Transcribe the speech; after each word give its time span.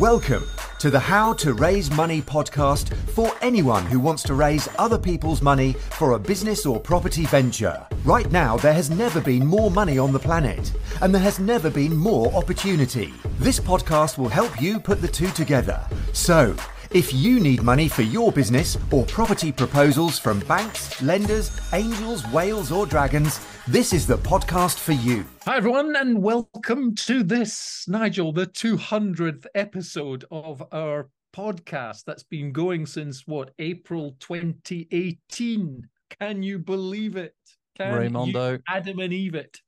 Welcome 0.00 0.44
to 0.80 0.90
the 0.90 0.98
How 0.98 1.32
to 1.34 1.54
Raise 1.54 1.90
Money 1.90 2.20
podcast 2.20 2.94
for 3.10 3.32
anyone 3.40 3.86
who 3.86 4.00
wants 4.00 4.22
to 4.24 4.34
raise 4.34 4.68
other 4.78 4.98
people's 4.98 5.40
money 5.40 5.72
for 5.72 6.12
a 6.12 6.18
business 6.18 6.66
or 6.66 6.80
property 6.80 7.24
venture. 7.26 7.86
Right 8.04 8.30
now, 8.30 8.56
there 8.56 8.74
has 8.74 8.90
never 8.90 9.20
been 9.20 9.46
more 9.46 9.70
money 9.70 9.98
on 9.98 10.12
the 10.12 10.18
planet, 10.18 10.72
and 11.00 11.14
there 11.14 11.22
has 11.22 11.38
never 11.38 11.70
been 11.70 11.96
more 11.96 12.32
opportunity. 12.34 13.14
This 13.38 13.60
podcast 13.60 14.18
will 14.18 14.28
help 14.28 14.60
you 14.60 14.80
put 14.80 15.00
the 15.00 15.08
two 15.08 15.28
together. 15.28 15.80
So, 16.12 16.54
if 16.90 17.12
you 17.12 17.40
need 17.40 17.62
money 17.62 17.88
for 17.88 18.02
your 18.02 18.30
business 18.30 18.78
or 18.90 19.04
property 19.06 19.52
proposals 19.52 20.18
from 20.18 20.40
banks, 20.40 21.00
lenders, 21.02 21.50
angels, 21.72 22.26
whales, 22.28 22.70
or 22.70 22.86
dragons, 22.86 23.40
this 23.66 23.94
is 23.94 24.06
the 24.06 24.18
podcast 24.18 24.78
for 24.78 24.92
you. 24.92 25.24
Hi, 25.46 25.56
everyone, 25.56 25.96
and 25.96 26.22
welcome 26.22 26.94
to 26.96 27.22
this, 27.22 27.86
Nigel, 27.88 28.30
the 28.30 28.46
200th 28.46 29.46
episode 29.54 30.24
of 30.30 30.62
our 30.70 31.08
podcast 31.34 32.04
that's 32.04 32.24
been 32.24 32.52
going 32.52 32.84
since 32.84 33.26
what, 33.26 33.52
April 33.58 34.16
2018? 34.20 35.88
Can 36.20 36.42
you 36.42 36.58
believe 36.58 37.16
it? 37.16 37.34
Can 37.76 37.94
Raimondo. 37.94 38.52
you 38.52 38.58
Adam 38.68 38.98
and 38.98 39.12
Eve 39.14 39.34
it? 39.34 39.58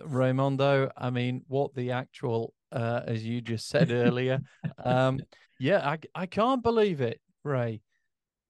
Raimondo, 0.00 0.90
I 0.96 1.10
mean, 1.10 1.42
what 1.48 1.74
the 1.74 1.90
actual, 1.90 2.54
uh, 2.70 3.00
as 3.04 3.24
you 3.24 3.40
just 3.40 3.68
said 3.68 3.90
earlier, 3.90 4.40
um, 4.84 5.18
yeah, 5.58 5.88
I, 5.88 5.98
I 6.14 6.26
can't 6.26 6.62
believe 6.62 7.00
it, 7.00 7.20
Ray. 7.42 7.80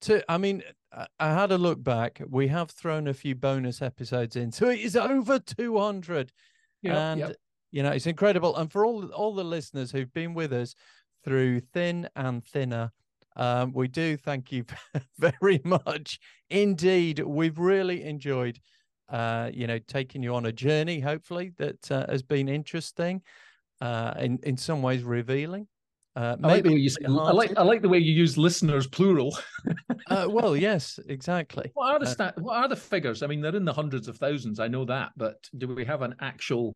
To, 0.02 0.24
I 0.30 0.38
mean, 0.38 0.62
I, 0.92 1.06
I 1.18 1.32
had 1.32 1.52
a 1.52 1.58
look 1.58 1.82
back. 1.82 2.20
We 2.28 2.48
have 2.48 2.70
thrown 2.70 3.06
a 3.06 3.14
few 3.14 3.34
bonus 3.34 3.82
episodes 3.82 4.36
in, 4.36 4.52
so 4.52 4.68
it 4.68 4.80
is 4.80 4.96
over 4.96 5.38
200. 5.38 6.32
Yep, 6.82 6.94
and, 6.94 7.20
yep. 7.20 7.36
you 7.70 7.82
know, 7.82 7.90
it's 7.90 8.06
incredible. 8.06 8.56
And 8.56 8.70
for 8.70 8.86
all, 8.86 9.06
all 9.08 9.34
the 9.34 9.44
listeners 9.44 9.92
who've 9.92 10.12
been 10.12 10.34
with 10.34 10.52
us 10.52 10.74
through 11.24 11.60
thin 11.60 12.08
and 12.16 12.44
thinner, 12.44 12.92
um, 13.36 13.72
we 13.72 13.88
do 13.88 14.16
thank 14.16 14.52
you 14.52 14.64
very 15.18 15.60
much 15.64 16.18
indeed. 16.48 17.20
We've 17.20 17.58
really 17.58 18.02
enjoyed, 18.02 18.58
uh, 19.08 19.50
you 19.52 19.66
know, 19.66 19.78
taking 19.78 20.22
you 20.22 20.34
on 20.34 20.46
a 20.46 20.52
journey. 20.52 21.00
Hopefully, 21.00 21.52
that 21.58 21.90
uh, 21.90 22.06
has 22.08 22.22
been 22.22 22.48
interesting, 22.48 23.22
uh, 23.80 24.14
in 24.18 24.40
in 24.42 24.56
some 24.56 24.82
ways 24.82 25.02
revealing. 25.02 25.68
Uh, 26.16 26.36
I 26.42 26.46
like, 26.48 26.64
the 26.64 26.70
way 26.70 26.76
you, 26.76 26.90
I 27.08 27.30
like 27.30 27.56
I 27.56 27.62
like 27.62 27.82
the 27.82 27.88
way 27.88 27.98
you 27.98 28.12
use 28.12 28.36
listeners 28.36 28.86
plural. 28.88 29.36
uh, 30.08 30.26
well, 30.28 30.56
yes, 30.56 30.98
exactly. 31.06 31.70
What 31.74 31.94
are 31.94 31.98
the 32.00 32.06
Uh, 32.06 32.10
stat, 32.10 32.38
What 32.40 32.56
are 32.56 32.68
the 32.68 32.76
figures? 32.76 33.22
I 33.22 33.28
mean, 33.28 33.40
they're 33.40 33.54
in 33.54 33.64
the 33.64 33.72
hundreds 33.72 34.08
of 34.08 34.16
thousands. 34.16 34.58
I 34.58 34.66
know 34.66 34.84
that, 34.86 35.12
but 35.16 35.36
do 35.56 35.68
we 35.68 35.84
have 35.84 36.02
an 36.02 36.16
actual? 36.20 36.74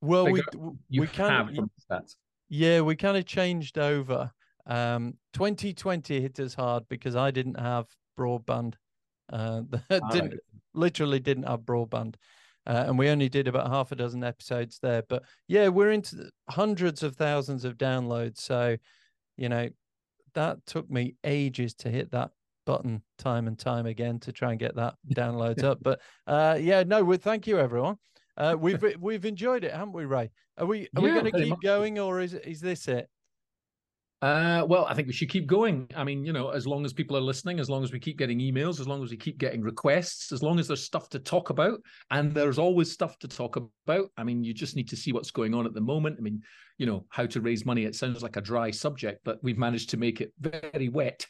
Well, 0.00 0.30
we 0.30 0.42
we 0.90 1.06
have 1.06 1.14
kind 1.14 1.70
stats. 1.90 2.14
yeah, 2.48 2.80
we 2.80 2.94
kind 2.94 3.16
of 3.16 3.26
changed 3.26 3.78
over. 3.78 4.30
Um, 4.66 5.14
2020 5.32 6.20
hit 6.20 6.38
us 6.40 6.54
hard 6.54 6.84
because 6.88 7.16
I 7.16 7.30
didn't 7.30 7.58
have 7.58 7.86
broadband. 8.18 8.74
Uh, 9.32 9.62
Ah, 9.90 10.08
didn't 10.10 10.34
literally 10.74 11.18
didn't 11.18 11.48
have 11.48 11.60
broadband. 11.60 12.14
Uh, 12.66 12.84
and 12.86 12.98
we 12.98 13.08
only 13.08 13.28
did 13.28 13.46
about 13.46 13.68
half 13.68 13.92
a 13.92 13.96
dozen 13.96 14.24
episodes 14.24 14.78
there. 14.80 15.02
But 15.08 15.22
yeah, 15.48 15.68
we're 15.68 15.92
into 15.92 16.30
hundreds 16.48 17.02
of 17.02 17.16
thousands 17.16 17.64
of 17.64 17.76
downloads. 17.76 18.38
So, 18.38 18.76
you 19.36 19.48
know, 19.48 19.68
that 20.34 20.64
took 20.66 20.90
me 20.90 21.16
ages 21.24 21.74
to 21.74 21.90
hit 21.90 22.10
that 22.12 22.30
button 22.66 23.02
time 23.18 23.46
and 23.46 23.58
time 23.58 23.86
again 23.86 24.18
to 24.20 24.32
try 24.32 24.50
and 24.50 24.58
get 24.58 24.76
that 24.76 24.94
downloads 25.14 25.62
up. 25.62 25.78
But 25.82 26.00
uh, 26.26 26.58
yeah, 26.60 26.82
no, 26.84 27.04
we 27.04 27.16
thank 27.16 27.46
you 27.46 27.58
everyone. 27.58 27.96
Uh, 28.36 28.56
we've 28.58 28.82
we've 29.00 29.24
enjoyed 29.24 29.64
it, 29.64 29.72
haven't 29.72 29.92
we, 29.92 30.04
Ray? 30.04 30.30
Are 30.58 30.66
we 30.66 30.88
are 30.96 31.02
we 31.02 31.10
going 31.10 31.24
to 31.24 31.32
keep 31.32 31.48
much 31.48 31.60
going, 31.62 31.98
or 31.98 32.20
is 32.20 32.34
is 32.34 32.60
this 32.60 32.88
it? 32.88 33.08
Uh, 34.24 34.64
well, 34.66 34.86
I 34.86 34.94
think 34.94 35.06
we 35.06 35.12
should 35.12 35.28
keep 35.28 35.46
going. 35.46 35.86
I 35.94 36.02
mean, 36.02 36.24
you 36.24 36.32
know, 36.32 36.48
as 36.48 36.66
long 36.66 36.86
as 36.86 36.94
people 36.94 37.14
are 37.14 37.20
listening, 37.20 37.60
as 37.60 37.68
long 37.68 37.84
as 37.84 37.92
we 37.92 38.00
keep 38.00 38.16
getting 38.16 38.38
emails, 38.38 38.80
as 38.80 38.88
long 38.88 39.04
as 39.04 39.10
we 39.10 39.18
keep 39.18 39.36
getting 39.36 39.60
requests, 39.60 40.32
as 40.32 40.42
long 40.42 40.58
as 40.58 40.66
there's 40.66 40.82
stuff 40.82 41.10
to 41.10 41.18
talk 41.18 41.50
about, 41.50 41.78
and 42.10 42.32
there's 42.32 42.58
always 42.58 42.90
stuff 42.90 43.18
to 43.18 43.28
talk 43.28 43.56
about. 43.56 44.08
I 44.16 44.24
mean, 44.24 44.42
you 44.42 44.54
just 44.54 44.76
need 44.76 44.88
to 44.88 44.96
see 44.96 45.12
what's 45.12 45.30
going 45.30 45.52
on 45.52 45.66
at 45.66 45.74
the 45.74 45.82
moment. 45.82 46.16
I 46.18 46.22
mean, 46.22 46.40
you 46.78 46.86
know, 46.86 47.04
how 47.10 47.26
to 47.26 47.40
raise 47.42 47.66
money. 47.66 47.84
It 47.84 47.96
sounds 47.96 48.22
like 48.22 48.36
a 48.36 48.40
dry 48.40 48.70
subject, 48.70 49.20
but 49.26 49.40
we've 49.42 49.58
managed 49.58 49.90
to 49.90 49.98
make 49.98 50.22
it 50.22 50.32
very 50.40 50.88
wet. 50.88 51.26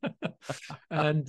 and 0.92 1.28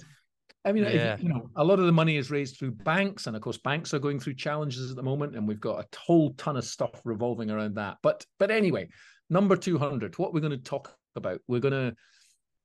I 0.63 0.71
mean, 0.73 0.83
if- 0.83 1.23
you 1.23 1.29
know, 1.29 1.49
a 1.55 1.63
lot 1.63 1.79
of 1.79 1.87
the 1.87 1.91
money 1.91 2.17
is 2.17 2.29
raised 2.29 2.57
through 2.59 2.71
banks, 2.71 3.25
and 3.25 3.35
of 3.35 3.41
course, 3.41 3.57
banks 3.57 3.95
are 3.95 3.99
going 3.99 4.19
through 4.19 4.35
challenges 4.35 4.91
at 4.91 4.95
the 4.95 5.01
moment, 5.01 5.35
and 5.35 5.47
we've 5.47 5.59
got 5.59 5.83
a 5.83 5.97
whole 5.97 6.35
ton 6.35 6.55
of 6.55 6.65
stuff 6.65 7.01
revolving 7.03 7.49
around 7.49 7.75
that. 7.77 7.97
But 8.03 8.25
but 8.37 8.51
anyway, 8.51 8.89
number 9.33 9.55
200 9.55 10.17
what 10.19 10.33
we're 10.33 10.39
going 10.39 10.51
to 10.51 10.57
talk 10.57 10.95
about 11.15 11.41
we're 11.47 11.59
going 11.59 11.73
to 11.73 11.95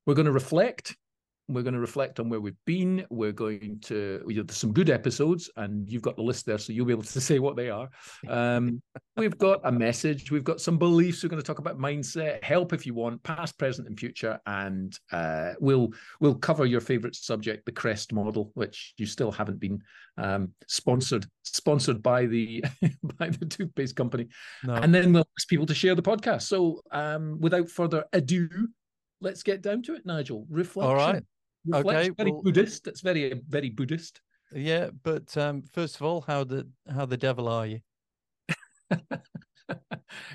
we're 0.06 0.14
going 0.14 0.26
to 0.26 0.32
reflect 0.32 0.96
we're 1.48 1.62
going 1.62 1.75
to 1.75 1.81
reflect 1.81 2.20
on 2.20 2.28
where 2.28 2.41
we've 2.41 2.56
been 2.66 3.04
we're 3.10 3.32
going 3.32 3.78
to 3.81 4.22
you 4.28 4.36
know, 4.36 4.42
there's 4.42 4.59
some 4.59 4.72
good 4.72 4.91
episodes 4.91 5.50
and 5.56 5.91
you've 5.91 6.03
got 6.03 6.16
the 6.16 6.22
list 6.22 6.44
there 6.47 6.59
so 6.59 6.72
you'll 6.72 6.86
be 6.86 6.92
able 6.92 7.03
to 7.03 7.20
say 7.28 7.38
what 7.38 7.56
they 7.56 7.70
are 7.70 7.88
um, 8.28 8.81
we've 9.16 9.38
got 9.38 9.60
a 9.64 9.72
message 9.72 10.31
we've 10.31 10.44
got 10.44 10.60
some 10.60 10.76
beliefs 10.78 11.22
we're 11.22 11.28
going 11.31 11.41
to 11.41 11.47
talk 11.47 11.58
about 11.58 11.78
mindset 11.78 12.42
help 12.44 12.72
if 12.72 12.87
you 12.87 12.94
want 12.94 13.22
past 13.22 13.58
present 13.58 13.88
and 13.88 13.98
future 13.98 14.38
and 14.47 14.98
uh, 15.12 15.53
we'll 15.60 15.88
we'll 16.20 16.34
cover 16.34 16.66
your 16.66 16.81
favorite 16.81 17.14
subject 17.14 17.64
the 17.64 17.72
crest 17.72 18.12
model 18.12 18.50
which 18.54 18.94
you 18.98 19.06
still 19.06 19.32
haven't 19.32 19.58
been 19.58 19.81
um, 20.19 20.50
sponsored 20.66 21.25
sponsored 21.44 22.03
by 22.03 22.26
the 22.26 22.62
by 23.19 23.31
the 23.31 23.47
toothpaste 23.47 23.97
company 23.97 24.26
No. 24.64 24.75
and 24.75 24.94
then 24.94 25.12
we'll 25.12 25.26
ask 25.38 25.48
people 25.48 25.66
to 25.66 25.75
share 25.75 25.94
the 25.94 26.03
podcast. 26.03 26.42
So, 26.42 26.82
um, 26.91 27.38
without 27.41 27.69
further 27.70 28.04
ado, 28.12 28.48
let's 29.20 29.42
get 29.42 29.62
down 29.62 29.82
to 29.84 29.94
it, 29.94 30.04
Nigel. 30.04 30.47
Reflection. 30.50 30.94
right. 30.97 31.22
Okay, 31.72 32.10
Very 32.10 32.32
well- 32.32 32.42
Buddhist. 32.42 32.84
That's 32.84 33.00
very, 33.00 33.41
very 33.48 33.70
Buddhist. 33.70 34.20
yeah, 34.52 34.91
but 35.02 35.36
um, 35.36 35.62
first 35.72 35.96
of 35.96 36.02
all, 36.02 36.22
how 36.22 36.44
the 36.44 36.69
how 36.94 37.06
the 37.06 37.16
devil 37.16 37.48
are 37.48 37.66
you? 37.66 37.80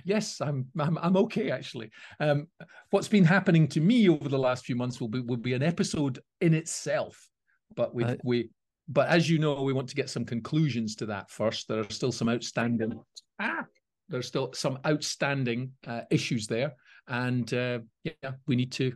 yes, 0.05 0.39
I'm, 0.41 0.67
I'm, 0.79 0.97
I'm 0.99 1.17
okay 1.17 1.49
actually. 1.49 1.89
Um, 2.19 2.47
what's 2.91 3.07
been 3.07 3.23
happening 3.25 3.67
to 3.69 3.81
me 3.81 4.09
over 4.09 4.29
the 4.29 4.37
last 4.37 4.65
few 4.65 4.75
months 4.75 5.01
will 5.01 5.07
be 5.07 5.21
will 5.21 5.37
be 5.37 5.53
an 5.53 5.63
episode 5.63 6.19
in 6.41 6.53
itself, 6.53 7.29
but 7.75 7.95
we 7.95 8.03
Uh, 8.03 8.15
we. 8.23 8.49
But 8.89 9.07
as 9.07 9.29
you 9.29 9.39
know, 9.39 9.63
we 9.63 9.71
want 9.71 9.87
to 9.89 9.95
get 9.95 10.09
some 10.09 10.25
conclusions 10.25 10.95
to 10.97 11.05
that 11.05 11.31
first. 11.31 11.69
There 11.69 11.79
are 11.79 11.89
still 11.89 12.11
some 12.11 12.27
outstanding. 12.27 12.99
Ah, 13.39 13.65
there's 14.09 14.27
still 14.27 14.51
some 14.53 14.77
outstanding 14.85 15.71
uh, 15.87 16.01
issues 16.11 16.47
there, 16.47 16.73
and 17.07 17.51
uh, 17.53 17.79
yeah, 18.03 18.31
we 18.45 18.55
need 18.57 18.73
to 18.73 18.91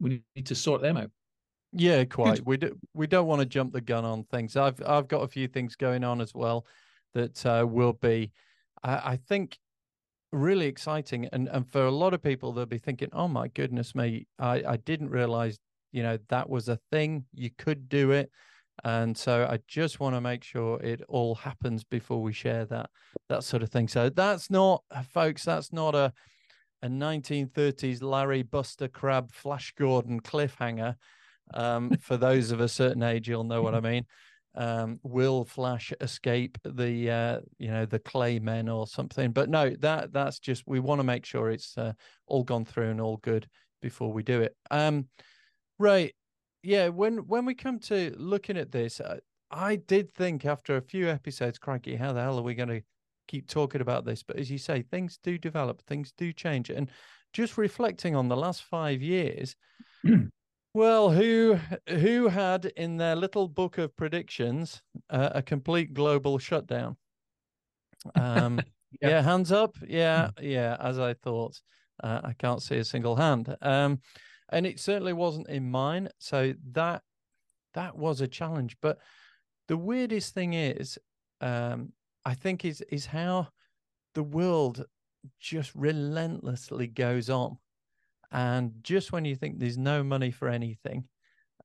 we 0.00 0.22
need 0.34 0.46
to 0.46 0.54
sort 0.54 0.82
them 0.82 0.96
out. 0.96 1.10
Yeah, 1.72 2.04
quite. 2.04 2.44
We 2.44 2.56
do, 2.56 2.78
we 2.94 3.06
don't 3.06 3.26
want 3.26 3.40
to 3.40 3.46
jump 3.46 3.72
the 3.72 3.80
gun 3.80 4.04
on 4.04 4.24
things. 4.24 4.56
I've 4.56 4.82
I've 4.84 5.06
got 5.08 5.22
a 5.22 5.28
few 5.28 5.46
things 5.46 5.76
going 5.76 6.02
on 6.02 6.20
as 6.20 6.34
well 6.34 6.66
that 7.14 7.44
uh, 7.46 7.64
will 7.68 7.92
be, 7.92 8.32
I, 8.82 9.12
I 9.12 9.16
think, 9.16 9.58
really 10.32 10.66
exciting. 10.66 11.26
And 11.32 11.48
and 11.48 11.68
for 11.68 11.84
a 11.86 11.90
lot 11.90 12.14
of 12.14 12.22
people, 12.22 12.52
they'll 12.52 12.66
be 12.66 12.78
thinking, 12.78 13.10
"Oh 13.12 13.28
my 13.28 13.48
goodness 13.48 13.94
me, 13.94 14.26
I 14.38 14.64
I 14.64 14.76
didn't 14.78 15.10
realize, 15.10 15.58
you 15.92 16.02
know, 16.02 16.18
that 16.28 16.50
was 16.50 16.68
a 16.68 16.76
thing. 16.92 17.26
You 17.34 17.50
could 17.50 17.88
do 17.88 18.12
it." 18.12 18.30
And 18.84 19.16
so 19.16 19.46
I 19.46 19.60
just 19.68 20.00
want 20.00 20.16
to 20.16 20.20
make 20.22 20.44
sure 20.44 20.80
it 20.82 21.02
all 21.08 21.34
happens 21.36 21.84
before 21.84 22.22
we 22.22 22.32
share 22.32 22.66
that 22.66 22.90
that 23.28 23.44
sort 23.44 23.62
of 23.62 23.70
thing. 23.70 23.88
So 23.88 24.10
that's 24.10 24.50
not, 24.50 24.84
folks. 25.04 25.44
That's 25.44 25.72
not 25.72 25.94
a 25.94 26.12
a 26.82 26.88
1930s 26.88 28.02
Larry 28.02 28.42
Buster 28.42 28.88
Crabbe 28.88 29.32
Flash 29.32 29.72
Gordon 29.72 30.20
cliffhanger. 30.20 30.96
Um, 31.54 31.90
for 32.00 32.16
those 32.16 32.50
of 32.50 32.60
a 32.60 32.68
certain 32.68 33.02
age, 33.02 33.28
you'll 33.28 33.44
know 33.44 33.62
what 33.62 33.74
I 33.74 33.80
mean. 33.80 34.04
Um, 34.54 34.98
will 35.04 35.44
Flash 35.44 35.92
escape 36.00 36.58
the 36.64 37.10
uh, 37.10 37.40
you 37.58 37.70
know 37.70 37.86
the 37.86 38.00
clay 38.00 38.38
men 38.40 38.68
or 38.68 38.86
something? 38.86 39.30
But 39.32 39.48
no, 39.48 39.70
that 39.78 40.12
that's 40.12 40.40
just 40.40 40.64
we 40.66 40.80
want 40.80 40.98
to 40.98 41.04
make 41.04 41.24
sure 41.24 41.50
it's 41.50 41.78
uh, 41.78 41.92
all 42.26 42.42
gone 42.42 42.64
through 42.64 42.90
and 42.90 43.00
all 43.00 43.18
good 43.18 43.48
before 43.80 44.12
we 44.12 44.22
do 44.22 44.40
it. 44.40 44.56
Um, 44.70 45.06
right, 45.78 46.14
yeah. 46.62 46.88
When 46.88 47.18
when 47.28 47.44
we 47.44 47.54
come 47.54 47.78
to 47.80 48.12
looking 48.16 48.56
at 48.56 48.72
this, 48.72 49.00
uh, 49.00 49.18
I 49.52 49.76
did 49.76 50.12
think 50.14 50.44
after 50.44 50.76
a 50.76 50.82
few 50.82 51.08
episodes, 51.08 51.58
crikey, 51.58 51.94
how 51.94 52.12
the 52.12 52.20
hell 52.20 52.38
are 52.38 52.42
we 52.42 52.54
going 52.54 52.68
to 52.70 52.82
keep 53.28 53.48
talking 53.48 53.80
about 53.80 54.04
this? 54.04 54.24
But 54.24 54.36
as 54.36 54.50
you 54.50 54.58
say, 54.58 54.82
things 54.82 55.18
do 55.22 55.38
develop, 55.38 55.82
things 55.82 56.12
do 56.16 56.32
change, 56.32 56.70
and 56.70 56.90
just 57.32 57.56
reflecting 57.56 58.16
on 58.16 58.28
the 58.28 58.36
last 58.36 58.64
five 58.64 59.00
years. 59.00 59.54
Well, 60.72 61.10
who 61.10 61.58
who 61.88 62.28
had 62.28 62.66
in 62.76 62.96
their 62.98 63.16
little 63.16 63.48
book 63.48 63.76
of 63.78 63.96
predictions 63.96 64.82
uh, 65.08 65.30
a 65.34 65.42
complete 65.42 65.94
global 65.94 66.38
shutdown? 66.38 66.96
Um, 68.14 68.60
Yeah. 69.00 69.08
yeah. 69.10 69.22
hands 69.22 69.52
up. 69.52 69.76
Yeah, 69.86 70.30
yeah. 70.40 70.76
As 70.80 70.98
I 70.98 71.14
thought, 71.14 71.60
uh, 72.02 72.22
I 72.24 72.32
can't 72.32 72.60
see 72.60 72.76
a 72.78 72.84
single 72.84 73.14
hand. 73.14 73.56
Um, 73.62 74.00
and 74.48 74.66
it 74.66 74.80
certainly 74.80 75.12
wasn't 75.12 75.48
in 75.48 75.70
mine. 75.70 76.08
So 76.18 76.54
that 76.72 77.02
that 77.74 77.96
was 77.96 78.20
a 78.20 78.26
challenge. 78.26 78.76
But 78.82 78.98
the 79.68 79.76
weirdest 79.76 80.34
thing 80.34 80.54
is, 80.54 80.98
um, 81.40 81.92
I 82.24 82.34
think 82.34 82.64
is 82.64 82.80
is 82.90 83.06
how 83.06 83.48
the 84.14 84.24
world 84.24 84.84
just 85.38 85.72
relentlessly 85.76 86.88
goes 86.88 87.30
on. 87.30 87.58
And 88.32 88.72
just 88.82 89.12
when 89.12 89.24
you 89.24 89.34
think 89.34 89.58
there's 89.58 89.78
no 89.78 90.02
money 90.02 90.30
for 90.30 90.48
anything, 90.48 91.04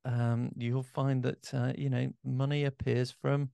um, 0.04 0.52
you'll 0.56 0.84
find 0.84 1.24
that, 1.24 1.54
uh, 1.54 1.74
you 1.78 1.90
know, 1.90 2.10
money 2.24 2.66
appears 2.66 3.12
from 3.12 3.50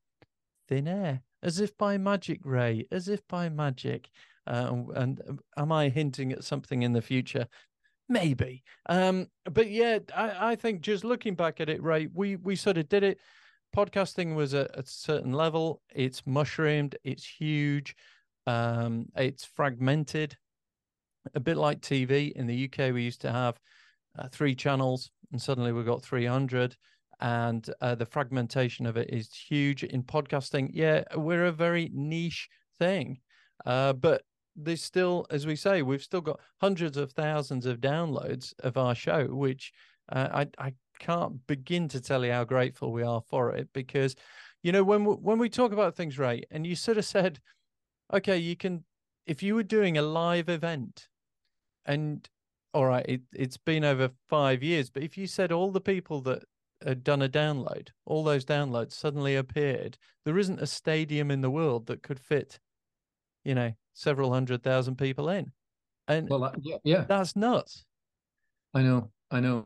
thin 0.68 0.88
air, 0.88 1.22
as 1.44 1.60
if 1.60 1.78
by 1.78 1.98
magic, 1.98 2.40
Ray, 2.44 2.88
as 2.92 3.08
if 3.08 3.26
by 3.28 3.50
magic. 3.50 4.10
Uh, 4.48 4.76
and 4.96 5.22
um, 5.28 5.40
am 5.58 5.72
I 5.72 5.90
hinting 5.90 6.32
at 6.32 6.44
something 6.44 6.84
in 6.84 6.94
the 6.94 7.02
future? 7.02 7.48
Maybe. 8.10 8.64
Um, 8.90 9.28
but 9.46 9.70
yeah, 9.70 10.00
I, 10.16 10.52
I 10.52 10.56
think 10.56 10.82
just 10.82 11.04
looking 11.04 11.36
back 11.36 11.62
at 11.62 11.70
it, 11.70 11.82
Ray, 11.82 12.08
we, 12.14 12.36
we 12.36 12.56
sort 12.56 12.78
of 12.78 12.90
did 12.90 13.04
it. 13.04 13.20
Podcasting 13.76 14.36
was 14.36 14.54
at 14.54 14.78
a 14.78 14.84
certain 14.86 15.32
level. 15.32 15.82
It's 15.96 16.26
mushroomed. 16.26 16.98
It's 17.04 17.26
huge. 17.26 17.96
Um, 18.48 19.06
it's 19.16 19.46
fragmented, 19.46 20.36
a 21.36 21.40
bit 21.40 21.58
like 21.58 21.82
TV. 21.82 22.32
In 22.34 22.48
the 22.48 22.66
UK, 22.66 22.94
we 22.94 23.04
used 23.04 23.22
to 23.22 23.32
have 23.32 23.60
uh, 24.18 24.28
three 24.30 24.56
channels, 24.56 25.12
and 25.32 25.42
suddenly 25.42 25.72
we've 25.72 25.86
got 25.86 26.04
300. 26.04 26.76
And 27.20 27.70
uh, 27.82 27.96
the 27.96 28.06
fragmentation 28.06 28.86
of 28.86 28.98
it 28.98 29.10
is 29.12 29.34
huge. 29.34 29.84
In 29.84 30.04
podcasting, 30.04 30.72
yeah, 30.74 31.04
we're 31.16 31.46
a 31.46 31.52
very 31.52 31.92
niche 31.94 32.50
thing. 32.80 33.20
Uh, 33.66 33.94
but 33.94 34.24
there's 34.56 34.84
still, 34.84 35.28
as 35.30 35.46
we 35.46 35.56
say, 35.56 35.84
we've 35.84 36.04
still 36.04 36.22
got 36.22 36.40
hundreds 36.60 36.98
of 36.98 37.12
thousands 37.12 37.66
of 37.66 37.80
downloads 37.80 38.54
of 38.60 38.76
our 38.76 38.96
show, 38.96 39.28
which 39.28 39.72
uh, 40.12 40.28
I, 40.34 40.48
I 40.58 40.74
can't 41.00 41.46
begin 41.48 41.88
to 41.90 42.02
tell 42.02 42.26
you 42.26 42.32
how 42.32 42.44
grateful 42.44 42.92
we 42.92 43.04
are 43.04 43.22
for 43.30 43.52
it 43.52 43.70
because, 43.72 44.16
you 44.64 44.72
know, 44.72 44.84
when 44.84 45.06
we, 45.06 45.14
when 45.14 45.38
we 45.38 45.50
talk 45.50 45.72
about 45.72 45.96
things, 45.96 46.18
right, 46.18 46.46
and 46.50 46.66
you 46.66 46.76
sort 46.76 46.98
of 46.98 47.06
said, 47.06 47.40
okay, 48.12 48.38
you 48.38 48.56
can, 48.56 48.84
if 49.28 49.44
you 49.44 49.56
were 49.56 49.64
doing 49.64 49.98
a 49.98 50.02
live 50.02 50.50
event 50.50 51.08
and 51.86 52.28
all 52.74 52.86
right, 52.86 53.06
it, 53.08 53.22
it's 53.34 53.58
been 53.58 53.84
over 53.84 54.10
five 54.30 54.64
years, 54.64 54.90
but 54.90 55.04
if 55.04 55.18
you 55.18 55.28
said 55.28 55.52
all 55.52 55.72
the 55.72 55.82
people 55.82 56.22
that 56.22 56.44
had 56.86 57.04
done 57.04 57.22
a 57.22 57.30
download, 57.30 57.90
all 58.06 58.24
those 58.24 58.46
downloads 58.46 58.94
suddenly 58.94 59.36
appeared, 59.36 59.98
there 60.26 60.38
isn't 60.38 60.62
a 60.62 60.68
stadium 60.68 61.32
in 61.32 61.42
the 61.42 61.50
world 61.50 61.88
that 61.88 62.02
could 62.02 62.20
fit, 62.20 62.60
you 63.44 63.56
know, 63.56 63.72
several 63.94 64.32
hundred 64.34 64.64
thousand 64.64 64.98
people 64.98 65.30
in. 65.30 65.52
And 66.08 66.30
well, 66.30 66.54
yeah, 66.62 66.78
yeah, 66.84 67.06
that's 67.08 67.36
nuts. 67.36 67.86
I 68.74 68.82
know, 68.82 69.12
I 69.30 69.40
know. 69.40 69.66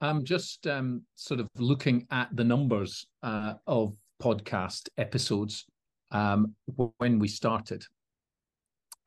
I'm 0.00 0.24
just 0.24 0.66
um, 0.66 1.02
sort 1.14 1.40
of 1.40 1.48
looking 1.56 2.06
at 2.10 2.34
the 2.34 2.44
numbers 2.44 3.06
uh, 3.22 3.54
of 3.66 3.94
podcast 4.22 4.88
episodes 4.98 5.66
um, 6.10 6.54
when 6.98 7.18
we 7.18 7.28
started. 7.28 7.84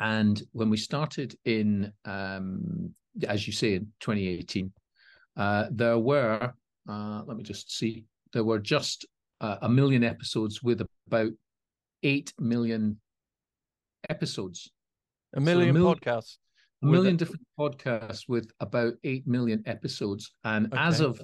And 0.03 0.43
when 0.51 0.69
we 0.69 0.75
started 0.75 1.33
in, 1.45 1.93
um, 2.03 2.93
as 3.25 3.47
you 3.47 3.53
say, 3.53 3.75
in 3.75 3.87
2018, 4.01 4.69
uh, 5.37 5.67
there 5.71 5.97
were, 5.97 6.53
uh, 6.89 7.21
let 7.25 7.37
me 7.37 7.43
just 7.43 7.71
see, 7.71 8.03
there 8.33 8.43
were 8.43 8.59
just 8.59 9.05
uh, 9.39 9.59
a 9.61 9.69
million 9.69 10.03
episodes 10.03 10.61
with 10.61 10.85
about 11.07 11.31
8 12.03 12.33
million 12.37 12.99
episodes. 14.09 14.69
A 15.37 15.39
million, 15.39 15.67
so 15.67 15.69
a 15.69 15.73
million 15.73 15.95
podcasts. 15.95 16.37
A 16.81 16.85
million 16.85 17.15
different 17.15 17.47
podcasts 17.57 18.27
with 18.27 18.51
about 18.59 18.95
8 19.05 19.25
million 19.25 19.63
episodes. 19.65 20.33
And 20.43 20.65
okay. 20.67 20.77
as 20.79 20.99
of 20.99 21.21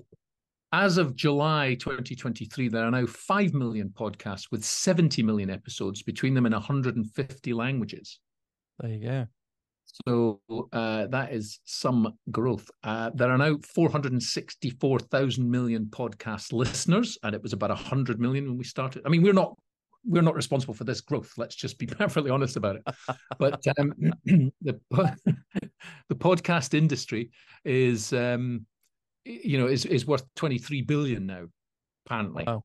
as 0.71 0.97
of 0.97 1.17
July 1.17 1.73
2023, 1.73 2.69
there 2.69 2.85
are 2.85 2.91
now 2.91 3.05
5 3.05 3.53
million 3.53 3.89
podcasts 3.89 4.51
with 4.51 4.63
70 4.63 5.21
million 5.21 5.49
episodes 5.49 6.01
between 6.01 6.33
them 6.33 6.45
in 6.45 6.53
150 6.53 7.53
languages. 7.53 8.19
There 8.79 8.91
you 8.91 8.99
go. 8.99 9.27
So 10.07 10.39
uh, 10.71 11.07
that 11.07 11.33
is 11.33 11.59
some 11.65 12.13
growth. 12.31 12.69
Uh, 12.83 13.09
there 13.13 13.29
are 13.31 13.37
now 13.37 13.57
464,000 13.73 15.49
million 15.49 15.85
podcast 15.85 16.53
listeners, 16.53 17.17
and 17.23 17.35
it 17.35 17.41
was 17.41 17.53
about 17.53 17.71
100 17.71 18.19
million 18.19 18.47
when 18.47 18.57
we 18.57 18.63
started. 18.63 19.01
I 19.05 19.09
mean, 19.09 19.23
we're 19.23 19.33
not 19.33 19.55
we're 20.05 20.21
not 20.21 20.35
responsible 20.35 20.73
for 20.73 20.85
this 20.85 21.01
growth. 21.01 21.33
Let's 21.37 21.55
just 21.55 21.77
be 21.77 21.85
perfectly 21.87 22.31
honest 22.31 22.55
about 22.55 22.77
it. 22.77 22.83
But 23.37 23.65
um, 23.77 23.93
the 24.61 24.79
the 26.09 26.15
podcast 26.15 26.73
industry 26.73 27.31
is 27.65 28.13
um, 28.13 28.65
you 29.25 29.57
know 29.57 29.67
is 29.67 29.85
is 29.85 30.05
worth 30.05 30.23
23 30.35 30.83
billion 30.83 31.25
now, 31.25 31.45
apparently, 32.05 32.45
wow. 32.45 32.63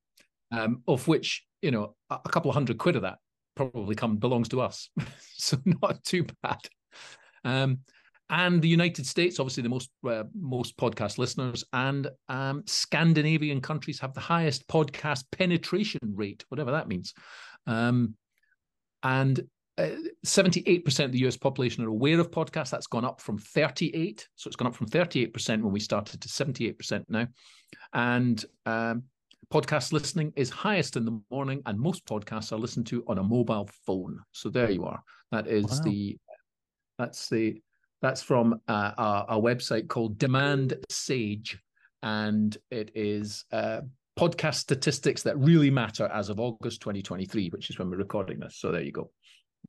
um, 0.52 0.82
of 0.86 1.08
which 1.08 1.44
you 1.62 1.70
know 1.70 1.96
a 2.10 2.28
couple 2.28 2.50
of 2.50 2.54
hundred 2.54 2.78
quid 2.78 2.96
of 2.96 3.02
that 3.02 3.18
probably 3.54 3.94
come 3.94 4.16
belongs 4.16 4.48
to 4.50 4.60
us, 4.60 4.88
so 5.36 5.58
not 5.64 6.02
too 6.04 6.26
bad. 6.42 6.60
Um, 7.44 7.80
and 8.30 8.62
the 8.62 8.68
United 8.68 9.06
States, 9.06 9.38
obviously 9.38 9.62
the 9.62 9.68
most 9.68 9.90
uh, 10.08 10.24
most 10.34 10.76
podcast 10.76 11.18
listeners, 11.18 11.64
and 11.72 12.08
um, 12.28 12.62
Scandinavian 12.66 13.60
countries 13.60 14.00
have 14.00 14.14
the 14.14 14.20
highest 14.20 14.66
podcast 14.66 15.24
penetration 15.30 16.00
rate, 16.14 16.44
whatever 16.48 16.70
that 16.70 16.88
means. 16.88 17.12
Um, 17.66 18.14
and 19.02 19.40
uh, 19.76 19.90
78% 20.24 21.04
of 21.04 21.12
the 21.12 21.26
US 21.26 21.36
population 21.36 21.84
are 21.84 21.88
aware 21.88 22.20
of 22.20 22.30
podcasts. 22.30 22.70
That's 22.70 22.86
gone 22.86 23.04
up 23.04 23.20
from 23.20 23.38
38. 23.38 24.26
So 24.36 24.48
it's 24.48 24.56
gone 24.56 24.68
up 24.68 24.74
from 24.74 24.88
38% 24.88 25.62
when 25.62 25.72
we 25.72 25.80
started 25.80 26.20
to 26.20 26.28
78% 26.28 27.04
now. 27.08 27.26
And 27.92 28.42
um, 28.66 29.04
podcast 29.52 29.92
listening 29.92 30.32
is 30.36 30.50
highest 30.50 30.96
in 30.96 31.04
the 31.04 31.20
morning, 31.30 31.62
and 31.66 31.78
most 31.78 32.04
podcasts 32.06 32.52
are 32.52 32.58
listened 32.58 32.86
to 32.88 33.04
on 33.06 33.18
a 33.18 33.22
mobile 33.22 33.68
phone. 33.86 34.18
So 34.32 34.48
there 34.48 34.70
you 34.70 34.84
are. 34.84 35.02
That 35.32 35.46
is 35.46 35.64
wow. 35.64 35.80
the 35.84 36.18
that's 36.98 37.28
the 37.28 37.60
that's 38.02 38.22
from 38.22 38.60
uh, 38.68 38.92
our, 38.98 39.24
our, 39.28 39.40
website 39.40 39.88
called 39.88 40.18
Demand 40.18 40.74
Sage, 40.90 41.58
and 42.02 42.56
it 42.70 42.90
is 42.94 43.44
uh, 43.50 43.80
podcast 44.18 44.56
statistics 44.56 45.22
that 45.22 45.38
really 45.38 45.70
matter 45.70 46.06
as 46.12 46.28
of 46.28 46.38
August 46.38 46.80
2023, 46.82 47.48
which 47.48 47.70
is 47.70 47.78
when 47.78 47.90
we're 47.90 47.96
recording 47.96 48.38
this. 48.38 48.56
So 48.58 48.70
there 48.70 48.82
you 48.82 48.92
go. 48.92 49.10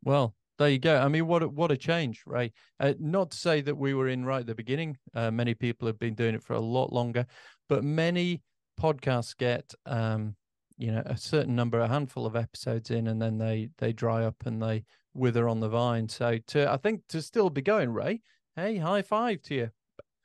Well, 0.04 0.36
there 0.58 0.70
you 0.70 0.80
go. 0.80 0.98
I 0.98 1.08
mean, 1.08 1.28
what 1.28 1.44
a, 1.44 1.50
what 1.50 1.72
a 1.72 1.78
change, 1.78 2.24
right? 2.26 2.54
Uh, 2.80 2.94
not 3.00 3.32
to 3.32 3.38
say 3.38 3.62
that 3.62 3.76
we 3.76 3.94
were 3.94 4.10
in 4.10 4.26
right 4.26 4.42
at 4.42 4.48
the 4.48 4.56
beginning. 4.56 4.98
Uh, 5.14 5.32
many 5.32 5.54
people 5.54 5.88
have 5.88 6.00
been 6.00 6.14
doing 6.14 6.36
it 6.36 6.44
for 6.44 6.54
a 6.54 6.60
lot 6.60 6.94
longer, 6.94 7.26
but 7.70 7.84
many 7.84 8.42
podcasts 8.80 9.36
get, 9.36 9.74
um, 9.86 10.36
you 10.78 10.92
know, 10.92 11.04
a 11.06 11.18
certain 11.18 11.56
number, 11.56 11.80
a 11.80 11.88
handful 11.88 12.26
of 12.26 12.36
episodes 12.36 12.92
in, 12.92 13.08
and 13.08 13.22
then 13.22 13.38
they 13.38 13.70
they 13.78 13.94
dry 13.94 14.24
up 14.26 14.36
and 14.46 14.62
they 14.62 14.84
wither 15.14 15.48
on 15.48 15.60
the 15.60 15.70
vine. 15.70 16.10
So 16.10 16.38
to 16.48 16.72
I 16.72 16.78
think 16.78 17.02
to 17.10 17.22
still 17.22 17.50
be 17.50 17.62
going, 17.62 17.92
Ray. 17.92 18.22
Hey, 18.56 18.78
high 18.78 19.02
five 19.02 19.42
to 19.44 19.56
you. 19.56 19.70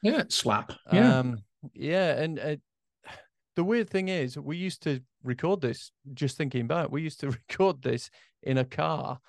Yeah, 0.02 0.25
slap. 0.28 0.73
Yeah, 0.92 1.19
um, 1.19 1.38
yeah, 1.75 2.21
and 2.21 2.38
uh, 2.38 2.57
the 3.57 3.64
weird 3.64 3.90
thing 3.90 4.09
is, 4.09 4.38
we 4.38 4.57
used 4.57 4.83
to 4.85 5.00
record 5.25 5.61
this. 5.61 5.90
Just 6.14 6.37
thinking 6.37 6.66
back, 6.66 6.90
we 6.90 7.02
used 7.02 7.21
to 7.21 7.30
record 7.50 7.83
this 7.83 8.11
in 8.42 8.59
a 8.59 8.64
car 8.64 9.21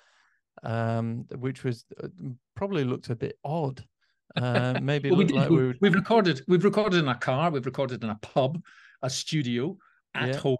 um, 0.62 1.26
which 1.38 1.64
was 1.64 1.84
uh, 2.02 2.08
probably 2.54 2.84
looked 2.84 3.10
a 3.10 3.16
bit 3.16 3.38
odd. 3.44 3.84
Uh, 4.36 4.78
maybe 4.82 5.10
well, 5.10 5.18
we 5.18 5.26
like 5.26 5.50
we 5.50 5.88
recorded. 5.88 6.42
We've 6.48 6.64
recorded 6.64 6.98
in 6.98 7.08
a 7.08 7.14
car. 7.14 7.50
We've 7.50 7.66
recorded 7.66 8.02
in 8.04 8.10
a 8.10 8.18
pub, 8.22 8.60
a 9.02 9.10
studio, 9.10 9.76
at 10.14 10.28
yeah. 10.28 10.36
home. 10.36 10.56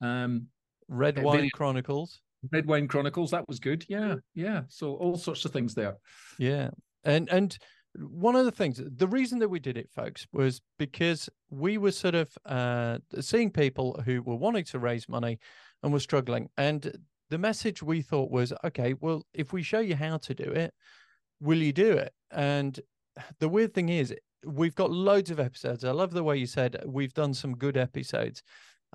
Um, 0.00 0.46
Red 0.88 1.22
Wine 1.22 1.36
video... 1.36 1.50
Chronicles. 1.54 2.20
Red 2.52 2.66
Wine 2.66 2.88
Chronicles. 2.88 3.30
That 3.30 3.46
was 3.48 3.58
good. 3.58 3.84
Yeah, 3.88 4.16
yeah. 4.34 4.62
So 4.68 4.94
all 4.94 5.16
sorts 5.16 5.44
of 5.44 5.52
things 5.52 5.74
there. 5.74 5.96
Yeah, 6.38 6.70
and 7.04 7.28
and 7.28 7.56
one 7.96 8.36
of 8.36 8.44
the 8.44 8.52
things, 8.52 8.80
the 8.84 9.08
reason 9.08 9.38
that 9.40 9.48
we 9.48 9.58
did 9.58 9.76
it, 9.76 9.90
folks, 9.90 10.26
was 10.32 10.60
because 10.78 11.28
we 11.50 11.78
were 11.78 11.92
sort 11.92 12.14
of 12.14 12.30
uh, 12.46 12.98
seeing 13.20 13.50
people 13.50 14.00
who 14.04 14.22
were 14.22 14.36
wanting 14.36 14.64
to 14.64 14.78
raise 14.78 15.08
money 15.08 15.38
and 15.82 15.92
were 15.92 16.00
struggling, 16.00 16.48
and 16.56 16.92
the 17.30 17.38
message 17.38 17.82
we 17.82 18.02
thought 18.02 18.30
was 18.30 18.52
okay 18.64 18.94
well 19.00 19.22
if 19.34 19.52
we 19.52 19.62
show 19.62 19.80
you 19.80 19.94
how 19.94 20.16
to 20.16 20.34
do 20.34 20.44
it 20.44 20.72
will 21.40 21.58
you 21.58 21.72
do 21.72 21.92
it 21.92 22.12
and 22.30 22.80
the 23.40 23.48
weird 23.48 23.74
thing 23.74 23.88
is 23.88 24.14
we've 24.44 24.74
got 24.74 24.90
loads 24.90 25.30
of 25.30 25.40
episodes. 25.40 25.84
I 25.84 25.90
love 25.90 26.12
the 26.12 26.24
way 26.24 26.36
you 26.36 26.46
said 26.46 26.82
we've 26.86 27.14
done 27.14 27.34
some 27.34 27.56
good 27.56 27.76
episodes. 27.76 28.42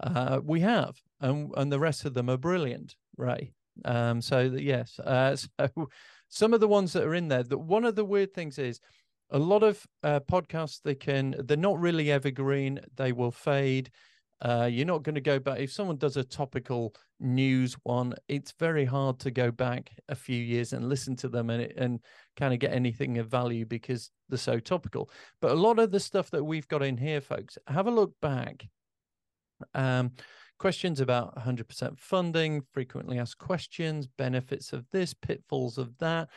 Uh, 0.01 0.39
we 0.43 0.59
have 0.61 0.99
and 1.21 1.51
and 1.55 1.71
the 1.71 1.79
rest 1.79 2.05
of 2.05 2.13
them 2.13 2.29
are 2.29 2.37
brilliant 2.37 2.95
right 3.17 3.53
um 3.85 4.21
so 4.21 4.41
yes 4.41 4.99
uh, 4.99 5.35
so 5.59 5.89
some 6.29 6.53
of 6.53 6.59
the 6.59 6.67
ones 6.67 6.93
that 6.93 7.03
are 7.03 7.15
in 7.15 7.27
there 7.27 7.43
that 7.43 7.57
one 7.57 7.85
of 7.85 7.95
the 7.95 8.05
weird 8.05 8.33
things 8.33 8.57
is 8.57 8.79
a 9.29 9.39
lot 9.39 9.63
of 9.63 9.85
uh, 10.03 10.19
podcasts 10.19 10.81
they 10.83 10.95
can 10.95 11.35
they're 11.45 11.57
not 11.57 11.79
really 11.79 12.11
evergreen 12.11 12.79
they 12.95 13.11
will 13.11 13.31
fade 13.31 13.89
uh, 14.43 14.65
you're 14.69 14.85
not 14.85 15.03
going 15.03 15.15
to 15.15 15.21
go 15.21 15.39
back. 15.39 15.59
If 15.59 15.71
someone 15.71 15.95
does 15.95 16.17
a 16.17 16.23
topical 16.23 16.93
news 17.21 17.75
one, 17.83 18.13
it's 18.27 18.53
very 18.59 18.83
hard 18.83 19.17
to 19.19 19.31
go 19.31 19.51
back 19.51 19.89
a 20.09 20.15
few 20.15 20.35
years 20.35 20.73
and 20.73 20.89
listen 20.89 21.15
to 21.17 21.29
them 21.29 21.49
and 21.49 21.71
and 21.77 21.99
kind 22.35 22.53
of 22.53 22.59
get 22.59 22.73
anything 22.73 23.17
of 23.19 23.29
value 23.29 23.65
because 23.65 24.11
they're 24.27 24.37
so 24.37 24.59
topical. 24.59 25.09
But 25.39 25.51
a 25.51 25.55
lot 25.55 25.79
of 25.79 25.91
the 25.91 25.99
stuff 25.99 26.29
that 26.31 26.43
we've 26.43 26.67
got 26.67 26.83
in 26.83 26.97
here, 26.97 27.21
folks, 27.21 27.57
have 27.67 27.87
a 27.87 27.91
look 27.91 28.13
back. 28.21 28.67
Um, 29.73 30.11
questions 30.59 30.99
about 30.99 31.35
100% 31.37 31.97
funding, 31.97 32.63
frequently 32.73 33.19
asked 33.19 33.37
questions, 33.37 34.07
benefits 34.17 34.73
of 34.73 34.89
this, 34.91 35.13
pitfalls 35.13 35.77
of 35.77 35.97
that. 35.99 36.29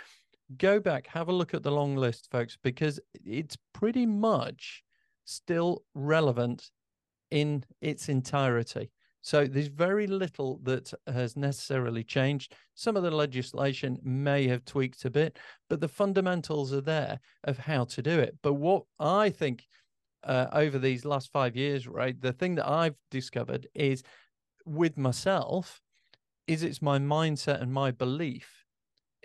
go 0.58 0.78
back, 0.78 1.08
have 1.08 1.28
a 1.28 1.32
look 1.32 1.54
at 1.54 1.64
the 1.64 1.72
long 1.72 1.96
list, 1.96 2.28
folks, 2.30 2.56
because 2.62 3.00
it's 3.25 3.56
pretty 3.72 4.06
much 4.06 4.84
still 5.25 5.82
relevant 5.94 6.70
in 7.30 7.64
its 7.80 8.09
entirety. 8.09 8.90
So 9.26 9.45
there's 9.45 9.66
very 9.66 10.06
little 10.06 10.61
that 10.62 10.92
has 11.09 11.37
necessarily 11.37 12.04
changed. 12.04 12.54
Some 12.75 12.97
of 12.97 13.02
the 13.02 13.11
legislation 13.11 13.99
may 14.04 14.47
have 14.47 14.64
tweaked 14.64 15.04
a 15.04 15.11
bit, 15.11 15.38
but 15.68 15.80
the 15.80 15.88
fundamentals 15.88 16.73
are 16.73 16.80
there 16.80 17.18
of 17.42 17.59
how 17.59 17.87
to 17.87 18.02
do 18.02 18.21
it. 18.21 18.37
But 18.42 18.54
what 18.54 18.85
I 19.00 19.30
think 19.30 19.66
uh, 20.23 20.47
over 20.52 20.78
these 20.78 21.04
last 21.04 21.33
five 21.33 21.56
years, 21.56 21.88
right, 21.88 22.21
the 22.21 22.33
thing 22.33 22.54
that 22.54 22.68
I've 22.68 22.95
discovered 23.11 23.66
is 23.75 24.04
with 24.64 24.97
myself, 24.97 25.80
is 26.47 26.62
it's 26.62 26.80
my 26.80 26.99
mindset 26.99 27.61
and 27.61 27.73
my 27.73 27.90
belief 27.90 28.64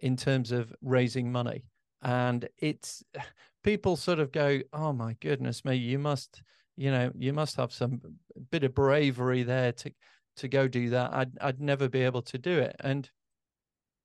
in 0.02 0.18
terms 0.18 0.52
of 0.52 0.74
raising 0.82 1.32
money. 1.32 1.66
And 2.02 2.50
it's 2.58 3.04
people 3.64 3.96
sort 3.96 4.20
of 4.20 4.32
go, 4.32 4.62
oh 4.74 4.94
my 4.94 5.16
goodness 5.20 5.64
me, 5.64 5.76
you 5.76 6.00
must 6.00 6.42
you 6.82 6.90
know 6.90 7.12
you 7.16 7.32
must 7.32 7.58
have 7.58 7.72
some 7.72 8.02
bit 8.50 8.64
of 8.64 8.74
bravery 8.74 9.44
there 9.44 9.72
to 9.72 9.92
to 10.36 10.48
go 10.48 10.68
do 10.68 10.90
that 10.90 11.14
i'd 11.14 11.38
i'd 11.42 11.62
never 11.62 11.88
be 11.88 12.02
able 12.02 12.24
to 12.24 12.40
do 12.40 12.58
it 12.58 12.76
and 12.80 13.12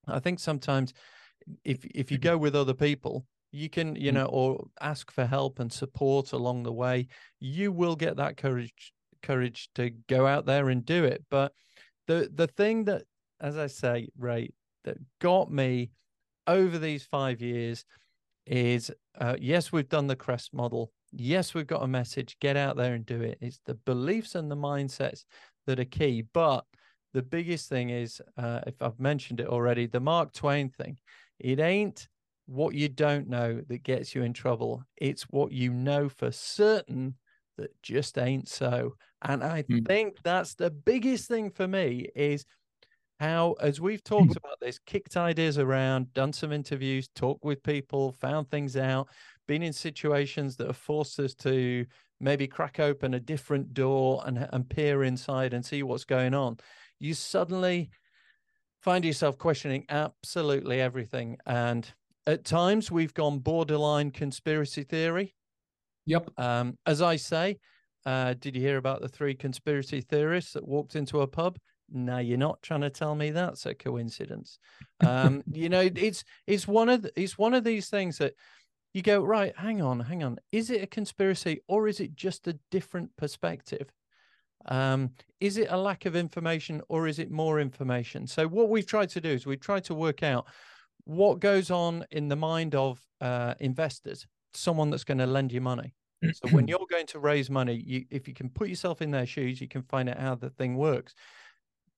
i 0.07 0.19
think 0.19 0.39
sometimes 0.39 0.93
if 1.65 1.87
if 1.87 2.11
you 2.11 2.19
mm-hmm. 2.19 2.29
go 2.29 2.37
with 2.37 2.55
other 2.55 2.75
people 2.75 3.25
you 3.51 3.71
can 3.71 3.97
you 3.97 4.09
mm-hmm. 4.09 4.19
know 4.19 4.27
or 4.27 4.67
ask 4.79 5.11
for 5.11 5.25
help 5.25 5.59
and 5.59 5.73
support 5.73 6.33
along 6.33 6.63
the 6.65 6.73
way 6.73 7.07
you 7.41 7.73
will 7.73 7.97
get 7.97 8.17
that 8.17 8.37
courage 8.37 8.93
courage 9.23 9.71
to 9.75 9.89
go 10.07 10.27
out 10.27 10.45
there 10.45 10.69
and 10.69 10.85
do 10.85 11.03
it 11.03 11.25
but 11.31 11.53
the 12.07 12.31
the 12.35 12.47
thing 12.47 12.85
that 12.85 13.05
as 13.41 13.57
i 13.57 13.67
say 13.67 14.07
ray 14.19 14.51
that 14.85 14.99
got 15.19 15.51
me 15.51 15.91
over 16.47 16.79
these 16.79 17.05
5 17.05 17.41
years 17.41 17.87
is 18.47 18.91
uh, 19.19 19.35
yes 19.41 19.73
we've 19.73 19.89
done 19.89 20.09
the 20.09 20.15
crest 20.15 20.53
model 20.53 20.93
yes, 21.13 21.55
we've 21.55 21.67
got 21.67 21.83
a 21.83 21.89
message, 21.89 22.37
get 22.41 22.57
out 22.57 22.77
there 22.77 22.95
and 22.95 23.07
do 23.07 23.21
it. 23.23 23.39
It's 23.41 23.61
the 23.67 23.75
beliefs 23.75 24.35
and 24.35 24.51
the 24.51 24.57
mindsets 24.57 25.25
that 25.67 25.81
are 25.81 25.85
key. 25.85 26.25
But 26.33 26.65
the 27.15 27.23
biggest 27.23 27.69
thing 27.69 27.91
is, 27.91 28.21
uh, 28.37 28.61
if 28.67 28.81
I've 28.81 29.01
mentioned 29.01 29.41
it 29.41 29.49
already, 29.49 29.87
the 29.87 30.01
Mark 30.01 30.33
Twain 30.33 30.69
thing. 30.69 30.99
It 31.39 31.61
ain't 31.61 32.09
what 32.47 32.75
you 32.75 32.89
don't 32.89 33.29
know 33.29 33.61
that 33.69 33.83
gets 33.83 34.15
you 34.15 34.23
in 34.23 34.33
trouble. 34.33 34.85
It's 34.97 35.23
what 35.25 35.53
you 35.53 35.73
know 35.73 36.09
for 36.09 36.31
certain 36.31 37.15
that 37.59 37.71
just 37.83 38.19
ain't 38.19 38.49
so. 38.49 38.95
And 39.23 39.43
I 39.43 39.63
mm. 39.63 39.87
think 39.87 40.19
that's 40.23 40.55
the 40.55 40.71
biggest 40.71 41.29
thing 41.29 41.51
for 41.51 41.67
me 41.67 42.09
is 42.15 42.45
how, 43.19 43.53
as 43.61 43.81
we've 43.81 44.05
talked 44.05 44.33
mm. 44.33 44.37
about 44.37 44.61
this, 44.61 44.79
kicked 44.79 45.17
ideas 45.17 45.59
around, 45.59 46.13
done 46.13 46.33
some 46.33 46.53
interviews, 46.53 47.09
talked 47.15 47.45
with 47.45 47.63
people, 47.63 48.13
found 48.13 48.51
things 48.51 48.77
out, 48.77 49.09
been 49.47 49.63
in 49.63 49.73
situations 49.73 50.57
that 50.57 50.67
have 50.67 50.77
forced 50.77 51.19
us 51.21 51.35
to 51.35 51.87
maybe 52.21 52.47
crack 52.47 52.81
open 52.81 53.15
a 53.15 53.21
different 53.21 53.75
door 53.75 54.23
and, 54.27 54.49
and 54.53 54.69
peer 54.69 55.05
inside 55.05 55.53
and 55.53 55.65
see 55.65 55.83
what's 55.83 56.05
going 56.05 56.35
on, 56.35 56.59
you 56.99 57.15
suddenly 57.15 57.91
find 58.81 59.05
yourself 59.05 59.37
questioning 59.39 59.85
absolutely 59.89 60.81
everything. 60.81 61.37
And 61.47 61.89
at 62.27 62.45
times 62.45 62.91
we've 62.91 63.15
gone 63.15 63.39
borderline 63.39 64.11
conspiracy 64.11 64.83
theory. 64.83 65.35
Yep. 66.07 66.31
Um, 66.39 66.79
as 66.87 67.03
I 67.03 67.17
say, 67.17 67.59
uh, 68.05 68.35
did 68.39 68.55
you 68.55 68.63
hear 68.63 68.77
about 68.77 69.03
the 69.03 69.09
three 69.09 69.35
conspiracy 69.35 70.01
theorists 70.01 70.53
that 70.53 70.67
walked 70.67 70.95
into 70.95 71.21
a 71.21 71.27
pub? 71.27 71.59
No, 71.91 72.19
you're 72.19 72.39
not 72.39 72.63
trying 72.63 72.81
to 72.81 72.91
tell 72.91 73.15
me 73.15 73.31
that's 73.31 73.67
a 73.67 73.75
coincidence. 73.75 74.59
Um, 75.05 75.43
you 75.53 75.69
know, 75.69 75.89
it's 75.95 76.25
it's 76.47 76.67
one 76.67 76.89
of 76.89 77.03
the, 77.03 77.13
it's 77.21 77.39
one 77.39 77.55
of 77.55 77.65
these 77.65 77.89
things 77.89 78.19
that 78.19 78.35
you 78.97 79.03
go, 79.03 79.23
right, 79.23 79.55
hang 79.59 79.83
on, 79.83 80.01
hang 80.01 80.23
on. 80.23 80.39
Is 80.53 80.71
it 80.71 80.83
a 80.83 80.87
conspiracy 80.87 81.61
or 81.69 81.87
is 81.87 82.01
it 82.01 82.17
just 82.17 82.49
a 82.49 82.59
different 82.71 83.15
perspective? 83.19 83.93
Um, 84.69 85.11
is 85.39 85.59
it 85.59 85.67
a 85.69 85.77
lack 85.77 86.07
of 86.07 86.17
information 86.17 86.81
or 86.89 87.07
is 87.07 87.19
it 87.19 87.31
more 87.31 87.61
information? 87.61 88.27
So, 88.27 88.49
what 88.49 88.71
we've 88.71 88.87
tried 88.87 89.11
to 89.11 89.21
do 89.21 89.29
is 89.29 89.45
we've 89.45 89.61
tried 89.61 89.85
to 89.85 89.95
work 89.95 90.23
out 90.23 90.47
what 91.05 91.41
goes 91.41 91.71
on 91.71 92.07
in 92.11 92.29
the 92.29 92.37
mind 92.37 92.75
of 92.75 92.99
uh, 93.21 93.53
investors, 93.61 94.27
someone 94.55 94.89
that's 94.89 95.05
going 95.05 95.19
to 95.19 95.27
lend 95.27 95.53
you 95.53 95.61
money. 95.61 95.93
so, 96.33 96.49
when 96.49 96.67
you're 96.69 96.79
going 96.91 97.07
to 97.09 97.19
raise 97.19 97.51
money, 97.51 97.75
you, 97.75 98.07
if 98.11 98.27
you 98.27 98.33
can 98.33 98.49
put 98.49 98.71
yourself 98.71 99.03
in 99.03 99.11
their 99.11 99.27
shoes, 99.27 99.61
you 99.61 99.69
can 99.69 99.83
find 99.83 100.09
out 100.09 100.19
how 100.19 100.37
the 100.37 100.49
thing 100.49 100.75
works. 100.75 101.15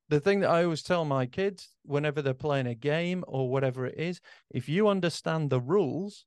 The 0.08 0.18
thing 0.18 0.40
that 0.40 0.50
I 0.50 0.64
always 0.64 0.82
tell 0.82 1.04
my 1.04 1.26
kids 1.26 1.68
whenever 1.84 2.22
they're 2.22 2.34
playing 2.34 2.66
a 2.66 2.74
game 2.74 3.22
or 3.28 3.48
whatever 3.48 3.86
it 3.86 4.00
is, 4.00 4.20
if 4.50 4.68
you 4.68 4.88
understand 4.88 5.48
the 5.48 5.60
rules, 5.60 6.24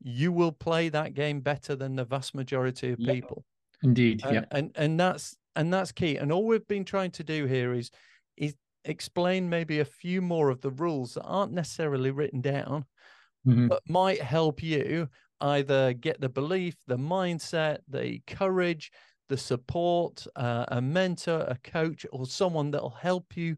you 0.00 0.32
will 0.32 0.52
play 0.52 0.88
that 0.88 1.14
game 1.14 1.40
better 1.40 1.74
than 1.74 1.96
the 1.96 2.04
vast 2.04 2.34
majority 2.34 2.92
of 2.92 2.98
people. 2.98 3.44
Indeed. 3.82 4.22
And, 4.24 4.34
yeah. 4.34 4.44
And 4.50 4.70
and 4.76 4.98
that's 4.98 5.36
and 5.56 5.72
that's 5.72 5.92
key. 5.92 6.16
And 6.16 6.32
all 6.32 6.46
we've 6.46 6.66
been 6.68 6.84
trying 6.84 7.10
to 7.12 7.24
do 7.24 7.46
here 7.46 7.74
is 7.74 7.90
is 8.36 8.54
explain 8.84 9.48
maybe 9.48 9.80
a 9.80 9.84
few 9.84 10.22
more 10.22 10.50
of 10.50 10.60
the 10.60 10.70
rules 10.70 11.14
that 11.14 11.24
aren't 11.24 11.52
necessarily 11.52 12.10
written 12.10 12.40
down, 12.40 12.84
mm-hmm. 13.46 13.68
but 13.68 13.82
might 13.88 14.22
help 14.22 14.62
you 14.62 15.08
either 15.40 15.92
get 15.92 16.20
the 16.20 16.28
belief, 16.28 16.76
the 16.86 16.96
mindset, 16.96 17.78
the 17.88 18.20
courage, 18.26 18.90
the 19.28 19.36
support, 19.36 20.26
uh, 20.36 20.64
a 20.68 20.80
mentor, 20.80 21.44
a 21.48 21.56
coach, 21.62 22.04
or 22.12 22.26
someone 22.26 22.70
that'll 22.70 22.90
help 22.90 23.36
you 23.36 23.56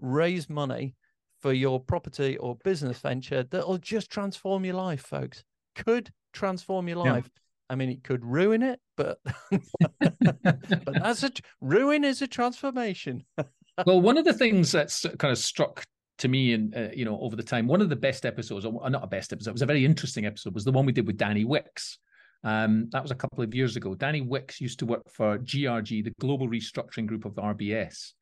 raise 0.00 0.48
money 0.48 0.94
for 1.40 1.52
your 1.52 1.78
property 1.80 2.36
or 2.38 2.56
business 2.64 2.98
venture 2.98 3.42
that'll 3.44 3.78
just 3.78 4.10
transform 4.10 4.64
your 4.64 4.74
life, 4.74 5.02
folks 5.02 5.44
could 5.78 6.10
transform 6.32 6.88
your 6.88 6.98
life. 6.98 7.24
Yeah. 7.24 7.42
I 7.70 7.74
mean, 7.74 7.90
it 7.90 8.02
could 8.02 8.24
ruin 8.24 8.62
it, 8.62 8.80
but 8.96 9.18
but 9.50 9.58
that's 11.02 11.22
a 11.22 11.30
ruin 11.60 12.04
is 12.04 12.22
a 12.22 12.26
transformation. 12.26 13.24
well, 13.86 14.00
one 14.00 14.18
of 14.18 14.24
the 14.24 14.32
things 14.32 14.72
that's 14.72 15.04
kind 15.18 15.32
of 15.32 15.38
struck 15.38 15.84
to 16.18 16.28
me 16.28 16.52
and 16.52 16.74
uh, 16.74 16.88
you 16.94 17.04
know 17.04 17.18
over 17.20 17.36
the 17.36 17.42
time, 17.42 17.66
one 17.66 17.80
of 17.80 17.88
the 17.88 17.96
best 17.96 18.26
episodes, 18.26 18.64
or 18.64 18.90
not 18.90 19.04
a 19.04 19.06
best 19.06 19.32
episode, 19.32 19.50
it 19.50 19.54
was 19.54 19.62
a 19.62 19.66
very 19.66 19.84
interesting 19.84 20.26
episode, 20.26 20.54
was 20.54 20.64
the 20.64 20.72
one 20.72 20.86
we 20.86 20.92
did 20.92 21.06
with 21.06 21.16
Danny 21.16 21.44
Wicks. 21.44 21.98
Um, 22.44 22.88
that 22.92 23.02
was 23.02 23.10
a 23.10 23.16
couple 23.16 23.42
of 23.42 23.54
years 23.54 23.76
ago. 23.76 23.94
Danny 23.94 24.20
Wicks 24.20 24.60
used 24.60 24.78
to 24.78 24.86
work 24.86 25.02
for 25.10 25.38
GRG, 25.38 26.04
the 26.04 26.12
Global 26.20 26.48
Restructuring 26.48 27.06
Group 27.06 27.24
of 27.24 27.32
RBS. 27.34 28.12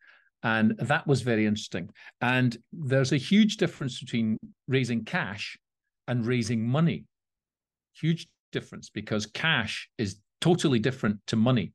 And 0.43 0.75
that 0.79 1.07
was 1.07 1.23
very 1.23 1.45
interesting. 1.45 1.91
And 2.21 2.57
there's 2.73 3.13
a 3.13 3.19
huge 3.19 3.57
difference 3.59 4.01
between 4.01 4.39
raising 4.69 5.05
cash 5.05 5.59
and 6.09 6.25
raising 6.25 6.67
money 6.67 7.05
huge 8.01 8.29
difference 8.53 8.91
because 8.91 9.27
cash 9.27 9.89
is 9.99 10.17
totally 10.41 10.79
different 10.79 11.19
to 11.27 11.37
money. 11.37 11.73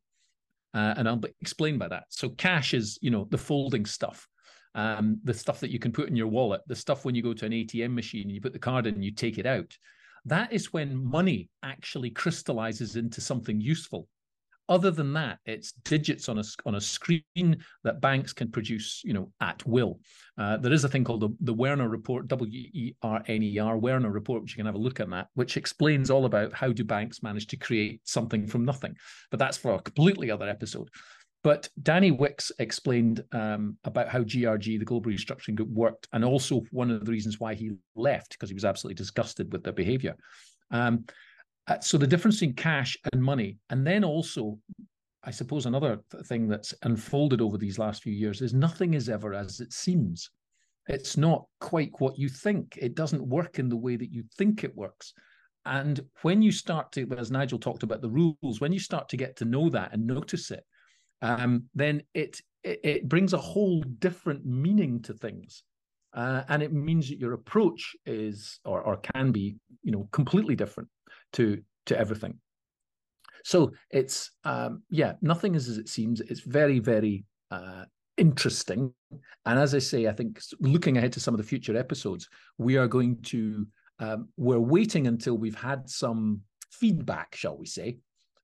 Uh, 0.73 0.93
and 0.97 1.07
I'll 1.07 1.21
explain 1.41 1.77
by 1.77 1.87
that. 1.89 2.05
So 2.09 2.29
cash 2.29 2.73
is, 2.73 2.97
you 3.01 3.11
know, 3.11 3.27
the 3.29 3.37
folding 3.37 3.85
stuff, 3.85 4.27
um, 4.73 5.19
the 5.23 5.33
stuff 5.33 5.59
that 5.59 5.71
you 5.71 5.79
can 5.79 5.91
put 5.91 6.07
in 6.07 6.15
your 6.15 6.27
wallet, 6.27 6.61
the 6.67 6.75
stuff 6.75 7.03
when 7.03 7.13
you 7.13 7.21
go 7.21 7.33
to 7.33 7.45
an 7.45 7.51
ATM 7.51 7.93
machine 7.93 8.23
and 8.23 8.31
you 8.31 8.41
put 8.41 8.53
the 8.53 8.59
card 8.59 8.87
in 8.87 8.95
and 8.95 9.03
you 9.03 9.11
take 9.11 9.37
it 9.37 9.45
out. 9.45 9.75
That 10.25 10.53
is 10.53 10.71
when 10.71 11.03
money 11.03 11.49
actually 11.63 12.11
crystallizes 12.11 12.95
into 12.95 13.21
something 13.21 13.59
useful. 13.59 14.07
Other 14.71 14.89
than 14.89 15.11
that, 15.13 15.39
it's 15.45 15.73
digits 15.83 16.29
on 16.29 16.39
a 16.39 16.43
on 16.65 16.75
a 16.75 16.81
screen 16.81 17.57
that 17.83 17.99
banks 17.99 18.31
can 18.31 18.49
produce, 18.49 19.01
you 19.03 19.11
know, 19.11 19.29
at 19.41 19.61
will. 19.67 19.99
Uh, 20.37 20.55
there 20.55 20.71
is 20.71 20.85
a 20.85 20.87
thing 20.87 21.03
called 21.03 21.19
the, 21.19 21.35
the 21.41 21.53
Werner 21.53 21.89
Report, 21.89 22.29
W 22.29 22.49
E 22.49 22.95
R 23.01 23.21
N 23.27 23.43
E 23.43 23.59
R, 23.59 23.77
Werner 23.77 24.11
Report, 24.11 24.41
which 24.41 24.53
you 24.53 24.55
can 24.55 24.65
have 24.65 24.75
a 24.75 24.77
look 24.77 25.01
at 25.01 25.09
that, 25.09 25.27
which 25.33 25.57
explains 25.57 26.09
all 26.09 26.23
about 26.23 26.53
how 26.53 26.71
do 26.71 26.85
banks 26.85 27.21
manage 27.21 27.47
to 27.47 27.57
create 27.57 27.99
something 28.05 28.47
from 28.47 28.63
nothing. 28.63 28.95
But 29.29 29.39
that's 29.39 29.57
for 29.57 29.73
a 29.73 29.81
completely 29.81 30.31
other 30.31 30.47
episode. 30.47 30.87
But 31.43 31.67
Danny 31.83 32.11
Wicks 32.11 32.49
explained 32.57 33.25
um, 33.33 33.77
about 33.83 34.07
how 34.07 34.19
GRG, 34.19 34.79
the 34.79 34.85
Global 34.85 35.11
Restructuring 35.11 35.55
Group, 35.55 35.69
worked, 35.71 36.07
and 36.13 36.23
also 36.23 36.61
one 36.71 36.91
of 36.91 37.03
the 37.03 37.11
reasons 37.11 37.41
why 37.41 37.55
he 37.55 37.71
left 37.97 38.31
because 38.31 38.49
he 38.49 38.55
was 38.55 38.63
absolutely 38.63 38.95
disgusted 38.95 39.51
with 39.51 39.63
their 39.63 39.73
behavior. 39.73 40.15
Um, 40.71 41.03
uh, 41.67 41.79
so 41.79 41.97
the 41.97 42.07
difference 42.07 42.41
in 42.41 42.53
cash 42.53 42.97
and 43.13 43.23
money, 43.23 43.57
and 43.69 43.85
then 43.85 44.03
also, 44.03 44.57
I 45.23 45.31
suppose 45.31 45.65
another 45.65 45.99
thing 46.25 46.47
that's 46.47 46.73
unfolded 46.83 47.41
over 47.41 47.57
these 47.57 47.77
last 47.77 48.03
few 48.03 48.13
years 48.13 48.41
is 48.41 48.53
nothing 48.53 48.93
is 48.93 49.09
ever 49.09 49.33
as 49.33 49.59
it 49.59 49.71
seems. 49.71 50.29
It's 50.87 51.15
not 51.17 51.45
quite 51.59 51.91
what 51.99 52.17
you 52.17 52.27
think. 52.27 52.77
It 52.81 52.95
doesn't 52.95 53.27
work 53.27 53.59
in 53.59 53.69
the 53.69 53.77
way 53.77 53.95
that 53.95 54.11
you 54.11 54.23
think 54.37 54.63
it 54.63 54.75
works. 54.75 55.13
And 55.65 56.03
when 56.23 56.41
you 56.41 56.51
start 56.51 56.91
to, 56.93 57.07
as 57.17 57.29
Nigel 57.29 57.59
talked 57.59 57.83
about 57.83 58.01
the 58.01 58.09
rules, 58.09 58.59
when 58.59 58.73
you 58.73 58.79
start 58.79 59.07
to 59.09 59.17
get 59.17 59.35
to 59.37 59.45
know 59.45 59.69
that 59.69 59.93
and 59.93 60.07
notice 60.07 60.49
it, 60.49 60.63
um, 61.21 61.65
then 61.75 62.01
it, 62.15 62.41
it, 62.63 62.79
it 62.83 63.07
brings 63.07 63.33
a 63.33 63.37
whole 63.37 63.81
different 63.99 64.43
meaning 64.43 65.01
to 65.03 65.13
things. 65.13 65.63
Uh, 66.13 66.43
and 66.49 66.61
it 66.61 66.73
means 66.73 67.09
that 67.09 67.19
your 67.19 67.33
approach 67.33 67.95
is 68.05 68.59
or, 68.65 68.81
or 68.81 68.97
can 68.97 69.31
be 69.31 69.55
you 69.83 69.91
know 69.91 70.07
completely 70.11 70.55
different 70.55 70.89
to 71.33 71.61
to 71.85 71.97
everything. 71.97 72.37
So 73.43 73.71
it's 73.89 74.31
um, 74.43 74.83
yeah, 74.89 75.13
nothing 75.21 75.55
is 75.55 75.67
as 75.67 75.77
it 75.77 75.89
seems. 75.89 76.21
It's 76.21 76.41
very 76.41 76.79
very 76.79 77.25
uh, 77.49 77.85
interesting, 78.17 78.93
and 79.45 79.59
as 79.59 79.73
I 79.73 79.79
say, 79.79 80.07
I 80.07 80.11
think 80.11 80.41
looking 80.59 80.97
ahead 80.97 81.13
to 81.13 81.19
some 81.19 81.33
of 81.33 81.39
the 81.39 81.47
future 81.47 81.77
episodes, 81.77 82.27
we 82.57 82.77
are 82.77 82.87
going 82.87 83.21
to 83.23 83.65
um, 83.99 84.29
we're 84.35 84.59
waiting 84.59 85.07
until 85.07 85.37
we've 85.37 85.55
had 85.55 85.89
some 85.89 86.41
feedback, 86.71 87.35
shall 87.35 87.57
we 87.57 87.67
say, 87.67 87.97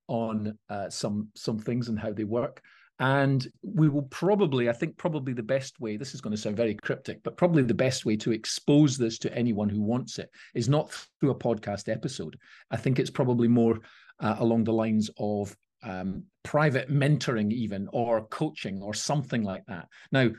on 0.07 0.57
uh, 0.69 0.89
some 0.89 1.29
some 1.35 1.59
things 1.59 1.89
and 1.89 1.99
how 1.99 2.13
they 2.13 2.23
work. 2.23 2.61
And 2.99 3.47
we 3.61 3.89
will 3.89 4.03
probably, 4.03 4.69
I 4.69 4.73
think, 4.73 4.97
probably 4.97 5.33
the 5.33 5.43
best 5.43 5.79
way, 5.79 5.97
this 5.97 6.15
is 6.15 6.21
going 6.21 6.35
to 6.35 6.41
sound 6.41 6.57
very 6.57 6.73
cryptic, 6.73 7.21
but 7.23 7.37
probably 7.37 7.63
the 7.63 7.73
best 7.73 8.05
way 8.05 8.15
to 8.17 8.31
expose 8.31 8.97
this 8.97 9.19
to 9.19 9.33
anyone 9.35 9.69
who 9.69 9.81
wants 9.81 10.17
it 10.17 10.31
is 10.55 10.67
not 10.67 10.91
through 11.19 11.29
a 11.29 11.35
podcast 11.35 11.91
episode. 11.91 12.37
I 12.71 12.77
think 12.77 12.97
it's 12.97 13.11
probably 13.11 13.47
more 13.47 13.79
uh, 14.19 14.37
along 14.39 14.63
the 14.63 14.73
lines 14.73 15.11
of 15.19 15.55
um, 15.83 16.23
private 16.43 16.89
mentoring, 16.89 17.51
even, 17.51 17.87
or 17.93 18.25
coaching, 18.27 18.81
or 18.81 18.95
something 18.95 19.43
like 19.43 19.65
that. 19.67 19.87
Now, 20.11 20.29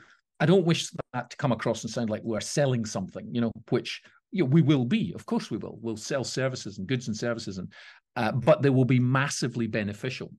I 0.41 0.45
don't 0.45 0.65
wish 0.65 0.89
that 1.13 1.29
to 1.29 1.37
come 1.37 1.53
across 1.53 1.83
and 1.83 1.91
sound 1.91 2.09
like 2.09 2.23
we're 2.23 2.41
selling 2.41 2.85
something, 2.85 3.27
you 3.33 3.39
know, 3.41 3.51
which 3.69 4.01
you 4.31 4.43
know, 4.43 4.49
we 4.49 4.61
will 4.61 4.85
be. 4.85 5.13
Of 5.15 5.25
course, 5.25 5.49
we 5.49 5.57
will. 5.57 5.77
We'll 5.81 5.97
sell 5.97 6.23
services 6.23 6.77
and 6.77 6.87
goods 6.87 7.07
and 7.07 7.15
services, 7.15 7.57
and 7.57 7.71
uh, 8.15 8.33
but 8.33 8.61
they 8.61 8.69
will 8.69 8.85
be 8.85 8.99
massively 8.99 9.67
beneficial 9.67 10.31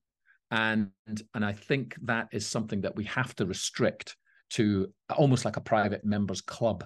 and 0.50 0.90
and 1.34 1.44
i 1.44 1.52
think 1.52 1.96
that 2.02 2.28
is 2.32 2.46
something 2.46 2.80
that 2.80 2.96
we 2.96 3.04
have 3.04 3.34
to 3.36 3.46
restrict 3.46 4.16
to 4.50 4.92
almost 5.16 5.44
like 5.44 5.56
a 5.56 5.60
private 5.60 6.04
members 6.04 6.40
club 6.40 6.84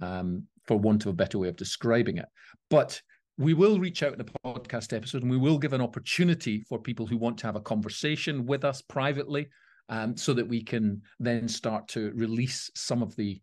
um, 0.00 0.44
for 0.66 0.78
want 0.78 1.04
of 1.04 1.10
a 1.10 1.14
better 1.14 1.38
way 1.38 1.48
of 1.48 1.56
describing 1.56 2.18
it. 2.18 2.26
But 2.70 3.00
we 3.38 3.54
will 3.54 3.78
reach 3.78 4.02
out 4.02 4.14
in 4.14 4.20
a 4.20 4.24
podcast 4.46 4.92
episode 4.92 5.22
and 5.22 5.30
we 5.30 5.36
will 5.36 5.58
give 5.58 5.72
an 5.72 5.80
opportunity 5.80 6.60
for 6.68 6.78
people 6.78 7.06
who 7.06 7.16
want 7.16 7.38
to 7.38 7.46
have 7.46 7.56
a 7.56 7.60
conversation 7.60 8.46
with 8.46 8.64
us 8.64 8.82
privately 8.82 9.48
um, 9.88 10.16
so 10.16 10.32
that 10.34 10.48
we 10.48 10.62
can 10.62 11.02
then 11.18 11.48
start 11.48 11.88
to 11.88 12.12
release 12.14 12.70
some 12.74 13.02
of 13.02 13.14
the 13.16 13.40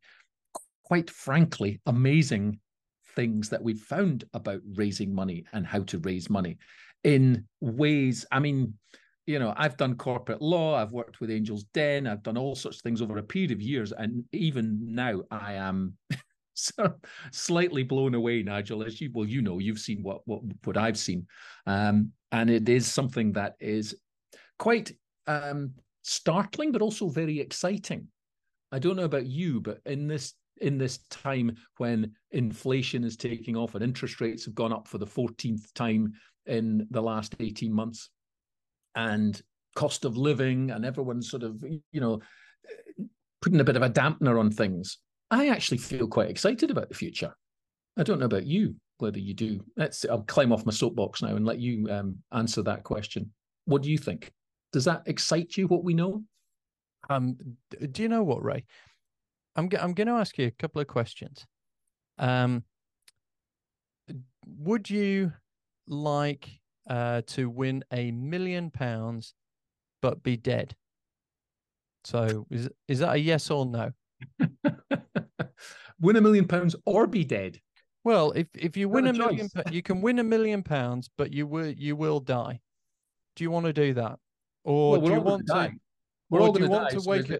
quite 0.83 1.09
frankly 1.09 1.81
amazing 1.85 2.59
things 3.15 3.49
that 3.49 3.61
we've 3.61 3.81
found 3.81 4.23
about 4.33 4.61
raising 4.75 5.13
money 5.13 5.43
and 5.53 5.65
how 5.67 5.83
to 5.83 5.99
raise 5.99 6.29
money 6.29 6.57
in 7.03 7.45
ways 7.59 8.25
i 8.31 8.39
mean 8.39 8.73
you 9.31 9.39
know, 9.39 9.53
I've 9.55 9.77
done 9.77 9.95
corporate 9.95 10.41
law, 10.41 10.75
I've 10.75 10.91
worked 10.91 11.21
with 11.21 11.31
Angels 11.31 11.63
Den, 11.73 12.05
I've 12.05 12.21
done 12.21 12.37
all 12.37 12.53
sorts 12.53 12.77
of 12.77 12.81
things 12.83 13.01
over 13.01 13.17
a 13.17 13.23
period 13.23 13.51
of 13.51 13.61
years, 13.61 13.93
and 13.93 14.25
even 14.33 14.77
now 14.93 15.21
I 15.31 15.53
am 15.53 15.97
slightly 17.31 17.83
blown 17.83 18.13
away, 18.13 18.43
Nigel. 18.43 18.83
As 18.83 18.99
you 18.99 19.09
well, 19.13 19.25
you 19.25 19.41
know, 19.41 19.59
you've 19.59 19.79
seen 19.79 20.03
what 20.03 20.21
what 20.25 20.41
what 20.65 20.77
I've 20.77 20.97
seen, 20.97 21.25
um, 21.65 22.11
and 22.33 22.49
it 22.49 22.67
is 22.67 22.85
something 22.85 23.31
that 23.33 23.55
is 23.59 23.95
quite 24.59 24.91
um, 25.27 25.71
startling, 26.01 26.73
but 26.73 26.81
also 26.81 27.07
very 27.07 27.39
exciting. 27.39 28.07
I 28.73 28.79
don't 28.79 28.97
know 28.97 29.05
about 29.05 29.25
you, 29.25 29.61
but 29.61 29.79
in 29.85 30.07
this 30.07 30.33
in 30.59 30.77
this 30.77 30.99
time 31.09 31.55
when 31.77 32.11
inflation 32.31 33.03
is 33.03 33.17
taking 33.17 33.55
off 33.55 33.75
and 33.75 33.83
interest 33.83 34.21
rates 34.21 34.45
have 34.45 34.53
gone 34.53 34.73
up 34.73 34.87
for 34.87 34.99
the 34.99 35.07
14th 35.07 35.73
time 35.73 36.13
in 36.45 36.85
the 36.91 37.01
last 37.01 37.35
18 37.39 37.73
months 37.73 38.09
and 38.95 39.41
cost 39.75 40.05
of 40.05 40.17
living 40.17 40.71
and 40.71 40.85
everyone's 40.85 41.29
sort 41.29 41.43
of 41.43 41.63
you 41.63 42.01
know 42.01 42.19
putting 43.41 43.59
a 43.59 43.63
bit 43.63 43.77
of 43.77 43.81
a 43.81 43.89
dampener 43.89 44.39
on 44.39 44.51
things 44.51 44.97
i 45.31 45.47
actually 45.47 45.77
feel 45.77 46.07
quite 46.07 46.29
excited 46.29 46.69
about 46.69 46.89
the 46.89 46.95
future. 46.95 47.33
I 47.97 48.03
don't 48.03 48.19
know 48.19 48.25
about 48.25 48.45
you 48.45 48.75
whether 48.97 49.17
you 49.17 49.33
do. 49.33 49.61
Let's 49.77 50.05
i'll 50.05 50.23
climb 50.23 50.51
off 50.51 50.65
my 50.65 50.71
soapbox 50.71 51.23
now 51.23 51.35
and 51.35 51.45
let 51.45 51.57
you 51.57 51.89
um, 51.89 52.17
answer 52.31 52.61
that 52.63 52.83
question. 52.83 53.31
What 53.65 53.81
do 53.81 53.89
you 53.89 53.97
think? 53.97 54.31
Does 54.73 54.85
that 54.85 55.03
excite 55.07 55.57
you 55.57 55.67
what 55.67 55.83
we 55.83 55.93
know? 55.93 56.23
Um 57.09 57.37
do 57.91 58.03
you 58.03 58.09
know 58.09 58.23
what 58.23 58.43
ray? 58.43 58.65
I'm, 59.55 59.69
I'm 59.79 59.93
going 59.93 60.07
to 60.07 60.13
ask 60.13 60.37
you 60.37 60.47
a 60.47 60.51
couple 60.51 60.81
of 60.81 60.87
questions. 60.87 61.45
Um 62.19 62.63
would 64.45 64.89
you 64.89 65.33
like 65.87 66.49
uh, 66.91 67.21
to 67.25 67.49
win 67.49 67.83
a 67.93 68.11
million 68.11 68.69
pounds 68.69 69.33
but 70.01 70.21
be 70.23 70.35
dead. 70.35 70.75
So 72.03 72.45
is 72.49 72.69
is 72.87 72.99
that 72.99 73.13
a 73.13 73.17
yes 73.17 73.49
or 73.49 73.65
no? 73.65 73.91
win 76.01 76.17
a 76.17 76.21
million 76.21 76.47
pounds 76.47 76.75
or 76.85 77.07
be 77.07 77.23
dead. 77.23 77.61
Well, 78.03 78.31
if 78.31 78.47
if 78.55 78.75
you 78.75 78.89
win 78.89 79.07
a, 79.07 79.11
a 79.11 79.13
million, 79.13 79.47
you 79.71 79.81
can 79.81 80.01
win 80.01 80.19
a 80.19 80.23
million 80.23 80.63
pounds, 80.63 81.09
but 81.17 81.31
you 81.31 81.47
will 81.47 81.71
you 81.71 81.95
will 81.95 82.19
die. 82.19 82.59
Do 83.37 83.45
you 83.45 83.51
want 83.51 83.67
to 83.67 83.73
do 83.73 83.93
that, 83.93 84.17
or 84.65 84.91
well, 84.91 85.01
do 85.01 85.13
you 85.13 85.21
want 85.21 85.47
to? 85.47 85.53
Die. 85.53 85.73
We're 86.29 86.41
all 86.41 86.51
going 86.51 86.69
to 86.69 86.77
die. 86.77 86.89
To 86.89 87.01
wake 87.07 87.27
so 87.27 87.37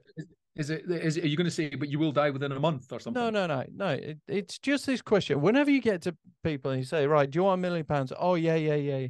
is 0.54 0.70
it, 0.70 0.84
is 0.90 1.16
it, 1.16 1.24
are 1.24 1.28
you 1.28 1.38
going 1.38 1.46
to 1.46 1.52
say, 1.52 1.70
but 1.70 1.88
you 1.88 1.98
will 1.98 2.12
die 2.12 2.30
within 2.30 2.52
a 2.52 2.60
month 2.60 2.92
or 2.92 3.00
something? 3.00 3.24
No, 3.24 3.30
no, 3.30 3.48
no, 3.48 3.64
no. 3.74 3.88
It, 3.88 4.18
it's 4.28 4.60
just 4.60 4.86
this 4.86 5.02
question. 5.02 5.40
Whenever 5.40 5.72
you 5.72 5.82
get 5.82 6.02
to 6.02 6.16
people 6.44 6.72
and 6.72 6.82
you 6.82 6.86
say, 6.86 7.08
right, 7.08 7.30
do 7.30 7.40
you 7.40 7.44
want 7.44 7.60
a 7.60 7.62
million 7.62 7.86
pounds? 7.86 8.12
Oh, 8.20 8.36
yeah, 8.36 8.56
yeah, 8.56 8.76
yeah 8.76 9.08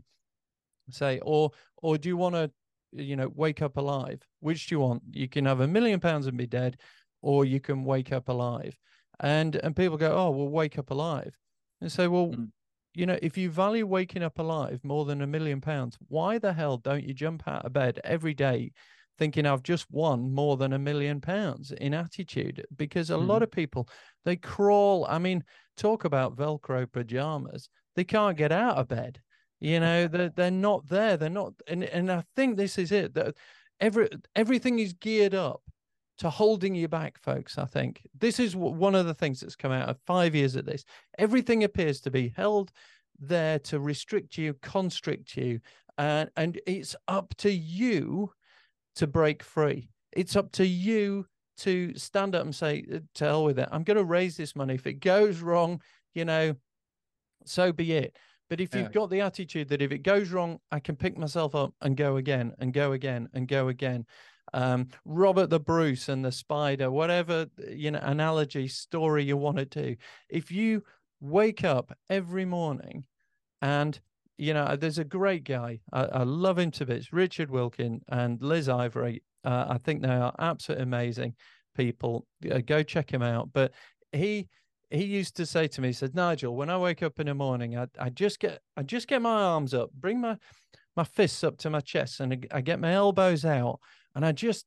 say 0.93 1.19
or 1.21 1.51
or 1.77 1.97
do 1.97 2.09
you 2.09 2.17
want 2.17 2.35
to 2.35 2.51
you 2.91 3.15
know 3.15 3.31
wake 3.33 3.61
up 3.61 3.77
alive? 3.77 4.21
Which 4.39 4.67
do 4.67 4.75
you 4.75 4.79
want? 4.79 5.03
You 5.11 5.27
can 5.27 5.45
have 5.45 5.61
a 5.61 5.67
million 5.67 5.99
pounds 5.99 6.27
and 6.27 6.37
be 6.37 6.47
dead 6.47 6.77
or 7.21 7.45
you 7.45 7.59
can 7.59 7.83
wake 7.83 8.11
up 8.11 8.29
alive. 8.29 8.77
And 9.19 9.55
and 9.55 9.75
people 9.75 9.97
go 9.97 10.15
oh 10.15 10.31
well 10.31 10.49
wake 10.49 10.77
up 10.77 10.91
alive. 10.91 11.37
And 11.79 11.91
say 11.91 12.07
well 12.07 12.27
mm. 12.27 12.49
you 12.93 13.05
know 13.05 13.17
if 13.21 13.37
you 13.37 13.49
value 13.49 13.85
waking 13.85 14.23
up 14.23 14.39
alive 14.39 14.79
more 14.83 15.05
than 15.05 15.21
a 15.21 15.27
million 15.27 15.61
pounds 15.61 15.97
why 16.07 16.37
the 16.37 16.53
hell 16.53 16.77
don't 16.77 17.03
you 17.03 17.13
jump 17.13 17.47
out 17.47 17.65
of 17.65 17.73
bed 17.73 17.99
every 18.03 18.33
day 18.33 18.71
thinking 19.17 19.45
I've 19.45 19.63
just 19.63 19.85
won 19.91 20.31
more 20.31 20.57
than 20.57 20.73
a 20.73 20.79
million 20.79 21.21
pounds 21.21 21.71
in 21.71 21.93
attitude? 21.93 22.65
Because 22.75 23.09
a 23.09 23.15
mm. 23.15 23.27
lot 23.27 23.43
of 23.43 23.51
people 23.51 23.87
they 24.25 24.35
crawl 24.35 25.05
I 25.09 25.19
mean 25.19 25.43
talk 25.77 26.05
about 26.05 26.35
velcro 26.35 26.91
pajamas. 26.91 27.69
They 27.95 28.03
can't 28.03 28.37
get 28.37 28.51
out 28.51 28.77
of 28.77 28.87
bed 28.87 29.19
you 29.61 29.79
know, 29.79 30.07
they're 30.07 30.29
they're 30.29 30.51
not 30.51 30.87
there. 30.87 31.15
They're 31.15 31.29
not, 31.29 31.53
and 31.67 31.83
and 31.83 32.11
I 32.11 32.23
think 32.35 32.57
this 32.57 32.79
is 32.79 32.91
it. 32.91 33.13
That 33.13 33.35
every 33.79 34.09
everything 34.35 34.79
is 34.79 34.93
geared 34.93 35.35
up 35.35 35.61
to 36.17 36.31
holding 36.31 36.73
you 36.73 36.87
back, 36.87 37.19
folks. 37.19 37.59
I 37.59 37.65
think 37.65 38.01
this 38.19 38.39
is 38.39 38.55
one 38.55 38.95
of 38.95 39.05
the 39.05 39.13
things 39.13 39.39
that's 39.39 39.55
come 39.55 39.71
out 39.71 39.87
of 39.87 39.97
five 40.05 40.33
years 40.35 40.55
of 40.55 40.65
this. 40.65 40.83
Everything 41.19 41.63
appears 41.63 42.01
to 42.01 42.11
be 42.11 42.33
held 42.35 42.71
there 43.19 43.59
to 43.59 43.79
restrict 43.79 44.35
you, 44.35 44.55
constrict 44.63 45.37
you, 45.37 45.59
and 45.99 46.31
and 46.35 46.59
it's 46.65 46.95
up 47.07 47.35
to 47.37 47.51
you 47.51 48.31
to 48.95 49.05
break 49.05 49.43
free. 49.43 49.89
It's 50.11 50.35
up 50.35 50.51
to 50.53 50.65
you 50.65 51.27
to 51.59 51.95
stand 51.95 52.33
up 52.33 52.45
and 52.45 52.55
say, 52.55 52.83
uh, 52.91 52.99
"To 53.13 53.25
hell 53.25 53.43
with 53.43 53.59
it! 53.59 53.69
I'm 53.71 53.83
going 53.83 53.97
to 53.97 54.03
raise 54.03 54.37
this 54.37 54.55
money. 54.55 54.73
If 54.73 54.87
it 54.87 55.01
goes 55.01 55.39
wrong, 55.39 55.83
you 56.15 56.25
know, 56.25 56.55
so 57.45 57.71
be 57.71 57.93
it." 57.93 58.17
But 58.51 58.59
if 58.59 58.75
you've 58.75 58.91
got 58.91 59.09
the 59.09 59.21
attitude 59.21 59.69
that 59.69 59.81
if 59.81 59.93
it 59.93 59.99
goes 59.99 60.29
wrong, 60.29 60.59
I 60.73 60.81
can 60.81 60.97
pick 60.97 61.17
myself 61.17 61.55
up 61.55 61.73
and 61.79 61.95
go 61.95 62.17
again 62.17 62.51
and 62.59 62.73
go 62.73 62.91
again 62.91 63.29
and 63.33 63.47
go 63.47 63.69
again. 63.69 64.05
Um, 64.53 64.89
Robert 65.05 65.49
the 65.49 65.61
Bruce 65.61 66.09
and 66.09 66.25
the 66.25 66.33
spider, 66.33 66.91
whatever 66.91 67.47
you 67.69 67.91
know 67.91 68.01
analogy 68.03 68.67
story 68.67 69.23
you 69.23 69.37
want 69.37 69.55
to 69.55 69.63
do. 69.63 69.95
If 70.29 70.51
you 70.51 70.83
wake 71.21 71.63
up 71.63 71.97
every 72.09 72.43
morning 72.43 73.05
and 73.61 73.97
you 74.37 74.53
know, 74.53 74.75
there's 74.75 74.97
a 74.97 75.05
great 75.05 75.45
guy. 75.45 75.79
I, 75.93 76.03
I 76.03 76.23
love 76.23 76.59
him 76.59 76.71
to 76.71 76.85
bits. 76.85 77.13
Richard 77.13 77.49
Wilkins 77.49 78.01
and 78.09 78.41
Liz 78.41 78.67
Ivory. 78.67 79.23
Uh, 79.45 79.67
I 79.69 79.77
think 79.77 80.01
they 80.01 80.09
are 80.09 80.35
absolutely 80.39 80.83
amazing 80.83 81.35
people. 81.77 82.27
Uh, 82.51 82.57
go 82.57 82.83
check 82.83 83.13
him 83.13 83.21
out. 83.21 83.53
But 83.53 83.71
he 84.11 84.49
he 84.91 85.05
used 85.05 85.35
to 85.37 85.45
say 85.45 85.67
to 85.67 85.81
me, 85.81 85.89
he 85.89 85.93
said, 85.93 86.15
Nigel, 86.15 86.55
when 86.55 86.69
I 86.69 86.77
wake 86.77 87.01
up 87.01 87.19
in 87.19 87.27
the 87.27 87.33
morning, 87.33 87.77
I, 87.77 87.87
I 87.97 88.09
just 88.09 88.39
get 88.39 88.61
I 88.75 88.83
just 88.83 89.07
get 89.07 89.21
my 89.21 89.41
arms 89.41 89.73
up, 89.73 89.91
bring 89.93 90.19
my 90.19 90.37
my 90.95 91.03
fists 91.03 91.43
up 91.43 91.57
to 91.59 91.69
my 91.69 91.79
chest, 91.79 92.19
and 92.19 92.33
I, 92.33 92.57
I 92.57 92.61
get 92.61 92.79
my 92.79 92.93
elbows 92.93 93.45
out, 93.45 93.79
and 94.15 94.25
I 94.25 94.33
just 94.33 94.65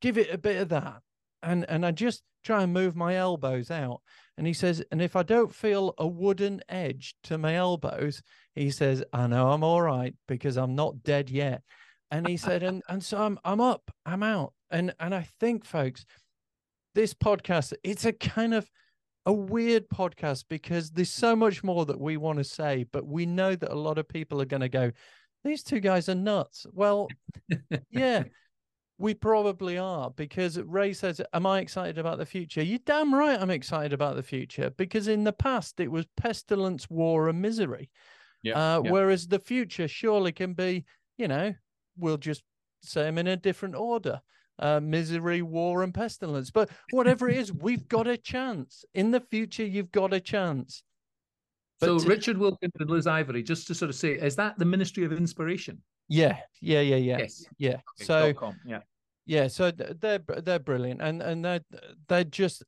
give 0.00 0.18
it 0.18 0.32
a 0.32 0.38
bit 0.38 0.62
of 0.62 0.68
that. 0.70 1.02
And 1.42 1.66
and 1.68 1.84
I 1.84 1.90
just 1.90 2.22
try 2.44 2.62
and 2.62 2.72
move 2.72 2.94
my 2.94 3.16
elbows 3.16 3.70
out. 3.70 4.00
And 4.38 4.46
he 4.46 4.52
says, 4.52 4.82
and 4.92 5.02
if 5.02 5.16
I 5.16 5.22
don't 5.22 5.52
feel 5.52 5.94
a 5.98 6.06
wooden 6.06 6.60
edge 6.68 7.16
to 7.24 7.38
my 7.38 7.56
elbows, 7.56 8.22
he 8.54 8.70
says, 8.70 9.02
I 9.12 9.26
know 9.26 9.50
I'm 9.50 9.64
all 9.64 9.82
right 9.82 10.14
because 10.28 10.56
I'm 10.56 10.74
not 10.74 11.02
dead 11.02 11.28
yet. 11.28 11.62
And 12.10 12.28
he 12.28 12.36
said, 12.36 12.62
and 12.62 12.82
and 12.88 13.02
so 13.02 13.18
I'm 13.18 13.38
I'm 13.44 13.60
up, 13.60 13.90
I'm 14.04 14.22
out. 14.22 14.52
And 14.70 14.94
and 15.00 15.14
I 15.14 15.26
think, 15.40 15.64
folks, 15.64 16.06
this 16.94 17.14
podcast, 17.14 17.72
it's 17.82 18.04
a 18.04 18.12
kind 18.12 18.54
of 18.54 18.70
a 19.26 19.32
weird 19.32 19.88
podcast 19.88 20.44
because 20.48 20.90
there's 20.90 21.10
so 21.10 21.34
much 21.34 21.64
more 21.64 21.84
that 21.84 22.00
we 22.00 22.16
want 22.16 22.38
to 22.38 22.44
say, 22.44 22.86
but 22.92 23.06
we 23.06 23.26
know 23.26 23.56
that 23.56 23.72
a 23.72 23.74
lot 23.74 23.98
of 23.98 24.08
people 24.08 24.40
are 24.40 24.46
going 24.46 24.60
to 24.60 24.68
go, 24.68 24.92
these 25.44 25.64
two 25.64 25.80
guys 25.80 26.08
are 26.08 26.14
nuts. 26.14 26.64
Well, 26.72 27.08
yeah, 27.90 28.22
we 28.98 29.14
probably 29.14 29.78
are 29.78 30.10
because 30.10 30.58
Ray 30.58 30.92
says, 30.92 31.20
Am 31.32 31.44
I 31.44 31.60
excited 31.60 31.98
about 31.98 32.18
the 32.18 32.26
future? 32.26 32.62
You're 32.62 32.78
damn 32.86 33.12
right 33.12 33.40
I'm 33.40 33.50
excited 33.50 33.92
about 33.92 34.14
the 34.14 34.22
future 34.22 34.70
because 34.70 35.08
in 35.08 35.24
the 35.24 35.32
past 35.32 35.80
it 35.80 35.90
was 35.90 36.06
pestilence, 36.16 36.88
war, 36.88 37.28
and 37.28 37.42
misery. 37.42 37.90
Yeah, 38.42 38.76
uh, 38.76 38.82
yeah. 38.84 38.90
Whereas 38.90 39.26
the 39.26 39.40
future 39.40 39.88
surely 39.88 40.32
can 40.32 40.54
be, 40.54 40.84
you 41.18 41.26
know, 41.26 41.52
we'll 41.98 42.16
just 42.16 42.42
say 42.82 43.02
them 43.02 43.18
in 43.18 43.26
a 43.26 43.36
different 43.36 43.74
order 43.74 44.20
uh, 44.58 44.80
misery, 44.80 45.42
war, 45.42 45.82
and 45.82 45.92
pestilence. 45.92 46.50
But 46.50 46.70
whatever 46.90 47.28
it 47.28 47.36
is, 47.36 47.52
we've 47.52 47.86
got 47.88 48.06
a 48.06 48.16
chance. 48.16 48.84
In 48.94 49.10
the 49.10 49.20
future, 49.20 49.64
you've 49.64 49.92
got 49.92 50.12
a 50.12 50.20
chance. 50.20 50.82
so 51.80 51.98
to, 51.98 52.08
Richard 52.08 52.38
Wilkins 52.38 52.72
and 52.78 52.90
Liz 52.90 53.06
Ivory, 53.06 53.42
just 53.42 53.66
to 53.68 53.74
sort 53.74 53.88
of 53.88 53.94
say, 53.94 54.12
is 54.12 54.36
that 54.36 54.58
the 54.58 54.64
Ministry 54.64 55.04
of 55.04 55.12
Inspiration? 55.12 55.82
Yeah, 56.08 56.38
yeah, 56.60 56.80
yeah, 56.80 56.96
yeah. 56.96 57.18
Yes. 57.18 57.44
Yeah. 57.58 57.80
Okay. 58.00 58.04
So 58.04 58.34
yeah. 58.64 58.80
Yeah, 59.28 59.48
so 59.48 59.72
they're 59.72 60.20
they're 60.20 60.60
brilliant, 60.60 61.02
and 61.02 61.20
and 61.20 61.44
they're 61.44 61.64
they're 62.06 62.22
just 62.22 62.62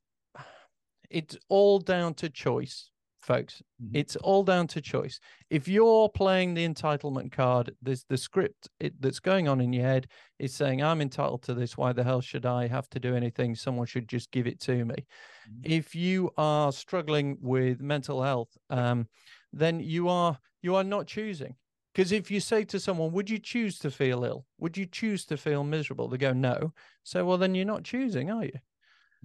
it's 1.09 1.37
all 1.47 1.79
down 1.79 2.13
to 2.15 2.29
choice 2.29 2.91
folks. 3.21 3.61
Mm-hmm. 3.81 3.97
It's 3.97 4.15
all 4.17 4.43
down 4.43 4.67
to 4.67 4.81
choice. 4.81 5.19
If 5.49 5.67
you're 5.67 6.09
playing 6.09 6.53
the 6.53 6.67
entitlement 6.67 7.31
card, 7.31 7.75
there's 7.81 8.05
the 8.09 8.17
script 8.17 8.69
it, 8.79 8.99
that's 9.01 9.19
going 9.19 9.47
on 9.47 9.61
in 9.61 9.73
your 9.73 9.85
head 9.85 10.07
is 10.39 10.53
saying, 10.53 10.83
I'm 10.83 11.01
entitled 11.01 11.43
to 11.43 11.53
this. 11.53 11.77
Why 11.77 11.93
the 11.93 12.03
hell 12.03 12.21
should 12.21 12.45
I 12.45 12.67
have 12.67 12.89
to 12.89 12.99
do 12.99 13.15
anything? 13.15 13.55
Someone 13.55 13.87
should 13.87 14.07
just 14.07 14.31
give 14.31 14.47
it 14.47 14.59
to 14.61 14.85
me. 14.85 14.95
Mm-hmm. 14.95 15.61
If 15.63 15.95
you 15.95 16.31
are 16.37 16.71
struggling 16.71 17.37
with 17.41 17.81
mental 17.81 18.21
health, 18.21 18.57
um, 18.69 19.07
then 19.53 19.79
you 19.79 20.09
are 20.09 20.37
you 20.61 20.75
are 20.75 20.83
not 20.83 21.07
choosing. 21.07 21.55
Because 21.93 22.11
if 22.11 22.29
you 22.29 22.39
say 22.39 22.63
to 22.65 22.79
someone, 22.79 23.11
Would 23.11 23.29
you 23.29 23.39
choose 23.39 23.79
to 23.79 23.91
feel 23.91 24.23
ill? 24.23 24.45
Would 24.59 24.77
you 24.77 24.85
choose 24.85 25.25
to 25.25 25.37
feel 25.37 25.63
miserable? 25.63 26.07
They 26.07 26.17
go, 26.17 26.33
No. 26.33 26.73
So, 27.03 27.25
well, 27.25 27.37
then 27.37 27.55
you're 27.55 27.65
not 27.65 27.83
choosing, 27.83 28.29
are 28.31 28.45
you? 28.45 28.59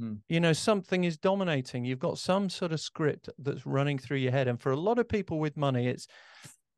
Mm. 0.01 0.19
You 0.29 0.41
know, 0.41 0.53
something 0.53 1.05
is 1.05 1.17
dominating. 1.17 1.85
You've 1.85 1.99
got 1.99 2.19
some 2.19 2.51
sort 2.51 2.73
of 2.73 2.81
script 2.81 3.29
that's 3.39 3.67
running 3.67 3.99
through 3.99 4.19
your 4.19 4.33
head. 4.33 4.49
And 4.49 4.61
for 4.61 4.73
a 4.73 4.77
lot 4.77 4.99
of 4.99 5.09
people 5.09 5.39
with 5.39 5.57
money, 5.57 5.87
it's, 5.87 6.07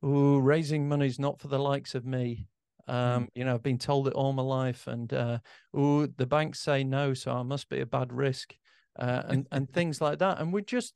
oh, 0.03 0.39
raising 0.39 0.89
money 0.89 1.07
is 1.07 1.19
not 1.19 1.41
for 1.41 1.49
the 1.49 1.59
likes 1.59 1.95
of 1.95 2.05
me. 2.05 2.49
Um, 2.89 2.97
mm. 2.97 3.29
You 3.35 3.45
know, 3.45 3.55
I've 3.55 3.63
been 3.63 3.79
told 3.79 4.07
it 4.09 4.15
all 4.15 4.33
my 4.33 4.43
life. 4.43 4.87
And, 4.87 5.13
uh, 5.13 5.39
oh, 5.75 6.07
the 6.07 6.27
banks 6.27 6.61
say 6.61 6.85
no, 6.85 7.15
so 7.15 7.33
I 7.33 7.43
must 7.43 7.69
be 7.69 7.81
a 7.81 7.87
bad 7.87 8.13
risk. 8.13 8.55
Uh, 8.99 9.23
and, 9.29 9.47
and 9.53 9.71
things 9.71 10.01
like 10.01 10.21
that. 10.21 10.41
And 10.41 10.53
we're 10.53 10.61
just, 10.61 10.95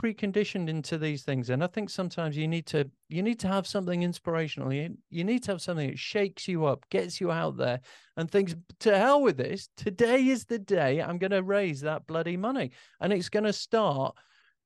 preconditioned 0.00 0.68
into 0.68 0.98
these 0.98 1.22
things 1.22 1.50
and 1.50 1.62
i 1.62 1.66
think 1.66 1.88
sometimes 1.88 2.36
you 2.36 2.48
need 2.48 2.66
to 2.66 2.88
you 3.14 3.22
need 3.22 3.38
to 3.38 3.48
have 3.48 3.64
something 3.64 4.02
inspirational. 4.02 4.72
You, 4.72 4.96
you 5.08 5.22
need 5.22 5.44
to 5.44 5.52
have 5.52 5.62
something 5.62 5.88
that 5.90 5.98
shakes 5.98 6.48
you 6.48 6.66
up 6.66 6.84
gets 6.90 7.20
you 7.20 7.30
out 7.30 7.56
there 7.56 7.80
and 8.16 8.28
thinks 8.28 8.56
to 8.80 8.98
hell 8.98 9.22
with 9.22 9.36
this. 9.36 9.68
Today 9.76 10.26
is 10.26 10.44
the 10.46 10.58
day 10.58 11.00
i'm 11.00 11.18
going 11.18 11.30
to 11.30 11.42
raise 11.42 11.80
that 11.82 12.06
bloody 12.08 12.36
money. 12.36 12.72
And 13.00 13.12
it's 13.12 13.28
going 13.28 13.44
to 13.44 13.52
start 13.52 14.16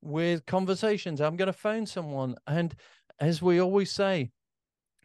with 0.01 0.47
conversations. 0.47 1.21
I'm 1.21 1.37
going 1.37 1.49
to 1.49 1.53
phone 1.53 1.85
someone 1.85 2.37
and 2.47 2.75
as 3.21 3.43
we 3.43 3.61
always 3.61 3.93
say 3.93 4.31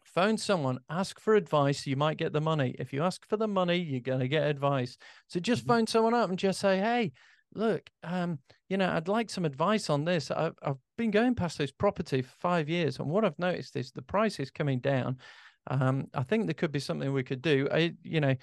phone 0.04 0.38
someone 0.38 0.78
ask 0.88 1.20
for 1.20 1.34
advice. 1.34 1.86
You 1.86 1.96
might 1.96 2.16
get 2.16 2.32
the 2.32 2.40
money. 2.40 2.74
If 2.78 2.94
you 2.94 3.02
ask 3.02 3.26
for 3.28 3.36
the 3.36 3.48
money 3.48 3.76
you're 3.76 4.00
going 4.00 4.20
to 4.20 4.28
get 4.28 4.44
advice. 4.44 4.96
So 5.26 5.38
just 5.38 5.62
mm-hmm. 5.62 5.72
phone 5.72 5.86
someone 5.86 6.14
up 6.14 6.30
and 6.30 6.38
just 6.38 6.60
say 6.60 6.78
hey 6.78 7.12
look, 7.54 7.88
um, 8.02 8.38
you 8.68 8.76
know, 8.76 8.90
I'd 8.90 9.08
like 9.08 9.30
some 9.30 9.44
advice 9.44 9.90
on 9.90 10.04
this. 10.04 10.30
I've, 10.30 10.54
I've 10.62 10.78
been 10.96 11.10
going 11.10 11.34
past 11.34 11.58
this 11.58 11.72
property 11.72 12.22
for 12.22 12.34
five 12.40 12.68
years, 12.68 12.98
and 12.98 13.08
what 13.08 13.24
I've 13.24 13.38
noticed 13.38 13.76
is 13.76 13.92
the 13.92 14.02
price 14.02 14.38
is 14.40 14.50
coming 14.50 14.80
down. 14.80 15.18
Um, 15.68 16.08
I 16.12 16.22
think 16.22 16.46
there 16.46 16.54
could 16.54 16.72
be 16.72 16.80
something 16.80 17.12
we 17.12 17.22
could 17.22 17.42
do. 17.42 17.68
I, 17.72 17.94
you 18.02 18.20
know, 18.20 18.34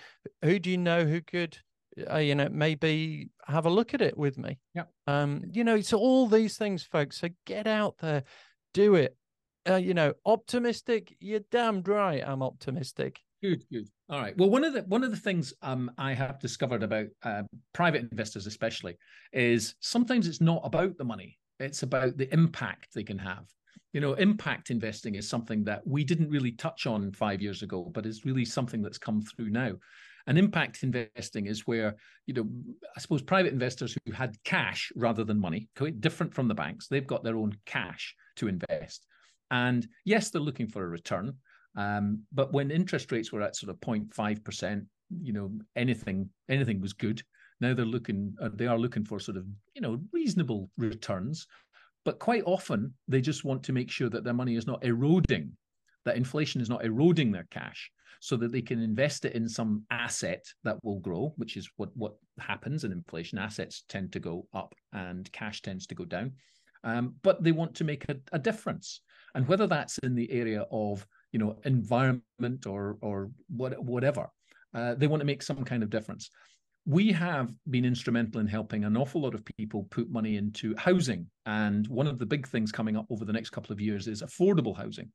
who 0.43 0.59
do 0.59 0.71
you 0.71 0.77
know 0.77 1.05
who 1.05 1.21
could, 1.21 1.57
uh, 2.09 2.17
you 2.17 2.35
know, 2.35 2.49
maybe 2.51 3.29
have 3.47 3.65
a 3.65 3.69
look 3.69 3.93
at 3.93 4.01
it 4.01 4.17
with 4.17 4.37
me? 4.37 4.59
Yeah. 4.73 4.85
Um, 5.07 5.43
you 5.51 5.63
know, 5.63 5.75
it's 5.75 5.93
all 5.93 6.27
these 6.27 6.57
things, 6.57 6.83
folks. 6.83 7.19
So 7.19 7.29
get 7.45 7.67
out 7.67 7.97
there, 7.99 8.23
do 8.73 8.95
it. 8.95 9.15
Uh, 9.69 9.75
you 9.75 9.93
know, 9.93 10.13
optimistic. 10.25 11.15
You're 11.19 11.41
damned 11.51 11.87
right. 11.87 12.23
I'm 12.25 12.41
optimistic. 12.41 13.21
Good, 13.41 13.63
good. 13.71 13.87
All 14.07 14.21
right. 14.21 14.37
Well, 14.37 14.51
one 14.51 14.63
of 14.63 14.73
the 14.73 14.83
one 14.83 15.03
of 15.03 15.09
the 15.09 15.17
things 15.17 15.51
um, 15.63 15.89
I 15.97 16.13
have 16.13 16.39
discovered 16.39 16.83
about 16.83 17.07
uh, 17.23 17.43
private 17.73 18.01
investors, 18.11 18.45
especially, 18.45 18.97
is 19.33 19.75
sometimes 19.79 20.27
it's 20.27 20.41
not 20.41 20.61
about 20.63 20.97
the 20.97 21.03
money; 21.05 21.39
it's 21.59 21.81
about 21.81 22.17
the 22.17 22.31
impact 22.31 22.89
they 22.93 23.03
can 23.03 23.17
have. 23.17 23.45
You 23.93 24.01
know, 24.01 24.13
impact 24.13 24.69
investing 24.69 25.15
is 25.15 25.27
something 25.27 25.63
that 25.63 25.85
we 25.87 26.03
didn't 26.03 26.29
really 26.29 26.51
touch 26.51 26.85
on 26.85 27.11
five 27.13 27.41
years 27.41 27.63
ago, 27.63 27.89
but 27.91 28.05
is 28.05 28.25
really 28.25 28.45
something 28.45 28.81
that's 28.81 28.99
come 28.99 29.23
through 29.23 29.49
now. 29.49 29.73
And 30.27 30.37
impact 30.37 30.83
investing 30.83 31.47
is 31.47 31.65
where, 31.65 31.95
you 32.27 32.35
know, 32.35 32.47
I 32.95 32.99
suppose 32.99 33.23
private 33.23 33.53
investors 33.53 33.97
who 34.05 34.11
had 34.11 34.37
cash 34.43 34.91
rather 34.95 35.23
than 35.23 35.39
money, 35.39 35.67
quite 35.75 35.99
different 35.99 36.33
from 36.33 36.47
the 36.47 36.53
banks, 36.53 36.87
they've 36.87 37.07
got 37.07 37.23
their 37.23 37.37
own 37.37 37.57
cash 37.65 38.15
to 38.35 38.47
invest. 38.47 39.07
And 39.49 39.87
yes, 40.05 40.29
they're 40.29 40.41
looking 40.41 40.67
for 40.67 40.83
a 40.83 40.87
return, 40.87 41.33
um, 41.75 42.23
but 42.31 42.51
when 42.51 42.71
interest 42.71 43.11
rates 43.11 43.31
were 43.31 43.41
at 43.41 43.55
sort 43.55 43.69
of 43.69 43.79
0.5%, 43.79 44.85
you 45.21 45.33
know, 45.33 45.51
anything 45.75 46.29
anything 46.49 46.81
was 46.81 46.93
good. 46.93 47.21
Now 47.59 47.73
they're 47.73 47.85
looking, 47.85 48.35
uh, 48.41 48.49
they 48.53 48.67
are 48.67 48.79
looking 48.79 49.05
for 49.05 49.19
sort 49.19 49.37
of, 49.37 49.45
you 49.75 49.81
know, 49.81 49.99
reasonable 50.11 50.69
returns. 50.77 51.47
But 52.03 52.19
quite 52.19 52.43
often 52.45 52.93
they 53.07 53.21
just 53.21 53.45
want 53.45 53.63
to 53.63 53.73
make 53.73 53.91
sure 53.91 54.09
that 54.09 54.23
their 54.23 54.33
money 54.33 54.55
is 54.55 54.65
not 54.65 54.83
eroding, 54.83 55.51
that 56.05 56.17
inflation 56.17 56.59
is 56.59 56.69
not 56.69 56.83
eroding 56.83 57.31
their 57.31 57.47
cash, 57.51 57.91
so 58.19 58.35
that 58.37 58.51
they 58.51 58.61
can 58.61 58.81
invest 58.81 59.25
it 59.25 59.33
in 59.33 59.47
some 59.47 59.83
asset 59.91 60.43
that 60.63 60.83
will 60.83 60.99
grow, 60.99 61.33
which 61.37 61.57
is 61.57 61.69
what 61.77 61.95
what 61.95 62.15
happens 62.39 62.83
in 62.83 62.91
inflation. 62.91 63.37
Assets 63.37 63.83
tend 63.87 64.11
to 64.13 64.19
go 64.19 64.47
up 64.53 64.73
and 64.93 65.31
cash 65.31 65.61
tends 65.61 65.85
to 65.87 65.95
go 65.95 66.05
down. 66.05 66.33
Um, 66.83 67.13
but 67.21 67.43
they 67.43 67.51
want 67.51 67.75
to 67.75 67.83
make 67.83 68.05
a, 68.09 68.15
a 68.31 68.39
difference, 68.39 69.01
and 69.35 69.47
whether 69.47 69.67
that's 69.67 69.99
in 69.99 70.15
the 70.15 70.31
area 70.31 70.65
of 70.71 71.05
you 71.31 71.39
know 71.39 71.57
environment 71.65 72.65
or 72.65 72.97
or 73.01 73.31
what, 73.47 73.81
whatever 73.83 74.29
uh, 74.73 74.95
they 74.95 75.07
want 75.07 75.21
to 75.21 75.25
make 75.25 75.43
some 75.43 75.63
kind 75.63 75.83
of 75.83 75.89
difference. 75.89 76.29
We 76.85 77.11
have 77.11 77.53
been 77.69 77.85
instrumental 77.85 78.41
in 78.41 78.47
helping 78.47 78.83
an 78.83 78.97
awful 78.97 79.21
lot 79.21 79.35
of 79.35 79.45
people 79.45 79.87
put 79.91 80.09
money 80.09 80.37
into 80.37 80.75
housing 80.77 81.27
and 81.45 81.87
one 81.87 82.07
of 82.07 82.17
the 82.17 82.25
big 82.25 82.47
things 82.47 82.71
coming 82.71 82.97
up 82.97 83.05
over 83.11 83.23
the 83.23 83.33
next 83.33 83.51
couple 83.51 83.71
of 83.71 83.79
years 83.79 84.07
is 84.07 84.23
affordable 84.23 84.75
housing. 84.75 85.11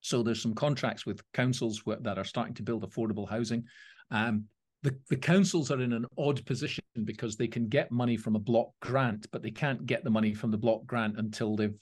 So 0.00 0.22
there's 0.22 0.40
some 0.40 0.54
contracts 0.54 1.04
with 1.04 1.20
councils 1.34 1.82
that 2.00 2.18
are 2.18 2.24
starting 2.24 2.54
to 2.54 2.62
build 2.62 2.88
affordable 2.88 3.28
housing. 3.28 3.64
Um, 4.10 4.44
the, 4.82 4.96
the 5.10 5.16
councils 5.16 5.70
are 5.70 5.80
in 5.80 5.92
an 5.92 6.06
odd 6.16 6.44
position 6.46 6.84
because 7.04 7.36
they 7.36 7.48
can 7.48 7.68
get 7.68 7.90
money 7.90 8.16
from 8.16 8.36
a 8.36 8.40
block 8.40 8.70
grant, 8.80 9.26
but 9.32 9.42
they 9.42 9.50
can't 9.50 9.84
get 9.86 10.04
the 10.04 10.10
money 10.10 10.32
from 10.32 10.50
the 10.50 10.56
block 10.56 10.86
grant 10.86 11.18
until 11.18 11.56
they've 11.56 11.76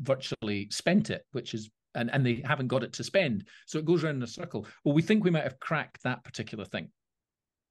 virtually 0.00 0.68
spent 0.70 1.10
it, 1.10 1.24
which 1.32 1.54
is 1.54 1.70
and, 1.94 2.10
and 2.12 2.24
they 2.24 2.42
haven't 2.44 2.68
got 2.68 2.82
it 2.82 2.92
to 2.94 3.04
spend. 3.04 3.46
So 3.66 3.78
it 3.78 3.84
goes 3.84 4.02
around 4.02 4.16
in 4.16 4.22
a 4.22 4.26
circle. 4.26 4.66
Well, 4.84 4.94
we 4.94 5.02
think 5.02 5.24
we 5.24 5.30
might 5.30 5.44
have 5.44 5.60
cracked 5.60 6.02
that 6.02 6.24
particular 6.24 6.64
thing. 6.64 6.88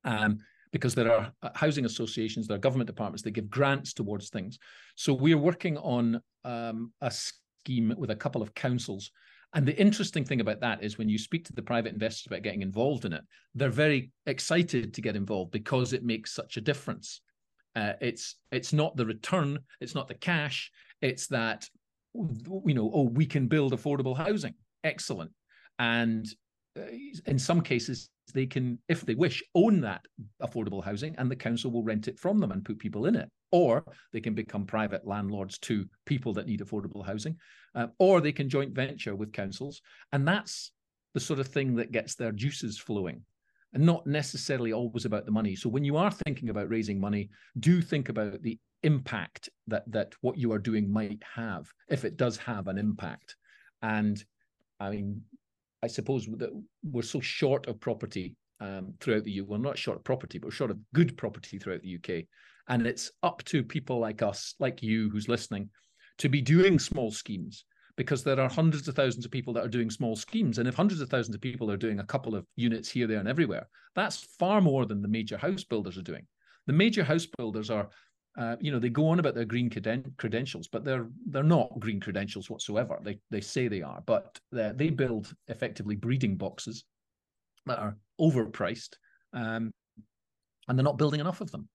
Um, 0.03 0.39
because 0.71 0.95
there 0.95 1.12
are 1.12 1.31
uh, 1.43 1.49
housing 1.53 1.86
associations, 1.86 2.47
there 2.47 2.55
are 2.55 2.60
government 2.60 2.88
departments 2.88 3.23
that 3.23 3.31
give 3.31 3.49
grants 3.49 3.93
towards 3.93 4.29
things. 4.29 4.57
So 4.95 5.13
we're 5.13 5.38
working 5.38 5.77
on 5.77 6.21
um, 6.45 6.93
a 7.01 7.12
scheme 7.12 7.93
with 7.97 8.10
a 8.10 8.15
couple 8.15 8.41
of 8.41 8.53
councils. 8.53 9.12
And 9.53 9.65
the 9.65 9.77
interesting 9.77 10.23
thing 10.23 10.39
about 10.39 10.62
that 10.62 10.81
is 10.81 10.97
when 10.97 11.10
you 11.10 11.17
speak 11.17 11.45
to 11.45 11.53
the 11.53 11.62
private 11.62 11.93
investors 11.93 12.25
about 12.27 12.41
getting 12.41 12.62
involved 12.62 13.03
in 13.03 13.12
it, 13.12 13.23
they're 13.53 13.69
very 13.69 14.12
excited 14.25 14.93
to 14.93 15.01
get 15.01 15.17
involved 15.17 15.51
because 15.51 15.91
it 15.91 16.05
makes 16.05 16.34
such 16.34 16.55
a 16.55 16.62
difference. 16.62 17.21
Uh, 17.75 17.93
it's 18.01 18.36
it's 18.51 18.73
not 18.73 18.95
the 18.95 19.05
return, 19.05 19.60
it's 19.79 19.95
not 19.95 20.07
the 20.07 20.13
cash, 20.13 20.71
it's 21.01 21.27
that 21.27 21.67
you 22.13 22.74
know, 22.74 22.91
oh, 22.93 23.04
we 23.04 23.26
can 23.26 23.47
build 23.47 23.74
affordable 23.74 24.15
housing. 24.15 24.54
Excellent. 24.84 25.32
And 25.80 26.26
uh, 26.78 26.84
in 27.26 27.39
some 27.39 27.62
cases, 27.62 28.10
they 28.34 28.45
can, 28.45 28.80
if 28.88 29.02
they 29.02 29.15
wish, 29.15 29.43
own 29.56 29.82
that 29.82 30.02
affordable 30.41 30.84
housing 30.84 31.15
and 31.17 31.30
the 31.30 31.36
council 31.36 31.71
will 31.71 31.84
rent 31.84 32.08
it 32.08 32.19
from 32.19 32.39
them 32.39 32.52
and 32.52 32.63
put 32.63 32.80
people 32.80 33.06
in 33.06 33.15
it. 33.15 33.30
Or 33.52 33.84
they 34.13 34.21
can 34.21 34.34
become 34.34 34.65
private 34.65 35.06
landlords 35.06 35.58
to 35.60 35.86
people 36.06 36.34
that 36.34 36.47
need 36.47 36.62
affordable 36.62 37.06
housing. 37.06 37.36
Uh, 37.76 37.88
or 38.00 38.21
they 38.21 38.32
can 38.32 38.50
joint 38.50 38.74
venture 38.74 39.15
with 39.15 39.34
councils. 39.34 39.82
And 40.13 40.26
that's 40.28 40.71
the 41.13 41.19
sort 41.19 41.39
of 41.39 41.47
thing 41.47 41.76
that 41.76 41.91
gets 41.91 42.15
their 42.15 42.32
juices 42.32 42.78
flowing 42.78 43.24
and 43.74 43.86
not 43.86 44.06
necessarily 44.06 44.74
always 44.74 45.06
about 45.06 45.26
the 45.26 45.32
money. 45.32 45.56
So 45.56 45.69
when 45.69 45.84
you 45.84 45.97
are 45.97 46.12
thinking 46.12 46.50
about 46.50 46.69
raising 46.69 47.00
money, 47.00 47.30
do 47.60 47.82
think 47.82 48.10
about 48.10 48.41
the 48.41 48.58
impact 48.83 49.49
that 49.67 49.83
that 49.91 50.13
what 50.21 50.37
you 50.37 50.51
are 50.51 50.59
doing 50.59 50.91
might 50.91 51.21
have 51.35 51.67
if 51.89 52.03
it 52.03 52.17
does 52.17 52.37
have 52.37 52.67
an 52.67 52.77
impact 52.77 53.35
and 53.81 54.23
i 54.79 54.89
mean 54.89 55.21
i 55.83 55.87
suppose 55.87 56.25
that 56.37 56.49
we're 56.83 57.01
so 57.01 57.19
short 57.19 57.67
of 57.67 57.79
property 57.79 58.35
um, 58.61 58.93
throughout 58.99 59.23
the 59.23 59.41
UK. 59.41 59.47
Well, 59.47 59.59
not 59.59 59.77
short 59.77 59.97
of 59.97 60.03
property, 60.03 60.37
but 60.37 60.53
short 60.53 60.71
of 60.71 60.77
good 60.93 61.17
property 61.17 61.57
throughout 61.57 61.81
the 61.81 61.95
UK. 61.95 62.25
And 62.69 62.87
it's 62.87 63.11
up 63.23 63.43
to 63.45 63.63
people 63.63 63.99
like 63.99 64.21
us, 64.21 64.55
like 64.59 64.81
you, 64.81 65.09
who's 65.09 65.27
listening, 65.27 65.69
to 66.19 66.29
be 66.29 66.41
doing 66.41 66.79
small 66.79 67.11
schemes 67.11 67.65
because 67.97 68.23
there 68.23 68.39
are 68.39 68.47
hundreds 68.47 68.87
of 68.87 68.95
thousands 68.95 69.25
of 69.25 69.31
people 69.31 69.53
that 69.53 69.65
are 69.65 69.69
doing 69.69 69.89
small 69.89 70.15
schemes. 70.15 70.59
And 70.59 70.67
if 70.67 70.75
hundreds 70.75 71.01
of 71.01 71.09
thousands 71.09 71.35
of 71.35 71.41
people 71.41 71.69
are 71.69 71.77
doing 71.77 71.99
a 71.99 72.05
couple 72.05 72.35
of 72.35 72.45
units 72.55 72.89
here, 72.89 73.07
there, 73.07 73.19
and 73.19 73.27
everywhere, 73.27 73.67
that's 73.95 74.27
far 74.39 74.61
more 74.61 74.85
than 74.85 75.01
the 75.01 75.07
major 75.07 75.37
house 75.37 75.63
builders 75.63 75.97
are 75.97 76.03
doing. 76.03 76.25
The 76.67 76.73
major 76.73 77.03
house 77.03 77.25
builders 77.25 77.69
are 77.69 77.89
uh, 78.37 78.55
you 78.61 78.71
know, 78.71 78.79
they 78.79 78.89
go 78.89 79.09
on 79.09 79.19
about 79.19 79.35
their 79.35 79.45
green 79.45 79.69
creden- 79.69 80.15
credentials, 80.17 80.67
but 80.67 80.85
they're 80.85 81.07
they're 81.27 81.43
not 81.43 81.79
green 81.79 81.99
credentials 81.99 82.49
whatsoever. 82.49 82.97
They 83.03 83.19
they 83.29 83.41
say 83.41 83.67
they 83.67 83.81
are, 83.81 84.01
but 84.05 84.39
they 84.51 84.89
build 84.89 85.33
effectively 85.47 85.95
breeding 85.95 86.37
boxes 86.37 86.85
that 87.65 87.79
are 87.79 87.97
overpriced, 88.19 88.95
um, 89.33 89.71
and 90.67 90.77
they're 90.77 90.83
not 90.83 90.97
building 90.97 91.19
enough 91.19 91.41
of 91.41 91.51
them. 91.51 91.67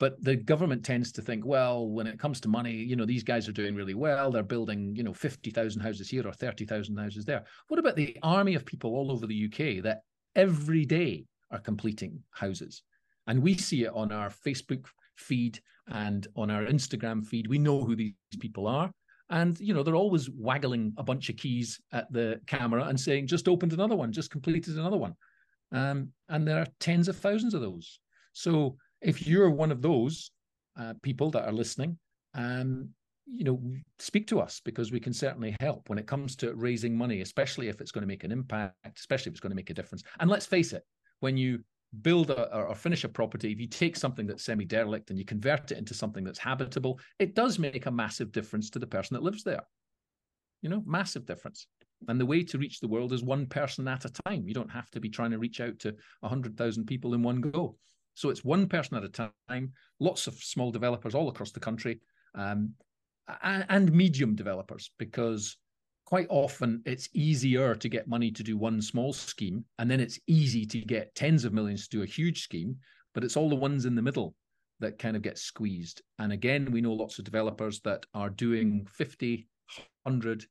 but 0.00 0.22
the 0.22 0.36
government 0.36 0.84
tends 0.84 1.12
to 1.12 1.22
think, 1.22 1.46
well, 1.46 1.88
when 1.88 2.06
it 2.06 2.18
comes 2.18 2.40
to 2.40 2.48
money, 2.48 2.72
you 2.72 2.96
know, 2.96 3.06
these 3.06 3.22
guys 3.22 3.48
are 3.48 3.52
doing 3.52 3.74
really 3.74 3.94
well. 3.94 4.30
They're 4.30 4.42
building, 4.42 4.94
you 4.96 5.04
know, 5.04 5.14
50,000 5.14 5.80
houses 5.80 6.10
here 6.10 6.26
or 6.26 6.32
30,000 6.32 6.96
houses 6.96 7.24
there. 7.24 7.44
What 7.68 7.78
about 7.78 7.96
the 7.96 8.16
army 8.22 8.54
of 8.54 8.66
people 8.66 8.94
all 8.94 9.12
over 9.12 9.26
the 9.26 9.44
UK 9.46 9.82
that 9.84 10.02
every 10.34 10.84
day 10.84 11.26
are 11.50 11.60
completing 11.60 12.22
houses? 12.32 12.82
And 13.26 13.40
we 13.40 13.56
see 13.56 13.84
it 13.84 13.92
on 13.94 14.12
our 14.12 14.30
Facebook 14.30 14.86
feed 15.16 15.60
and 15.88 16.26
on 16.36 16.50
our 16.50 16.64
Instagram 16.64 17.24
feed. 17.24 17.46
We 17.48 17.58
know 17.58 17.84
who 17.84 17.96
these 17.96 18.14
people 18.40 18.66
are. 18.66 18.90
And, 19.30 19.58
you 19.58 19.72
know, 19.72 19.82
they're 19.82 19.94
always 19.94 20.28
waggling 20.30 20.92
a 20.98 21.02
bunch 21.02 21.30
of 21.30 21.36
keys 21.36 21.80
at 21.92 22.12
the 22.12 22.40
camera 22.46 22.84
and 22.84 23.00
saying, 23.00 23.26
just 23.26 23.48
opened 23.48 23.72
another 23.72 23.96
one, 23.96 24.12
just 24.12 24.30
completed 24.30 24.76
another 24.76 24.98
one. 24.98 25.14
Um, 25.72 26.10
and 26.28 26.46
there 26.46 26.58
are 26.58 26.66
tens 26.78 27.08
of 27.08 27.16
thousands 27.16 27.54
of 27.54 27.62
those. 27.62 28.00
So 28.32 28.76
if 29.00 29.26
you're 29.26 29.50
one 29.50 29.72
of 29.72 29.80
those 29.80 30.30
uh, 30.78 30.94
people 31.02 31.30
that 31.30 31.46
are 31.46 31.52
listening, 31.52 31.98
um, 32.34 32.90
you 33.26 33.44
know, 33.44 33.62
speak 33.98 34.26
to 34.26 34.40
us 34.40 34.60
because 34.62 34.92
we 34.92 35.00
can 35.00 35.14
certainly 35.14 35.56
help 35.58 35.88
when 35.88 35.98
it 35.98 36.06
comes 36.06 36.36
to 36.36 36.54
raising 36.54 36.96
money, 36.96 37.22
especially 37.22 37.68
if 37.68 37.80
it's 37.80 37.90
going 37.90 38.02
to 38.02 38.08
make 38.08 38.24
an 38.24 38.32
impact, 38.32 38.98
especially 38.98 39.30
if 39.30 39.34
it's 39.34 39.40
going 39.40 39.50
to 39.50 39.56
make 39.56 39.70
a 39.70 39.74
difference. 39.74 40.02
And 40.20 40.28
let's 40.28 40.46
face 40.46 40.72
it, 40.72 40.84
when 41.20 41.36
you 41.36 41.60
build 42.02 42.30
a, 42.30 42.54
or 42.54 42.74
finish 42.74 43.04
a 43.04 43.08
property, 43.08 43.52
if 43.52 43.60
you 43.60 43.66
take 43.66 43.96
something 43.96 44.26
that's 44.26 44.44
semi 44.44 44.64
derelict 44.64 45.10
and 45.10 45.18
you 45.18 45.24
convert 45.24 45.70
it 45.70 45.78
into 45.78 45.94
something 45.94 46.24
that's 46.24 46.38
habitable, 46.38 46.98
it 47.18 47.34
does 47.34 47.58
make 47.58 47.86
a 47.86 47.90
massive 47.90 48.32
difference 48.32 48.70
to 48.70 48.78
the 48.78 48.86
person 48.86 49.14
that 49.14 49.22
lives 49.22 49.44
there. 49.44 49.62
You 50.62 50.70
know, 50.70 50.82
massive 50.86 51.26
difference. 51.26 51.66
And 52.08 52.20
the 52.20 52.26
way 52.26 52.42
to 52.42 52.58
reach 52.58 52.80
the 52.80 52.88
world 52.88 53.12
is 53.12 53.22
one 53.22 53.46
person 53.46 53.88
at 53.88 54.04
a 54.04 54.12
time. 54.26 54.46
You 54.46 54.54
don't 54.54 54.70
have 54.70 54.90
to 54.90 55.00
be 55.00 55.08
trying 55.08 55.30
to 55.30 55.38
reach 55.38 55.60
out 55.60 55.78
to 55.80 55.94
100,000 56.20 56.86
people 56.86 57.14
in 57.14 57.22
one 57.22 57.40
go. 57.40 57.76
So 58.14 58.30
it's 58.30 58.44
one 58.44 58.68
person 58.68 58.96
at 58.96 59.04
a 59.04 59.30
time, 59.48 59.72
lots 59.98 60.26
of 60.26 60.34
small 60.34 60.70
developers 60.70 61.14
all 61.14 61.28
across 61.28 61.50
the 61.50 61.60
country, 61.60 62.00
um, 62.34 62.72
and, 63.42 63.66
and 63.68 63.92
medium 63.92 64.34
developers, 64.34 64.90
because 64.98 65.56
quite 66.04 66.26
often 66.30 66.82
it's 66.84 67.08
easier 67.14 67.74
to 67.74 67.88
get 67.88 68.08
money 68.08 68.30
to 68.30 68.42
do 68.42 68.56
one 68.56 68.80
small 68.80 69.12
scheme, 69.12 69.64
and 69.78 69.90
then 69.90 70.00
it's 70.00 70.20
easy 70.26 70.66
to 70.66 70.80
get 70.80 71.14
tens 71.14 71.44
of 71.44 71.52
millions 71.52 71.88
to 71.88 71.96
do 71.98 72.02
a 72.02 72.06
huge 72.06 72.42
scheme, 72.42 72.76
but 73.14 73.24
it's 73.24 73.36
all 73.36 73.48
the 73.48 73.54
ones 73.54 73.84
in 73.84 73.94
the 73.94 74.02
middle 74.02 74.34
that 74.80 74.98
kind 74.98 75.16
of 75.16 75.22
get 75.22 75.38
squeezed. 75.38 76.02
And 76.18 76.32
again, 76.32 76.70
we 76.70 76.80
know 76.80 76.92
lots 76.92 77.18
of 77.18 77.24
developers 77.24 77.80
that 77.80 78.04
are 78.14 78.30
doing 78.30 78.86
50, 78.92 79.46
100, 80.02 80.44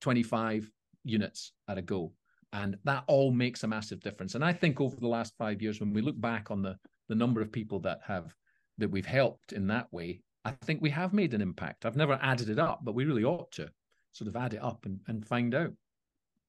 25 0.00 0.70
units 1.04 1.52
at 1.68 1.78
a 1.78 1.82
go. 1.82 2.12
And 2.52 2.76
that 2.84 3.04
all 3.08 3.32
makes 3.32 3.64
a 3.64 3.68
massive 3.68 4.00
difference. 4.00 4.36
And 4.36 4.44
I 4.44 4.52
think 4.52 4.80
over 4.80 4.96
the 4.96 5.08
last 5.08 5.34
five 5.36 5.60
years, 5.60 5.80
when 5.80 5.92
we 5.92 6.02
look 6.02 6.20
back 6.20 6.50
on 6.50 6.62
the 6.62 6.78
the 7.08 7.14
number 7.14 7.40
of 7.42 7.52
people 7.52 7.80
that 7.80 8.00
have 8.06 8.34
that 8.78 8.90
we've 8.90 9.06
helped 9.06 9.52
in 9.52 9.66
that 9.66 9.92
way, 9.92 10.20
I 10.44 10.52
think 10.52 10.80
we 10.80 10.90
have 10.90 11.12
made 11.12 11.34
an 11.34 11.42
impact. 11.42 11.84
I've 11.84 11.96
never 11.96 12.18
added 12.22 12.48
it 12.48 12.58
up, 12.58 12.80
but 12.82 12.94
we 12.94 13.04
really 13.04 13.24
ought 13.24 13.52
to 13.52 13.70
sort 14.14 14.28
of 14.28 14.36
add 14.36 14.54
it 14.54 14.62
up 14.62 14.86
and, 14.86 15.00
and 15.08 15.26
find 15.26 15.54
out. 15.54 15.72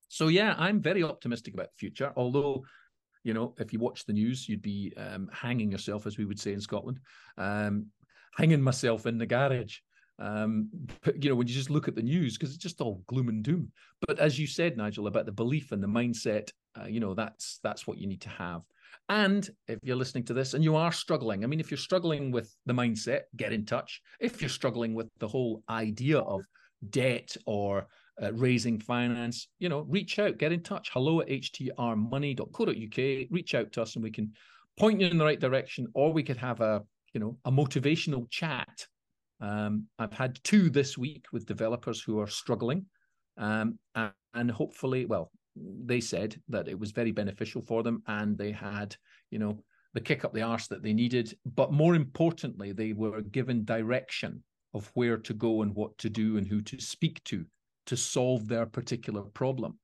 So 0.07 0.29
yeah, 0.29 0.55
I'm 0.57 0.79
very 0.79 1.03
optimistic 1.03 1.53
about 1.53 1.71
the 1.71 1.77
future. 1.77 2.13
Although, 2.15 2.63
you 3.23 3.33
know, 3.33 3.55
if 3.59 3.73
you 3.73 3.79
watch 3.79 4.05
the 4.05 4.13
news, 4.13 4.47
you'd 4.47 4.61
be 4.61 4.93
um, 4.95 5.29
hanging 5.33 5.71
yourself, 5.71 6.05
as 6.05 6.17
we 6.17 6.25
would 6.25 6.39
say 6.39 6.53
in 6.53 6.61
Scotland, 6.61 6.99
um, 7.37 7.87
hanging 8.37 8.61
myself 8.61 9.07
in 9.07 9.17
the 9.17 9.25
garage. 9.25 9.77
Um, 10.19 10.69
but, 11.03 11.21
you 11.21 11.29
know, 11.29 11.35
when 11.35 11.47
you 11.47 11.53
just 11.53 11.71
look 11.71 11.87
at 11.87 11.95
the 11.95 12.03
news, 12.03 12.37
because 12.37 12.53
it's 12.53 12.63
just 12.63 12.81
all 12.81 13.01
gloom 13.07 13.29
and 13.29 13.43
doom. 13.43 13.71
But 14.07 14.19
as 14.19 14.39
you 14.39 14.47
said, 14.47 14.77
Nigel, 14.77 15.07
about 15.07 15.25
the 15.25 15.31
belief 15.31 15.71
and 15.71 15.83
the 15.83 15.87
mindset, 15.87 16.51
uh, 16.79 16.85
you 16.85 16.99
know, 16.99 17.13
that's 17.15 17.59
that's 17.63 17.87
what 17.87 17.97
you 17.97 18.07
need 18.07 18.21
to 18.21 18.29
have. 18.29 18.61
And 19.09 19.49
if 19.67 19.79
you're 19.83 19.97
listening 19.97 20.23
to 20.25 20.33
this 20.33 20.53
and 20.53 20.63
you 20.63 20.75
are 20.75 20.91
struggling, 20.91 21.43
I 21.43 21.47
mean, 21.47 21.59
if 21.59 21.69
you're 21.69 21.77
struggling 21.77 22.31
with 22.31 22.55
the 22.65 22.73
mindset, 22.73 23.21
get 23.35 23.53
in 23.53 23.65
touch. 23.65 24.01
If 24.19 24.41
you're 24.41 24.49
struggling 24.49 24.93
with 24.93 25.07
the 25.19 25.27
whole 25.27 25.63
idea 25.69 26.19
of 26.19 26.41
debt 26.89 27.35
or 27.45 27.87
uh, 28.21 28.31
raising 28.33 28.79
finance, 28.79 29.47
you 29.59 29.69
know, 29.69 29.81
reach 29.81 30.19
out, 30.19 30.37
get 30.37 30.51
in 30.51 30.63
touch. 30.63 30.89
Hello 30.93 31.21
at 31.21 31.27
htrmoney.co.uk. 31.27 33.27
Reach 33.31 33.55
out 33.55 33.71
to 33.73 33.81
us 33.81 33.95
and 33.95 34.03
we 34.03 34.11
can 34.11 34.31
point 34.77 35.01
you 35.01 35.07
in 35.07 35.17
the 35.17 35.25
right 35.25 35.39
direction, 35.39 35.87
or 35.93 36.11
we 36.11 36.23
could 36.23 36.37
have 36.37 36.61
a, 36.61 36.83
you 37.13 37.19
know, 37.19 37.37
a 37.45 37.51
motivational 37.51 38.29
chat. 38.29 38.85
Um, 39.41 39.87
I've 39.99 40.13
had 40.13 40.39
two 40.43 40.69
this 40.69 40.97
week 40.97 41.25
with 41.31 41.45
developers 41.45 42.01
who 42.01 42.19
are 42.19 42.27
struggling. 42.27 42.85
Um, 43.37 43.79
and, 43.95 44.11
and 44.33 44.51
hopefully, 44.51 45.05
well, 45.05 45.31
they 45.55 46.01
said 46.01 46.39
that 46.49 46.67
it 46.67 46.79
was 46.79 46.91
very 46.91 47.11
beneficial 47.11 47.61
for 47.61 47.83
them 47.83 48.03
and 48.07 48.37
they 48.37 48.51
had, 48.51 48.95
you 49.31 49.39
know, 49.39 49.63
the 49.93 50.01
kick 50.01 50.25
up 50.25 50.33
the 50.33 50.41
arse 50.41 50.67
that 50.67 50.83
they 50.83 50.93
needed. 50.93 51.37
But 51.45 51.71
more 51.71 51.95
importantly, 51.95 52.73
they 52.73 52.93
were 52.93 53.21
given 53.21 53.63
direction 53.63 54.43
of 54.75 54.91
where 54.93 55.17
to 55.17 55.33
go 55.33 55.61
and 55.61 55.73
what 55.73 55.97
to 55.97 56.09
do 56.09 56.37
and 56.37 56.45
who 56.45 56.61
to 56.61 56.79
speak 56.79 57.23
to 57.23 57.45
to 57.85 57.95
solve 57.95 58.47
their 58.47 58.65
particular 58.65 59.21
problem. 59.21 59.79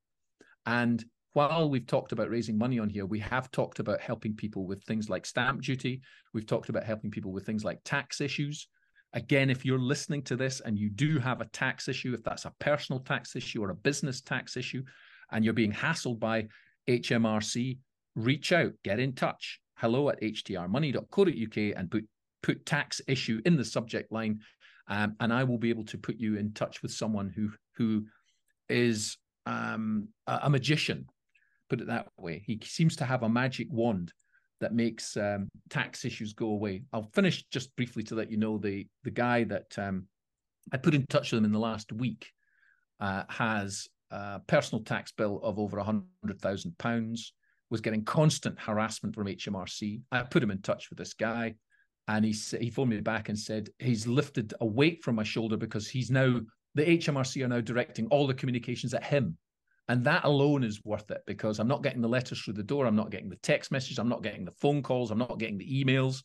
And 0.65 1.03
while 1.33 1.69
we've 1.69 1.87
talked 1.87 2.11
about 2.11 2.29
raising 2.29 2.57
money 2.57 2.77
on 2.77 2.89
here, 2.89 3.05
we 3.05 3.19
have 3.19 3.49
talked 3.51 3.79
about 3.79 4.01
helping 4.01 4.35
people 4.35 4.65
with 4.67 4.83
things 4.83 5.09
like 5.09 5.25
stamp 5.25 5.61
duty. 5.61 6.01
We've 6.33 6.45
talked 6.45 6.67
about 6.67 6.83
helping 6.83 7.09
people 7.09 7.31
with 7.31 7.45
things 7.45 7.63
like 7.63 7.79
tax 7.85 8.19
issues. 8.19 8.67
Again, 9.13 9.49
if 9.49 9.63
you're 9.63 9.79
listening 9.79 10.23
to 10.23 10.35
this 10.35 10.59
and 10.59 10.77
you 10.77 10.89
do 10.89 11.19
have 11.19 11.39
a 11.39 11.45
tax 11.45 11.87
issue, 11.87 12.13
if 12.13 12.21
that's 12.23 12.45
a 12.45 12.53
personal 12.59 12.99
tax 12.99 13.35
issue 13.35 13.63
or 13.63 13.69
a 13.69 13.75
business 13.75 14.19
tax 14.19 14.57
issue, 14.57 14.83
and 15.31 15.45
you're 15.45 15.53
being 15.53 15.71
hassled 15.71 16.19
by 16.19 16.47
HMRC, 16.89 17.77
reach 18.15 18.51
out, 18.51 18.73
get 18.83 18.99
in 18.99 19.13
touch. 19.13 19.61
Hello 19.75 20.09
at 20.09 20.21
htrmoney.co.uk 20.21 21.57
and 21.77 21.89
put 21.89 22.05
put 22.43 22.65
tax 22.65 23.01
issue 23.07 23.41
in 23.45 23.55
the 23.55 23.65
subject 23.65 24.11
line, 24.11 24.39
um, 24.91 25.15
and 25.21 25.31
I 25.31 25.45
will 25.45 25.57
be 25.57 25.69
able 25.69 25.85
to 25.85 25.97
put 25.97 26.17
you 26.19 26.35
in 26.35 26.51
touch 26.51 26.81
with 26.81 26.91
someone 26.91 27.29
who 27.29 27.49
who 27.77 28.05
is 28.67 29.17
um, 29.45 30.09
a, 30.27 30.41
a, 30.43 30.49
magician. 30.49 31.07
Put 31.69 31.79
it 31.79 31.87
that 31.87 32.07
way. 32.19 32.43
He 32.45 32.59
seems 32.63 32.97
to 32.97 33.05
have 33.05 33.23
a 33.23 33.29
magic 33.29 33.67
wand 33.71 34.11
that 34.59 34.75
makes 34.75 35.15
um, 35.15 35.47
tax 35.69 36.03
issues 36.03 36.33
go 36.33 36.47
away. 36.47 36.83
I'll 36.91 37.09
finish 37.13 37.45
just 37.51 37.73
briefly 37.77 38.03
to 38.03 38.15
let 38.15 38.29
you 38.29 38.35
know 38.35 38.57
the 38.57 38.85
the 39.05 39.11
guy 39.11 39.45
that 39.45 39.73
um, 39.77 40.07
I 40.73 40.77
put 40.77 40.93
in 40.93 41.07
touch 41.07 41.31
with 41.31 41.39
him 41.39 41.45
in 41.45 41.53
the 41.53 41.59
last 41.59 41.93
week 41.93 42.27
uh, 42.99 43.23
has 43.29 43.87
a 44.11 44.41
personal 44.45 44.83
tax 44.83 45.13
bill 45.13 45.39
of 45.41 45.57
over 45.57 45.77
a 45.77 45.85
hundred 45.85 46.41
thousand 46.41 46.77
pounds, 46.77 47.31
was 47.69 47.79
getting 47.79 48.03
constant 48.03 48.59
harassment 48.59 49.15
from 49.15 49.27
HMRC. 49.27 50.01
I 50.11 50.23
put 50.23 50.43
him 50.43 50.51
in 50.51 50.61
touch 50.61 50.89
with 50.89 50.99
this 50.99 51.13
guy, 51.13 51.55
and 52.11 52.25
he 52.25 52.31
he 52.59 52.69
phoned 52.69 52.89
me 52.89 52.99
back 52.99 53.29
and 53.29 53.39
said 53.39 53.69
he's 53.79 54.05
lifted 54.05 54.53
a 54.59 54.65
weight 54.65 55.01
from 55.01 55.15
my 55.15 55.23
shoulder 55.23 55.55
because 55.55 55.87
he's 55.87 56.11
now 56.11 56.41
the 56.75 56.83
HMRC 56.83 57.43
are 57.43 57.47
now 57.47 57.61
directing 57.61 58.07
all 58.07 58.27
the 58.27 58.33
communications 58.33 58.93
at 58.93 59.03
him. 59.03 59.37
And 59.87 60.03
that 60.05 60.23
alone 60.23 60.63
is 60.63 60.83
worth 60.85 61.09
it 61.11 61.21
because 61.25 61.59
I'm 61.59 61.67
not 61.67 61.83
getting 61.83 62.01
the 62.01 62.07
letters 62.07 62.41
through 62.41 62.53
the 62.53 62.63
door. 62.63 62.85
I'm 62.85 62.95
not 62.95 63.11
getting 63.11 63.29
the 63.29 63.35
text 63.37 63.71
messages. 63.71 63.97
I'm 63.97 64.09
not 64.09 64.23
getting 64.23 64.45
the 64.45 64.51
phone 64.51 64.81
calls. 64.81 65.11
I'm 65.11 65.17
not 65.17 65.39
getting 65.39 65.57
the 65.57 65.83
emails, 65.83 66.21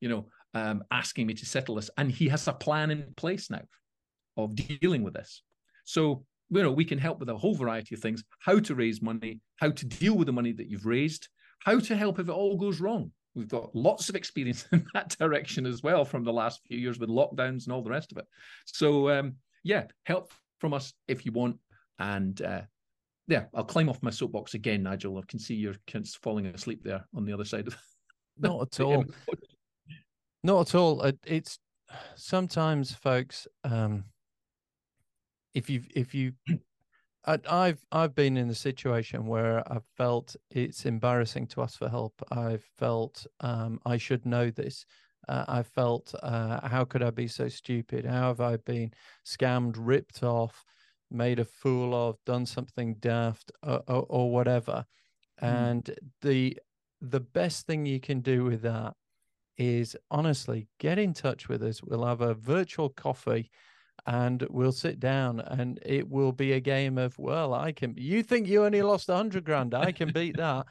you 0.00 0.08
know, 0.08 0.28
um, 0.54 0.82
asking 0.90 1.26
me 1.26 1.34
to 1.34 1.44
settle 1.44 1.74
this. 1.74 1.90
And 1.98 2.10
he 2.10 2.28
has 2.28 2.48
a 2.48 2.54
plan 2.54 2.90
in 2.90 3.12
place 3.16 3.50
now 3.50 3.62
of 4.36 4.54
dealing 4.54 5.02
with 5.02 5.14
this. 5.14 5.42
So 5.84 6.24
you 6.50 6.62
know, 6.62 6.72
we 6.72 6.84
can 6.84 6.98
help 6.98 7.20
with 7.20 7.30
a 7.30 7.36
whole 7.36 7.54
variety 7.54 7.94
of 7.94 8.00
things 8.00 8.22
how 8.40 8.58
to 8.60 8.74
raise 8.74 9.00
money, 9.00 9.40
how 9.56 9.70
to 9.70 9.86
deal 9.86 10.14
with 10.14 10.26
the 10.26 10.32
money 10.32 10.52
that 10.52 10.68
you've 10.68 10.86
raised, 10.86 11.28
how 11.60 11.78
to 11.80 11.96
help 11.96 12.18
if 12.18 12.28
it 12.28 12.32
all 12.32 12.58
goes 12.58 12.80
wrong. 12.80 13.12
We've 13.34 13.48
got 13.48 13.74
lots 13.74 14.08
of 14.08 14.16
experience 14.16 14.66
in 14.72 14.84
that 14.94 15.16
direction 15.18 15.66
as 15.66 15.82
well 15.82 16.04
from 16.04 16.24
the 16.24 16.32
last 16.32 16.60
few 16.66 16.78
years 16.78 16.98
with 16.98 17.08
lockdowns 17.08 17.64
and 17.64 17.72
all 17.72 17.82
the 17.82 17.90
rest 17.90 18.12
of 18.12 18.18
it. 18.18 18.26
So, 18.66 19.10
um, 19.10 19.36
yeah, 19.64 19.84
help 20.04 20.32
from 20.58 20.74
us 20.74 20.92
if 21.08 21.24
you 21.24 21.32
want. 21.32 21.58
And 21.98 22.40
uh, 22.42 22.62
yeah, 23.28 23.44
I'll 23.54 23.64
climb 23.64 23.88
off 23.88 24.02
my 24.02 24.10
soapbox 24.10 24.54
again, 24.54 24.82
Nigel. 24.82 25.18
I 25.18 25.22
can 25.28 25.38
see 25.38 25.54
you're 25.54 25.74
falling 26.22 26.46
asleep 26.46 26.82
there 26.82 27.04
on 27.14 27.24
the 27.24 27.32
other 27.32 27.44
side 27.44 27.66
of 27.66 27.76
Not 28.38 28.62
at 28.62 28.80
all. 28.80 29.04
Not 30.42 30.68
at 30.68 30.74
all. 30.74 31.12
It's 31.24 31.58
sometimes, 32.16 32.92
folks, 32.92 33.46
um, 33.64 34.04
if 35.54 35.68
you 35.68 35.82
if 35.94 36.14
you 36.14 36.32
I, 37.24 37.38
I've 37.48 37.84
I've 37.92 38.14
been 38.14 38.36
in 38.36 38.50
a 38.50 38.54
situation 38.54 39.26
where 39.26 39.62
I've 39.72 39.86
felt 39.96 40.34
it's 40.50 40.86
embarrassing 40.86 41.46
to 41.48 41.62
ask 41.62 41.78
for 41.78 41.88
help. 41.88 42.20
I've 42.30 42.64
felt 42.78 43.26
um, 43.40 43.80
I 43.86 43.96
should 43.96 44.26
know 44.26 44.50
this. 44.50 44.84
Uh, 45.28 45.44
I 45.46 45.62
felt 45.62 46.14
uh, 46.22 46.66
how 46.66 46.84
could 46.84 47.02
I 47.02 47.10
be 47.10 47.28
so 47.28 47.48
stupid? 47.48 48.04
How 48.04 48.28
have 48.28 48.40
I 48.40 48.56
been 48.56 48.92
scammed, 49.24 49.76
ripped 49.78 50.22
off, 50.24 50.64
made 51.10 51.38
a 51.38 51.44
fool 51.44 51.94
of, 51.94 52.18
done 52.26 52.44
something 52.44 52.94
daft, 52.94 53.52
or, 53.62 53.82
or, 53.86 54.06
or 54.08 54.30
whatever? 54.32 54.84
Mm. 55.40 55.48
And 55.48 55.90
the 56.22 56.58
the 57.00 57.20
best 57.20 57.66
thing 57.66 57.86
you 57.86 58.00
can 58.00 58.20
do 58.20 58.44
with 58.44 58.62
that 58.62 58.94
is 59.58 59.96
honestly 60.10 60.66
get 60.80 60.98
in 60.98 61.14
touch 61.14 61.48
with 61.48 61.62
us. 61.62 61.82
We'll 61.82 62.06
have 62.06 62.20
a 62.20 62.34
virtual 62.34 62.88
coffee 62.88 63.50
and 64.06 64.44
we'll 64.50 64.72
sit 64.72 64.98
down 64.98 65.40
and 65.40 65.78
it 65.84 66.08
will 66.08 66.32
be 66.32 66.52
a 66.52 66.60
game 66.60 66.98
of 66.98 67.16
well 67.18 67.54
i 67.54 67.70
can 67.70 67.94
you 67.96 68.22
think 68.22 68.48
you 68.48 68.64
only 68.64 68.82
lost 68.82 69.08
a 69.08 69.14
hundred 69.14 69.44
grand 69.44 69.74
i 69.74 69.92
can 69.92 70.10
beat 70.12 70.36
that 70.36 70.66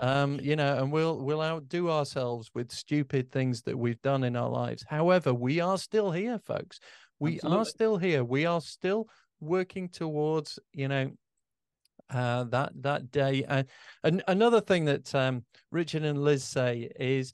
um, 0.00 0.40
you 0.42 0.56
know, 0.56 0.78
and 0.78 0.92
we'll 0.92 1.18
we'll 1.18 1.42
outdo 1.42 1.90
ourselves 1.90 2.50
with 2.54 2.72
stupid 2.72 3.30
things 3.30 3.62
that 3.62 3.78
we've 3.78 4.00
done 4.02 4.24
in 4.24 4.36
our 4.36 4.48
lives. 4.48 4.84
However, 4.88 5.32
we 5.32 5.60
are 5.60 5.78
still 5.78 6.10
here, 6.10 6.38
folks. 6.38 6.80
We 7.18 7.34
Absolutely. 7.36 7.58
are 7.58 7.64
still 7.64 7.96
here. 7.96 8.24
We 8.24 8.46
are 8.46 8.60
still 8.60 9.08
working 9.40 9.88
towards, 9.88 10.58
you 10.72 10.88
know, 10.88 11.12
uh, 12.10 12.44
that 12.44 12.72
that 12.82 13.10
day. 13.10 13.44
And, 13.46 13.66
and 14.02 14.22
another 14.28 14.60
thing 14.60 14.86
that 14.86 15.14
um, 15.14 15.44
Richard 15.70 16.02
and 16.02 16.22
Liz 16.22 16.44
say 16.44 16.90
is, 16.98 17.32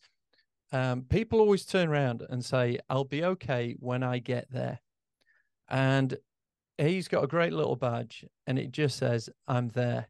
um, 0.72 1.02
people 1.02 1.40
always 1.40 1.64
turn 1.64 1.88
around 1.88 2.22
and 2.28 2.44
say, 2.44 2.78
"I'll 2.88 3.04
be 3.04 3.24
okay 3.24 3.76
when 3.78 4.02
I 4.02 4.18
get 4.18 4.50
there," 4.50 4.80
and 5.70 6.16
he's 6.78 7.08
got 7.08 7.24
a 7.24 7.28
great 7.28 7.52
little 7.52 7.76
badge, 7.76 8.24
and 8.46 8.58
it 8.58 8.72
just 8.72 8.98
says, 8.98 9.30
"I'm 9.46 9.68
there." 9.68 10.08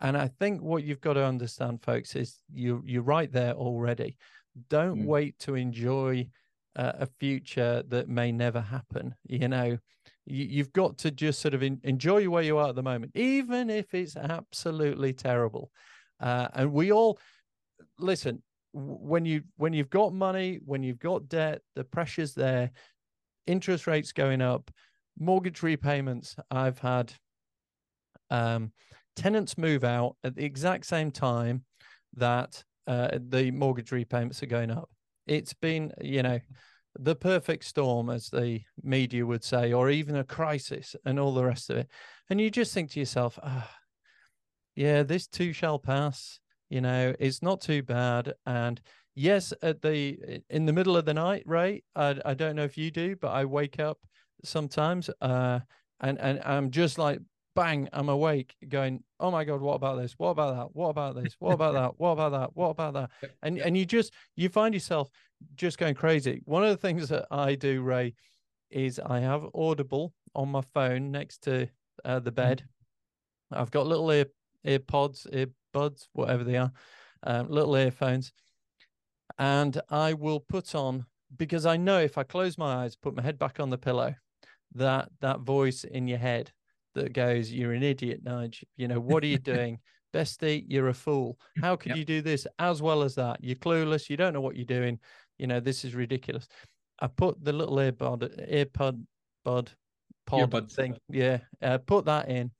And 0.00 0.16
I 0.16 0.28
think 0.28 0.62
what 0.62 0.84
you've 0.84 1.00
got 1.00 1.14
to 1.14 1.24
understand, 1.24 1.82
folks, 1.82 2.14
is 2.14 2.38
you 2.52 2.82
you're 2.86 3.02
right 3.02 3.30
there 3.32 3.54
already. 3.54 4.16
Don't 4.68 5.02
mm. 5.02 5.06
wait 5.06 5.38
to 5.40 5.54
enjoy 5.54 6.28
uh, 6.76 6.92
a 7.00 7.06
future 7.18 7.82
that 7.88 8.08
may 8.08 8.32
never 8.32 8.60
happen. 8.60 9.14
You 9.26 9.48
know, 9.48 9.78
you, 10.26 10.62
have 10.62 10.72
got 10.72 10.98
to 10.98 11.10
just 11.10 11.40
sort 11.40 11.54
of 11.54 11.62
in, 11.62 11.80
enjoy 11.82 12.28
where 12.28 12.42
you 12.42 12.58
are 12.58 12.68
at 12.68 12.74
the 12.74 12.82
moment, 12.82 13.12
even 13.14 13.70
if 13.70 13.94
it's 13.94 14.16
absolutely 14.16 15.12
terrible. 15.12 15.70
Uh, 16.20 16.48
and 16.54 16.72
we 16.72 16.92
all 16.92 17.18
listen 17.98 18.42
when 18.72 19.24
you 19.24 19.42
when 19.56 19.72
you've 19.72 19.90
got 19.90 20.12
money, 20.12 20.60
when 20.64 20.82
you've 20.82 20.98
got 20.98 21.28
debt, 21.28 21.62
the 21.74 21.84
pressure's 21.84 22.34
there. 22.34 22.70
Interest 23.46 23.86
rates 23.86 24.12
going 24.12 24.42
up, 24.42 24.70
mortgage 25.18 25.62
repayments. 25.62 26.36
I've 26.50 26.78
had 26.78 27.12
um, 28.30 28.72
tenants 29.16 29.58
move 29.58 29.84
out 29.84 30.16
at 30.24 30.34
the 30.36 30.44
exact 30.44 30.86
same 30.86 31.10
time 31.10 31.64
that 32.14 32.62
uh, 32.86 33.18
the 33.28 33.50
mortgage 33.50 33.92
repayments 33.92 34.42
are 34.42 34.46
going 34.46 34.70
up. 34.70 34.88
It's 35.26 35.54
been, 35.54 35.92
you 36.00 36.22
know, 36.22 36.40
the 36.98 37.14
perfect 37.14 37.64
storm, 37.64 38.10
as 38.10 38.28
the 38.28 38.60
media 38.82 39.24
would 39.24 39.44
say, 39.44 39.72
or 39.72 39.90
even 39.90 40.16
a 40.16 40.24
crisis 40.24 40.96
and 41.04 41.20
all 41.20 41.34
the 41.34 41.44
rest 41.44 41.70
of 41.70 41.76
it. 41.76 41.88
And 42.30 42.40
you 42.40 42.50
just 42.50 42.72
think 42.72 42.90
to 42.92 42.98
yourself, 42.98 43.38
oh, 43.42 43.68
yeah, 44.74 45.02
this 45.02 45.26
too 45.26 45.52
shall 45.52 45.78
pass. 45.78 46.40
You 46.70 46.80
know, 46.80 47.14
it's 47.18 47.42
not 47.42 47.60
too 47.60 47.82
bad. 47.82 48.34
And 48.46 48.80
yes, 49.14 49.52
at 49.62 49.82
the 49.82 50.42
in 50.50 50.66
the 50.66 50.72
middle 50.72 50.96
of 50.96 51.04
the 51.04 51.14
night, 51.14 51.42
Ray, 51.46 51.82
I, 51.94 52.18
I 52.24 52.34
don't 52.34 52.56
know 52.56 52.64
if 52.64 52.78
you 52.78 52.90
do, 52.90 53.16
but 53.16 53.28
I 53.28 53.44
wake 53.44 53.80
up 53.80 53.98
sometimes 54.44 55.10
uh, 55.20 55.60
and 56.00 56.18
and 56.18 56.40
I'm 56.44 56.70
just 56.70 56.98
like 56.98 57.20
bang, 57.58 57.88
I'm 57.92 58.08
awake 58.08 58.54
going, 58.68 59.02
oh 59.18 59.32
my 59.32 59.42
God, 59.42 59.60
what 59.60 59.74
about 59.74 59.98
this? 59.98 60.14
What 60.16 60.28
about 60.28 60.54
that? 60.54 60.76
What 60.76 60.90
about 60.90 61.16
this? 61.16 61.34
What 61.40 61.54
about 61.54 61.74
that? 61.74 61.98
What 61.98 62.10
about 62.10 62.30
that? 62.30 62.50
What 62.54 62.68
about 62.68 62.94
that? 62.94 63.10
And 63.42 63.58
and 63.58 63.76
you 63.76 63.84
just 63.84 64.12
you 64.36 64.48
find 64.48 64.72
yourself 64.72 65.10
just 65.56 65.76
going 65.76 65.96
crazy. 65.96 66.40
One 66.44 66.62
of 66.62 66.70
the 66.70 66.76
things 66.76 67.08
that 67.08 67.26
I 67.32 67.56
do, 67.56 67.82
Ray, 67.82 68.14
is 68.70 69.00
I 69.04 69.18
have 69.20 69.44
Audible 69.54 70.14
on 70.36 70.50
my 70.50 70.60
phone 70.60 71.10
next 71.10 71.38
to 71.44 71.68
uh, 72.04 72.20
the 72.20 72.30
bed. 72.30 72.62
Mm-hmm. 72.62 73.60
I've 73.60 73.72
got 73.72 73.88
little 73.88 74.10
ear 74.12 74.26
earpods, 74.64 75.26
earbuds, 75.74 76.06
whatever 76.12 76.44
they 76.44 76.58
are, 76.58 76.70
um, 77.24 77.48
little 77.48 77.76
earphones, 77.76 78.32
and 79.36 79.80
I 79.90 80.12
will 80.12 80.38
put 80.40 80.76
on 80.76 81.06
because 81.36 81.66
I 81.66 81.76
know 81.76 81.98
if 81.98 82.16
I 82.16 82.22
close 82.22 82.56
my 82.56 82.84
eyes, 82.84 82.94
put 82.94 83.16
my 83.16 83.22
head 83.22 83.38
back 83.38 83.58
on 83.58 83.70
the 83.70 83.78
pillow, 83.78 84.14
that 84.74 85.08
that 85.20 85.40
voice 85.40 85.84
in 85.84 86.08
your 86.08 86.18
head 86.18 86.52
that 86.94 87.12
goes, 87.12 87.52
You're 87.52 87.72
an 87.72 87.82
idiot, 87.82 88.24
Nige. 88.24 88.62
You 88.76 88.88
know, 88.88 89.00
what 89.00 89.22
are 89.22 89.28
you 89.28 89.38
doing? 89.54 89.78
Bestie, 90.14 90.64
you're 90.66 90.88
a 90.88 90.94
fool. 90.94 91.38
How 91.60 91.76
could 91.76 91.90
yep. 91.90 91.98
you 91.98 92.04
do 92.04 92.22
this 92.22 92.46
as 92.58 92.80
well 92.80 93.02
as 93.02 93.14
that? 93.16 93.42
You're 93.42 93.56
clueless. 93.56 94.08
You 94.08 94.16
don't 94.16 94.32
know 94.32 94.40
what 94.40 94.56
you're 94.56 94.64
doing. 94.64 94.98
You 95.38 95.46
know, 95.46 95.60
this 95.60 95.84
is 95.84 95.94
ridiculous. 95.94 96.48
I 97.00 97.06
put 97.08 97.44
the 97.44 97.52
little 97.52 97.76
earbud, 97.76 98.50
earpod, 98.50 99.04
bud, 99.44 99.70
pod 100.26 100.50
Earbuds. 100.50 100.72
thing. 100.72 100.96
Yeah. 101.08 101.38
Uh, 101.62 101.78
put 101.78 102.06
that 102.06 102.28
in, 102.28 102.50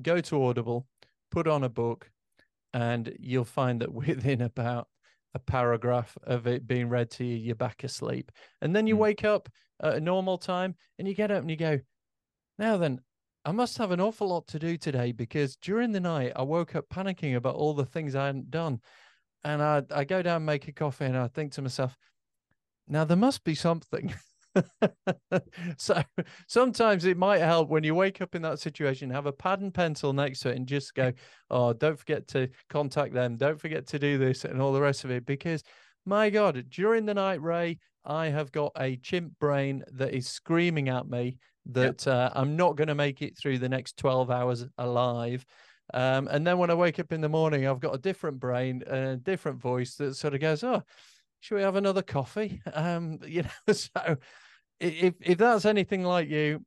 go 0.00 0.20
to 0.20 0.44
Audible, 0.44 0.86
put 1.30 1.48
on 1.48 1.64
a 1.64 1.68
book, 1.68 2.10
and 2.72 3.14
you'll 3.18 3.44
find 3.44 3.80
that 3.80 3.92
within 3.92 4.42
about 4.42 4.88
a 5.34 5.38
paragraph 5.38 6.16
of 6.24 6.46
it 6.46 6.66
being 6.66 6.88
read 6.88 7.10
to 7.12 7.24
you, 7.24 7.36
you're 7.36 7.54
back 7.54 7.84
asleep. 7.84 8.30
And 8.60 8.74
then 8.74 8.86
you 8.86 8.94
mm. 8.94 9.00
wake 9.00 9.24
up 9.24 9.48
at 9.82 9.94
a 9.94 10.00
normal 10.00 10.38
time 10.38 10.76
and 10.98 11.08
you 11.08 11.14
get 11.14 11.30
up 11.30 11.40
and 11.40 11.50
you 11.50 11.56
go, 11.56 11.80
now 12.58 12.76
then, 12.76 13.00
I 13.46 13.52
must 13.52 13.76
have 13.76 13.90
an 13.90 14.00
awful 14.00 14.28
lot 14.28 14.46
to 14.48 14.58
do 14.58 14.78
today 14.78 15.12
because 15.12 15.56
during 15.56 15.92
the 15.92 16.00
night 16.00 16.32
I 16.34 16.42
woke 16.42 16.74
up 16.74 16.88
panicking 16.88 17.36
about 17.36 17.56
all 17.56 17.74
the 17.74 17.84
things 17.84 18.14
I 18.14 18.26
hadn't 18.26 18.50
done. 18.50 18.80
And 19.42 19.62
I, 19.62 19.82
I 19.90 20.04
go 20.04 20.22
down, 20.22 20.46
make 20.46 20.66
a 20.68 20.72
coffee, 20.72 21.04
and 21.04 21.16
I 21.16 21.28
think 21.28 21.52
to 21.52 21.62
myself, 21.62 21.94
now 22.88 23.04
there 23.04 23.16
must 23.16 23.44
be 23.44 23.54
something. 23.54 24.14
so 25.76 26.02
sometimes 26.46 27.04
it 27.04 27.16
might 27.16 27.40
help 27.40 27.68
when 27.68 27.84
you 27.84 27.94
wake 27.94 28.20
up 28.20 28.34
in 28.34 28.42
that 28.42 28.58
situation, 28.58 29.10
have 29.10 29.26
a 29.26 29.32
pad 29.32 29.60
and 29.60 29.74
pencil 29.74 30.12
next 30.12 30.40
to 30.40 30.50
it 30.50 30.56
and 30.56 30.66
just 30.66 30.94
go, 30.94 31.12
oh, 31.50 31.72
don't 31.72 31.98
forget 31.98 32.28
to 32.28 32.48
contact 32.68 33.14
them. 33.14 33.36
Don't 33.36 33.60
forget 33.60 33.86
to 33.88 33.98
do 33.98 34.18
this 34.18 34.44
and 34.44 34.60
all 34.60 34.72
the 34.72 34.80
rest 34.80 35.04
of 35.04 35.10
it. 35.10 35.26
Because 35.26 35.62
my 36.06 36.30
God, 36.30 36.64
during 36.68 37.06
the 37.06 37.14
night, 37.14 37.42
Ray, 37.42 37.78
I 38.04 38.26
have 38.26 38.52
got 38.52 38.72
a 38.78 38.96
chimp 38.96 39.38
brain 39.38 39.84
that 39.92 40.12
is 40.12 40.28
screaming 40.28 40.88
at 40.88 41.08
me 41.08 41.38
that 41.66 42.06
yep. 42.06 42.14
uh, 42.14 42.30
I'm 42.34 42.56
not 42.56 42.76
going 42.76 42.88
to 42.88 42.94
make 42.94 43.22
it 43.22 43.38
through 43.38 43.58
the 43.58 43.68
next 43.68 43.96
12 43.96 44.30
hours 44.30 44.66
alive. 44.76 45.44
Um, 45.92 46.28
and 46.28 46.46
then 46.46 46.58
when 46.58 46.70
I 46.70 46.74
wake 46.74 46.98
up 46.98 47.12
in 47.12 47.20
the 47.20 47.28
morning, 47.28 47.66
I've 47.66 47.80
got 47.80 47.94
a 47.94 47.98
different 47.98 48.40
brain 48.40 48.82
and 48.86 49.04
a 49.04 49.16
different 49.16 49.60
voice 49.60 49.96
that 49.96 50.14
sort 50.14 50.34
of 50.34 50.40
goes, 50.40 50.64
"Oh, 50.64 50.82
should 51.40 51.56
we 51.56 51.62
have 51.62 51.76
another 51.76 52.02
coffee?" 52.02 52.62
Um, 52.72 53.18
you 53.26 53.42
know, 53.42 53.72
so 53.72 54.16
if 54.80 55.14
if 55.20 55.38
that's 55.38 55.64
anything 55.64 56.04
like 56.04 56.28
you, 56.28 56.64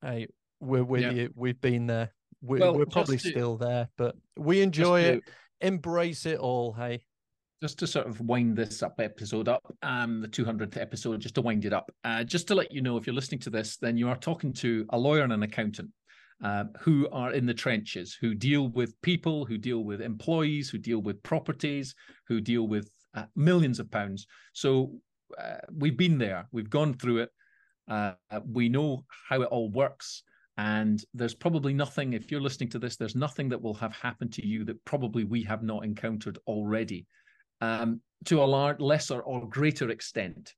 hey, 0.00 0.28
we're 0.60 0.84
with 0.84 1.02
yep. 1.02 1.14
you. 1.14 1.32
We've 1.34 1.60
been 1.60 1.86
there. 1.86 2.12
We're, 2.40 2.60
well, 2.60 2.76
we're 2.76 2.86
probably 2.86 3.18
to, 3.18 3.28
still 3.28 3.56
there, 3.56 3.88
but 3.96 4.16
we 4.36 4.62
enjoy 4.62 5.02
it. 5.02 5.22
Embrace 5.60 6.26
it 6.26 6.38
all. 6.38 6.72
Hey 6.72 7.02
just 7.62 7.78
to 7.78 7.86
sort 7.86 8.08
of 8.08 8.20
wind 8.20 8.56
this 8.56 8.82
up 8.82 8.98
episode 8.98 9.46
up, 9.46 9.62
um, 9.84 10.20
the 10.20 10.26
200th 10.26 10.76
episode, 10.76 11.20
just 11.20 11.36
to 11.36 11.40
wind 11.40 11.64
it 11.64 11.72
up, 11.72 11.92
uh, 12.02 12.24
just 12.24 12.48
to 12.48 12.56
let 12.56 12.72
you 12.72 12.82
know, 12.82 12.96
if 12.96 13.06
you're 13.06 13.14
listening 13.14 13.38
to 13.38 13.50
this, 13.50 13.76
then 13.76 13.96
you 13.96 14.08
are 14.08 14.16
talking 14.16 14.52
to 14.52 14.84
a 14.90 14.98
lawyer 14.98 15.22
and 15.22 15.32
an 15.32 15.44
accountant 15.44 15.88
uh, 16.42 16.64
who 16.80 17.08
are 17.12 17.32
in 17.32 17.46
the 17.46 17.54
trenches, 17.54 18.18
who 18.20 18.34
deal 18.34 18.66
with 18.70 19.00
people, 19.02 19.44
who 19.44 19.56
deal 19.56 19.84
with 19.84 20.00
employees, 20.00 20.70
who 20.70 20.78
deal 20.78 20.98
with 20.98 21.22
properties, 21.22 21.94
who 22.26 22.40
deal 22.40 22.66
with 22.66 22.90
uh, 23.14 23.26
millions 23.36 23.78
of 23.78 23.88
pounds. 23.92 24.26
So 24.54 24.94
uh, 25.38 25.58
we've 25.72 25.96
been 25.96 26.18
there, 26.18 26.48
we've 26.52 26.70
gone 26.70 26.94
through 26.94 27.18
it, 27.18 27.30
uh, 27.88 28.12
we 28.46 28.68
know 28.68 29.04
how 29.28 29.42
it 29.42 29.48
all 29.48 29.70
works. 29.70 30.22
And 30.58 31.02
there's 31.14 31.34
probably 31.34 31.72
nothing, 31.72 32.12
if 32.12 32.30
you're 32.30 32.40
listening 32.40 32.68
to 32.70 32.78
this, 32.78 32.96
there's 32.96 33.16
nothing 33.16 33.48
that 33.48 33.62
will 33.62 33.74
have 33.74 33.94
happened 33.94 34.32
to 34.34 34.46
you 34.46 34.64
that 34.64 34.84
probably 34.84 35.24
we 35.24 35.42
have 35.44 35.62
not 35.62 35.84
encountered 35.84 36.38
already 36.46 37.06
um, 37.60 38.00
to 38.26 38.42
a 38.42 38.44
large, 38.44 38.80
lesser 38.80 39.20
or 39.20 39.48
greater 39.48 39.90
extent. 39.90 40.54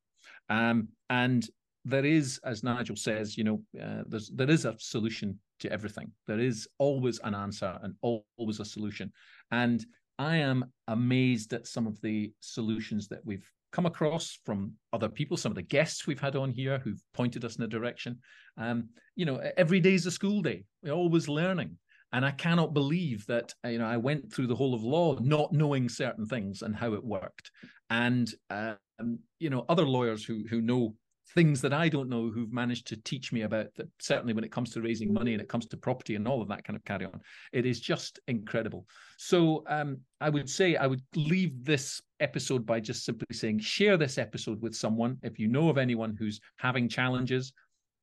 Um, 0.48 0.88
and 1.10 1.48
there 1.84 2.04
is, 2.04 2.40
as 2.44 2.64
Nigel 2.64 2.96
says, 2.96 3.38
you 3.38 3.44
know, 3.44 3.62
uh, 3.80 4.02
there's 4.06 4.30
there 4.30 4.50
is 4.50 4.64
a 4.64 4.74
solution 4.78 5.38
to 5.60 5.70
everything. 5.70 6.10
There 6.26 6.40
is 6.40 6.66
always 6.78 7.20
an 7.22 7.34
answer 7.34 7.78
and 7.82 7.94
always 8.02 8.60
a 8.60 8.64
solution. 8.64 9.12
And 9.50 9.84
I 10.18 10.37
am 10.37 10.64
amazed 10.88 11.52
at 11.52 11.66
some 11.66 11.87
of 11.87 12.00
the 12.00 12.32
solutions 12.40 13.08
that 13.08 13.24
we've 13.24 13.48
come 13.74 13.87
across 13.87 14.38
from 14.46 14.72
other 14.92 15.08
people, 15.08 15.37
some 15.37 15.50
of 15.50 15.56
the 15.56 15.62
guests 15.62 16.06
we've 16.06 16.20
had 16.20 16.37
on 16.37 16.52
here 16.52 16.78
who've 16.78 17.02
pointed 17.12 17.44
us 17.44 17.56
in 17.56 17.64
a 17.64 17.66
direction. 17.66 18.18
Um, 18.56 18.88
you 19.16 19.26
know, 19.26 19.42
every 19.56 19.80
day 19.80 19.94
is 19.94 20.06
a 20.06 20.12
school 20.12 20.42
day. 20.42 20.64
We're 20.82 20.92
always 20.92 21.28
learning 21.28 21.76
and 22.14 22.24
I 22.24 22.30
cannot 22.30 22.74
believe 22.74 23.26
that 23.26 23.52
you 23.64 23.78
know 23.78 23.87
I 23.87 23.96
went 23.96 24.32
through 24.32 24.46
the 24.46 24.54
whole 24.54 24.72
of 24.72 24.84
law 24.84 25.18
not 25.18 25.52
knowing 25.52 25.88
certain 25.88 26.26
things 26.26 26.62
and 26.62 26.74
how 26.74 26.94
it 26.94 27.04
worked, 27.04 27.50
and 27.90 28.30
um, 28.50 29.18
you 29.40 29.50
know 29.50 29.64
other 29.68 29.84
lawyers 29.84 30.24
who 30.24 30.44
who 30.48 30.60
know 30.60 30.94
things 31.35 31.61
that 31.61 31.72
I 31.72 31.89
don't 31.89 32.09
know 32.09 32.30
who've 32.30 32.53
managed 32.53 32.87
to 32.89 32.97
teach 32.97 33.32
me 33.32 33.43
about 33.43 33.66
that. 33.76 33.89
Certainly, 33.99 34.35
when 34.35 34.45
it 34.45 34.53
comes 34.53 34.70
to 34.70 34.82
raising 34.82 35.12
money 35.12 35.32
and 35.32 35.43
it 35.43 35.49
comes 35.49 35.66
to 35.66 35.76
property 35.76 36.14
and 36.14 36.26
all 36.26 36.41
of 36.41 36.49
that 36.49 36.64
kind 36.64 36.76
of 36.76 36.85
carry 36.85 37.05
on, 37.05 37.20
it 37.53 37.66
is 37.66 37.80
just 37.80 38.20
incredible. 38.28 38.87
So 39.18 39.64
um, 39.68 39.99
I 40.20 40.30
would 40.30 40.49
say 40.49 40.76
I 40.76 40.87
would 40.87 41.03
leave 41.14 41.64
this 41.64 42.01
episode 42.20 42.64
by 42.64 42.80
just 42.80 43.05
simply 43.05 43.26
saying 43.32 43.59
share 43.59 43.97
this 43.97 44.18
episode 44.18 44.61
with 44.62 44.74
someone 44.74 45.18
if 45.22 45.39
you 45.39 45.49
know 45.49 45.68
of 45.68 45.78
anyone 45.78 46.16
who's 46.18 46.41
having 46.57 46.89
challenges. 46.89 47.53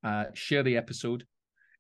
Uh, 0.04 0.26
share 0.34 0.64
the 0.64 0.76
episode 0.76 1.24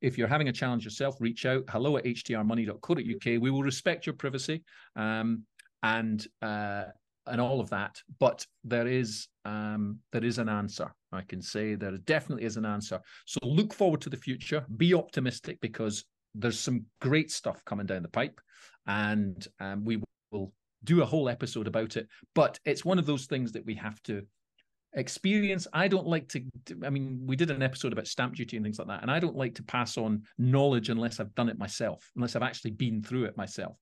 if 0.01 0.17
you're 0.17 0.27
having 0.27 0.49
a 0.49 0.53
challenge 0.53 0.83
yourself, 0.83 1.15
reach 1.19 1.45
out 1.45 1.63
hello 1.69 1.97
at 1.97 2.05
htrmoney.co.uk. 2.05 3.41
We 3.41 3.51
will 3.51 3.63
respect 3.63 4.05
your 4.05 4.15
privacy 4.15 4.63
um, 4.95 5.43
and 5.83 6.25
uh, 6.41 6.85
and 7.27 7.39
all 7.39 7.59
of 7.59 7.69
that. 7.69 7.99
But 8.19 8.45
there 8.63 8.87
is 8.87 9.27
um, 9.45 9.99
there 10.11 10.23
is 10.23 10.37
an 10.37 10.49
answer. 10.49 10.93
I 11.11 11.21
can 11.21 11.41
say 11.41 11.75
there 11.75 11.97
definitely 11.97 12.45
is 12.45 12.57
an 12.57 12.65
answer. 12.65 12.99
So 13.25 13.39
look 13.43 13.73
forward 13.73 14.01
to 14.01 14.09
the 14.09 14.17
future. 14.17 14.65
Be 14.77 14.93
optimistic 14.93 15.59
because 15.61 16.05
there's 16.33 16.59
some 16.59 16.85
great 17.01 17.31
stuff 17.31 17.63
coming 17.65 17.85
down 17.85 18.03
the 18.03 18.09
pipe, 18.09 18.39
and 18.87 19.45
um, 19.59 19.83
we 19.83 20.01
will 20.31 20.53
do 20.83 21.01
a 21.01 21.05
whole 21.05 21.29
episode 21.29 21.67
about 21.67 21.97
it. 21.97 22.07
But 22.33 22.59
it's 22.65 22.85
one 22.85 22.99
of 22.99 23.05
those 23.05 23.25
things 23.25 23.51
that 23.51 23.65
we 23.65 23.75
have 23.75 24.01
to 24.03 24.23
experience. 24.93 25.67
I 25.73 25.87
don't 25.87 26.07
like 26.07 26.27
to, 26.29 26.43
I 26.83 26.89
mean, 26.89 27.21
we 27.25 27.35
did 27.35 27.51
an 27.51 27.61
episode 27.61 27.93
about 27.93 28.07
stamp 28.07 28.35
duty 28.35 28.57
and 28.57 28.65
things 28.65 28.79
like 28.79 28.87
that. 28.87 29.01
And 29.01 29.11
I 29.11 29.19
don't 29.19 29.35
like 29.35 29.55
to 29.55 29.63
pass 29.63 29.97
on 29.97 30.23
knowledge 30.37 30.89
unless 30.89 31.19
I've 31.19 31.33
done 31.35 31.49
it 31.49 31.57
myself, 31.57 32.09
unless 32.15 32.35
I've 32.35 32.41
actually 32.43 32.71
been 32.71 33.01
through 33.01 33.25
it 33.25 33.37
myself. 33.37 33.77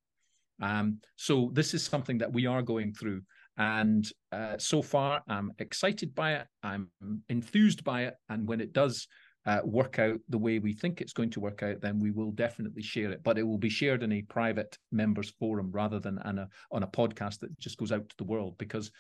Um, 0.62 1.00
so 1.16 1.52
this 1.54 1.74
is 1.74 1.84
something 1.84 2.18
that 2.20 2.32
we 2.32 2.46
are 2.46 2.62
going 2.62 2.94
through. 2.94 3.22
And 3.58 4.10
uh, 4.32 4.58
so 4.58 4.82
far, 4.82 5.22
I'm 5.28 5.52
excited 5.60 6.16
by 6.16 6.36
it. 6.36 6.48
I'm 6.64 6.90
enthused 7.28 7.84
by 7.84 8.04
it. 8.04 8.16
And 8.30 8.48
when 8.48 8.62
it 8.62 8.72
does 8.72 9.08
uh, 9.46 9.60
work 9.64 10.00
out 10.00 10.20
the 10.30 10.38
way 10.38 10.60
we 10.60 10.74
think 10.74 11.02
it's 11.02 11.14
going 11.14 11.30
to 11.32 11.40
work 11.40 11.64
out, 11.64 11.82
then 11.82 12.00
we 12.00 12.12
will 12.12 12.32
definitely 12.32 12.84
share 12.84 13.12
it. 13.12 13.22
But 13.24 13.38
it 13.38 13.44
will 13.44 13.58
be 13.58 13.70
shared 13.70 14.04
in 14.04 14.14
a 14.14 14.22
private 14.24 14.78
members 14.92 15.32
forum 15.40 15.72
rather 15.74 16.00
than 16.00 16.20
on 16.20 16.40
a, 16.40 16.48
on 16.72 16.84
a 16.84 16.88
podcast 16.88 17.40
that 17.40 17.58
just 17.60 17.78
goes 17.78 17.92
out 17.92 18.08
to 18.08 18.18
the 18.18 18.24
world 18.24 18.58
because 18.58 18.92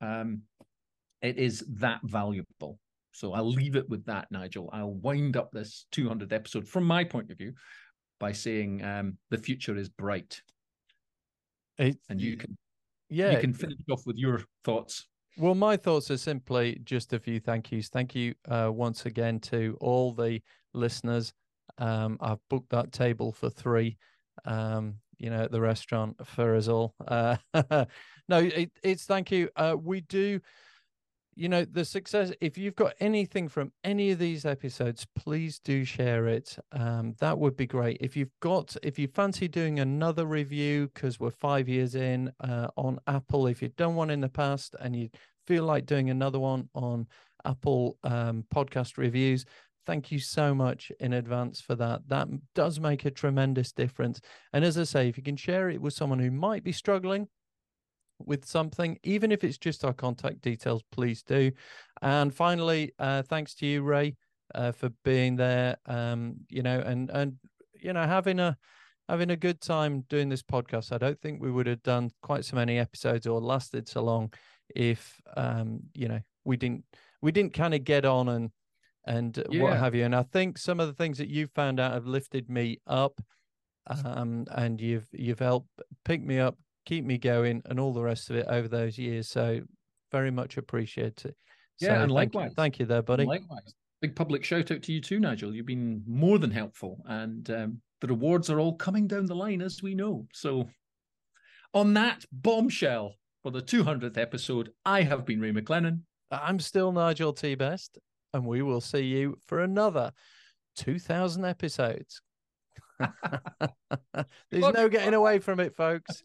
um, 0.00 0.42
it 1.22 1.38
is 1.38 1.64
that 1.68 2.00
valuable. 2.04 2.78
So 3.12 3.32
I'll 3.32 3.50
leave 3.50 3.76
it 3.76 3.88
with 3.88 4.04
that, 4.06 4.28
Nigel. 4.30 4.70
I'll 4.72 4.94
wind 4.94 5.36
up 5.36 5.50
this 5.52 5.86
200 5.92 6.32
episode 6.32 6.68
from 6.68 6.84
my 6.84 7.04
point 7.04 7.30
of 7.30 7.38
view 7.38 7.52
by 8.20 8.32
saying 8.32 8.84
um, 8.84 9.18
the 9.30 9.38
future 9.38 9.76
is 9.76 9.88
bright. 9.88 10.40
And 12.08 12.20
you 12.20 12.36
can 12.36 12.56
yeah. 13.08 13.32
you 13.32 13.38
can 13.38 13.52
finish 13.52 13.78
off 13.90 14.02
with 14.06 14.16
your 14.16 14.42
thoughts. 14.64 15.06
Well 15.36 15.54
my 15.54 15.76
thoughts 15.76 16.10
are 16.10 16.16
simply 16.16 16.80
just 16.84 17.12
a 17.12 17.18
few 17.18 17.40
thank 17.40 17.70
yous. 17.70 17.88
Thank 17.88 18.14
you 18.14 18.34
uh, 18.48 18.70
once 18.72 19.06
again 19.06 19.40
to 19.40 19.76
all 19.80 20.12
the 20.12 20.40
listeners. 20.74 21.32
Um, 21.80 22.18
i've 22.20 22.40
booked 22.50 22.70
that 22.70 22.90
table 22.90 23.30
for 23.30 23.48
three 23.50 23.98
um, 24.44 24.94
you 25.18 25.30
know 25.30 25.44
at 25.44 25.52
the 25.52 25.60
restaurant 25.60 26.16
for 26.26 26.56
us 26.56 26.68
all. 26.68 26.94
Uh, 27.06 27.36
no 28.28 28.38
it, 28.38 28.72
it's 28.82 29.04
thank 29.04 29.30
you. 29.30 29.48
Uh, 29.56 29.76
we 29.80 30.00
do 30.00 30.40
you 31.38 31.48
know 31.48 31.64
the 31.64 31.84
success 31.84 32.32
if 32.40 32.58
you've 32.58 32.74
got 32.74 32.94
anything 32.98 33.48
from 33.48 33.70
any 33.84 34.10
of 34.10 34.18
these 34.18 34.44
episodes 34.44 35.06
please 35.14 35.60
do 35.60 35.84
share 35.84 36.26
it. 36.26 36.58
Um, 36.72 37.14
that 37.20 37.38
would 37.38 37.56
be 37.56 37.66
great. 37.66 37.98
If 38.00 38.16
you've 38.16 38.34
got 38.40 38.76
if 38.82 38.98
you 38.98 39.06
fancy 39.06 39.46
doing 39.46 39.78
another 39.78 40.26
review 40.26 40.90
because 40.92 41.20
we're 41.20 41.30
five 41.30 41.68
years 41.68 41.94
in 41.94 42.32
uh, 42.40 42.68
on 42.76 42.98
apple 43.06 43.46
if 43.46 43.62
you've 43.62 43.76
done 43.76 43.94
one 43.94 44.10
in 44.10 44.20
the 44.20 44.28
past 44.28 44.74
and 44.80 44.96
you 44.96 45.10
feel 45.46 45.62
like 45.62 45.86
doing 45.86 46.10
another 46.10 46.40
one 46.40 46.68
on 46.74 47.06
apple 47.44 47.96
um, 48.02 48.44
podcast 48.52 48.98
reviews 48.98 49.44
thank 49.86 50.10
you 50.10 50.18
so 50.18 50.54
much 50.54 50.92
in 51.00 51.14
advance 51.14 51.62
for 51.62 51.74
that. 51.74 52.02
That 52.08 52.28
does 52.54 52.78
make 52.78 53.06
a 53.06 53.10
tremendous 53.10 53.72
difference. 53.72 54.20
And 54.52 54.64
as 54.64 54.76
i 54.76 54.82
say 54.82 55.08
if 55.08 55.16
you 55.16 55.22
can 55.22 55.36
share 55.36 55.70
it 55.70 55.80
with 55.80 55.94
someone 55.94 56.18
who 56.18 56.32
might 56.32 56.64
be 56.64 56.72
struggling 56.72 57.28
with 58.18 58.44
something, 58.44 58.98
even 59.02 59.32
if 59.32 59.44
it's 59.44 59.58
just 59.58 59.84
our 59.84 59.92
contact 59.92 60.40
details, 60.40 60.82
please 60.92 61.22
do. 61.22 61.52
And 62.02 62.34
finally, 62.34 62.92
uh, 62.98 63.22
thanks 63.22 63.54
to 63.56 63.66
you, 63.66 63.82
Ray, 63.82 64.16
uh, 64.54 64.72
for 64.72 64.90
being 65.04 65.36
there. 65.36 65.76
Um, 65.86 66.36
you 66.48 66.62
know, 66.62 66.80
and 66.80 67.10
and 67.10 67.36
you 67.80 67.92
know, 67.92 68.06
having 68.06 68.40
a 68.40 68.56
having 69.08 69.30
a 69.30 69.36
good 69.36 69.60
time 69.60 70.04
doing 70.08 70.28
this 70.28 70.42
podcast. 70.42 70.92
I 70.92 70.98
don't 70.98 71.20
think 71.20 71.40
we 71.40 71.50
would 71.50 71.66
have 71.66 71.82
done 71.82 72.10
quite 72.22 72.44
so 72.44 72.56
many 72.56 72.78
episodes 72.78 73.26
or 73.26 73.40
lasted 73.40 73.88
so 73.88 74.02
long 74.02 74.32
if 74.74 75.20
um, 75.36 75.80
you 75.94 76.08
know 76.08 76.20
we 76.44 76.56
didn't 76.56 76.84
we 77.22 77.32
didn't 77.32 77.54
kind 77.54 77.74
of 77.74 77.84
get 77.84 78.04
on 78.04 78.28
and 78.28 78.50
and 79.06 79.42
yeah. 79.50 79.62
what 79.62 79.78
have 79.78 79.94
you. 79.94 80.04
And 80.04 80.14
I 80.14 80.22
think 80.22 80.58
some 80.58 80.80
of 80.80 80.86
the 80.86 80.92
things 80.92 81.18
that 81.18 81.28
you 81.28 81.46
found 81.46 81.80
out 81.80 81.92
have 81.92 82.06
lifted 82.06 82.48
me 82.50 82.78
up. 82.86 83.20
Um, 84.04 84.44
and 84.50 84.78
you've 84.78 85.08
you've 85.12 85.38
helped 85.38 85.70
pick 86.04 86.22
me 86.22 86.38
up, 86.38 86.58
keep 86.88 87.04
me 87.04 87.18
going 87.18 87.62
and 87.66 87.78
all 87.78 87.92
the 87.92 88.02
rest 88.02 88.30
of 88.30 88.36
it 88.36 88.46
over 88.48 88.66
those 88.66 88.96
years. 88.96 89.28
So 89.28 89.60
very 90.10 90.30
much 90.30 90.56
appreciate 90.56 91.24
it. 91.26 91.36
Yeah, 91.80 91.88
so 91.88 91.92
and 91.94 92.00
thank 92.00 92.12
likewise. 92.12 92.50
You, 92.50 92.54
thank 92.56 92.78
you 92.78 92.86
there, 92.86 93.02
buddy. 93.02 93.26
likewise. 93.26 93.74
Big 94.00 94.16
public 94.16 94.44
shout 94.44 94.70
out 94.70 94.82
to 94.82 94.92
you 94.92 95.00
too, 95.00 95.20
Nigel. 95.20 95.54
You've 95.54 95.66
been 95.66 96.02
more 96.06 96.38
than 96.38 96.50
helpful, 96.50 97.02
and 97.06 97.48
um, 97.50 97.80
the 98.00 98.06
rewards 98.06 98.48
are 98.48 98.60
all 98.60 98.74
coming 98.74 99.06
down 99.06 99.26
the 99.26 99.34
line 99.34 99.60
as 99.60 99.82
we 99.82 99.94
know. 99.94 100.26
So, 100.32 100.68
on 101.74 101.94
that 101.94 102.24
bombshell 102.32 103.14
for 103.42 103.50
the 103.50 103.60
200th 103.60 104.16
episode, 104.16 104.70
I 104.84 105.02
have 105.02 105.26
been 105.26 105.40
Ray 105.40 105.52
McLennan. 105.52 106.02
I'm 106.30 106.60
still 106.60 106.92
Nigel 106.92 107.32
T. 107.32 107.56
Best, 107.56 107.98
and 108.32 108.46
we 108.46 108.62
will 108.62 108.80
see 108.80 109.02
you 109.02 109.36
for 109.46 109.60
another 109.60 110.12
2,000 110.76 111.44
episodes. 111.44 112.22
There's 114.50 114.74
no 114.74 114.88
getting 114.88 115.14
away 115.14 115.38
from 115.38 115.60
it, 115.60 115.76
folks. 115.76 116.24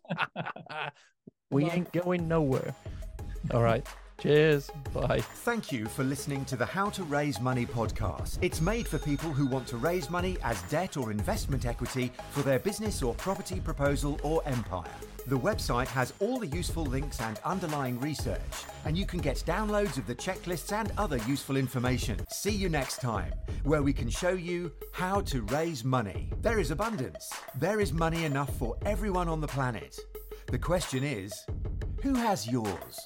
we 1.52 1.66
ain't 1.66 1.92
going 1.92 2.28
nowhere. 2.28 2.76
All 3.52 3.62
right. 3.62 3.86
Cheers. 4.20 4.72
Bye. 4.94 5.20
Thank 5.20 5.72
you 5.72 5.86
for 5.86 6.04
listening 6.04 6.46
to 6.46 6.56
the 6.56 6.66
How 6.66 6.90
to 6.92 7.04
Raise 7.04 7.42
Money 7.42 7.66
podcast. 7.66 8.38
It's 8.42 8.62
made 8.62 8.88
for 8.88 8.98
people 8.98 9.32
who 9.32 9.46
want 9.46 9.68
to 9.68 9.78
raise 9.78 10.10
money 10.10 10.38
as 10.44 10.62
debt 10.64 10.96
or 10.96 11.12
investment 11.12 11.66
equity 11.66 12.12
for 12.32 12.42
their 12.42 12.60
business 12.60 13.04
or 13.04 13.14
property 13.16 13.60
proposal 13.60 14.20
or 14.24 14.42
empire. 14.46 14.92
The 15.28 15.40
website 15.40 15.88
has 15.88 16.14
all 16.20 16.38
the 16.40 16.48
useful 16.48 16.86
links 16.86 17.20
and 17.22 17.40
underlying 17.46 18.00
research, 18.00 18.42
and 18.86 18.98
you 18.98 19.06
can 19.06 19.20
get 19.20 19.38
downloads 19.48 19.98
of 19.98 20.06
the 20.06 20.16
checklists 20.16 20.72
and 20.74 20.92
other 20.98 21.18
useful 21.28 21.56
information. 21.56 22.20
See 22.30 22.52
you 22.52 22.70
next 22.70 23.00
time, 23.00 23.34
where 23.64 23.82
we 23.84 23.94
can 23.94 24.10
show 24.10 24.34
you 24.34 24.72
how 24.92 25.22
to 25.22 25.42
raise 25.44 25.84
money. 25.84 26.30
There 26.42 26.60
is 26.60 26.72
abundance. 26.72 27.32
There 27.56 27.80
is 27.80 27.94
money 27.94 28.26
enough 28.26 28.54
for 28.58 28.78
everyone 28.86 29.28
on 29.30 29.40
the 29.40 29.48
planet. 29.48 29.98
The 30.48 30.60
question 30.60 31.04
is, 31.06 31.34
who 32.02 32.14
has 32.16 32.46
yours? 32.48 33.00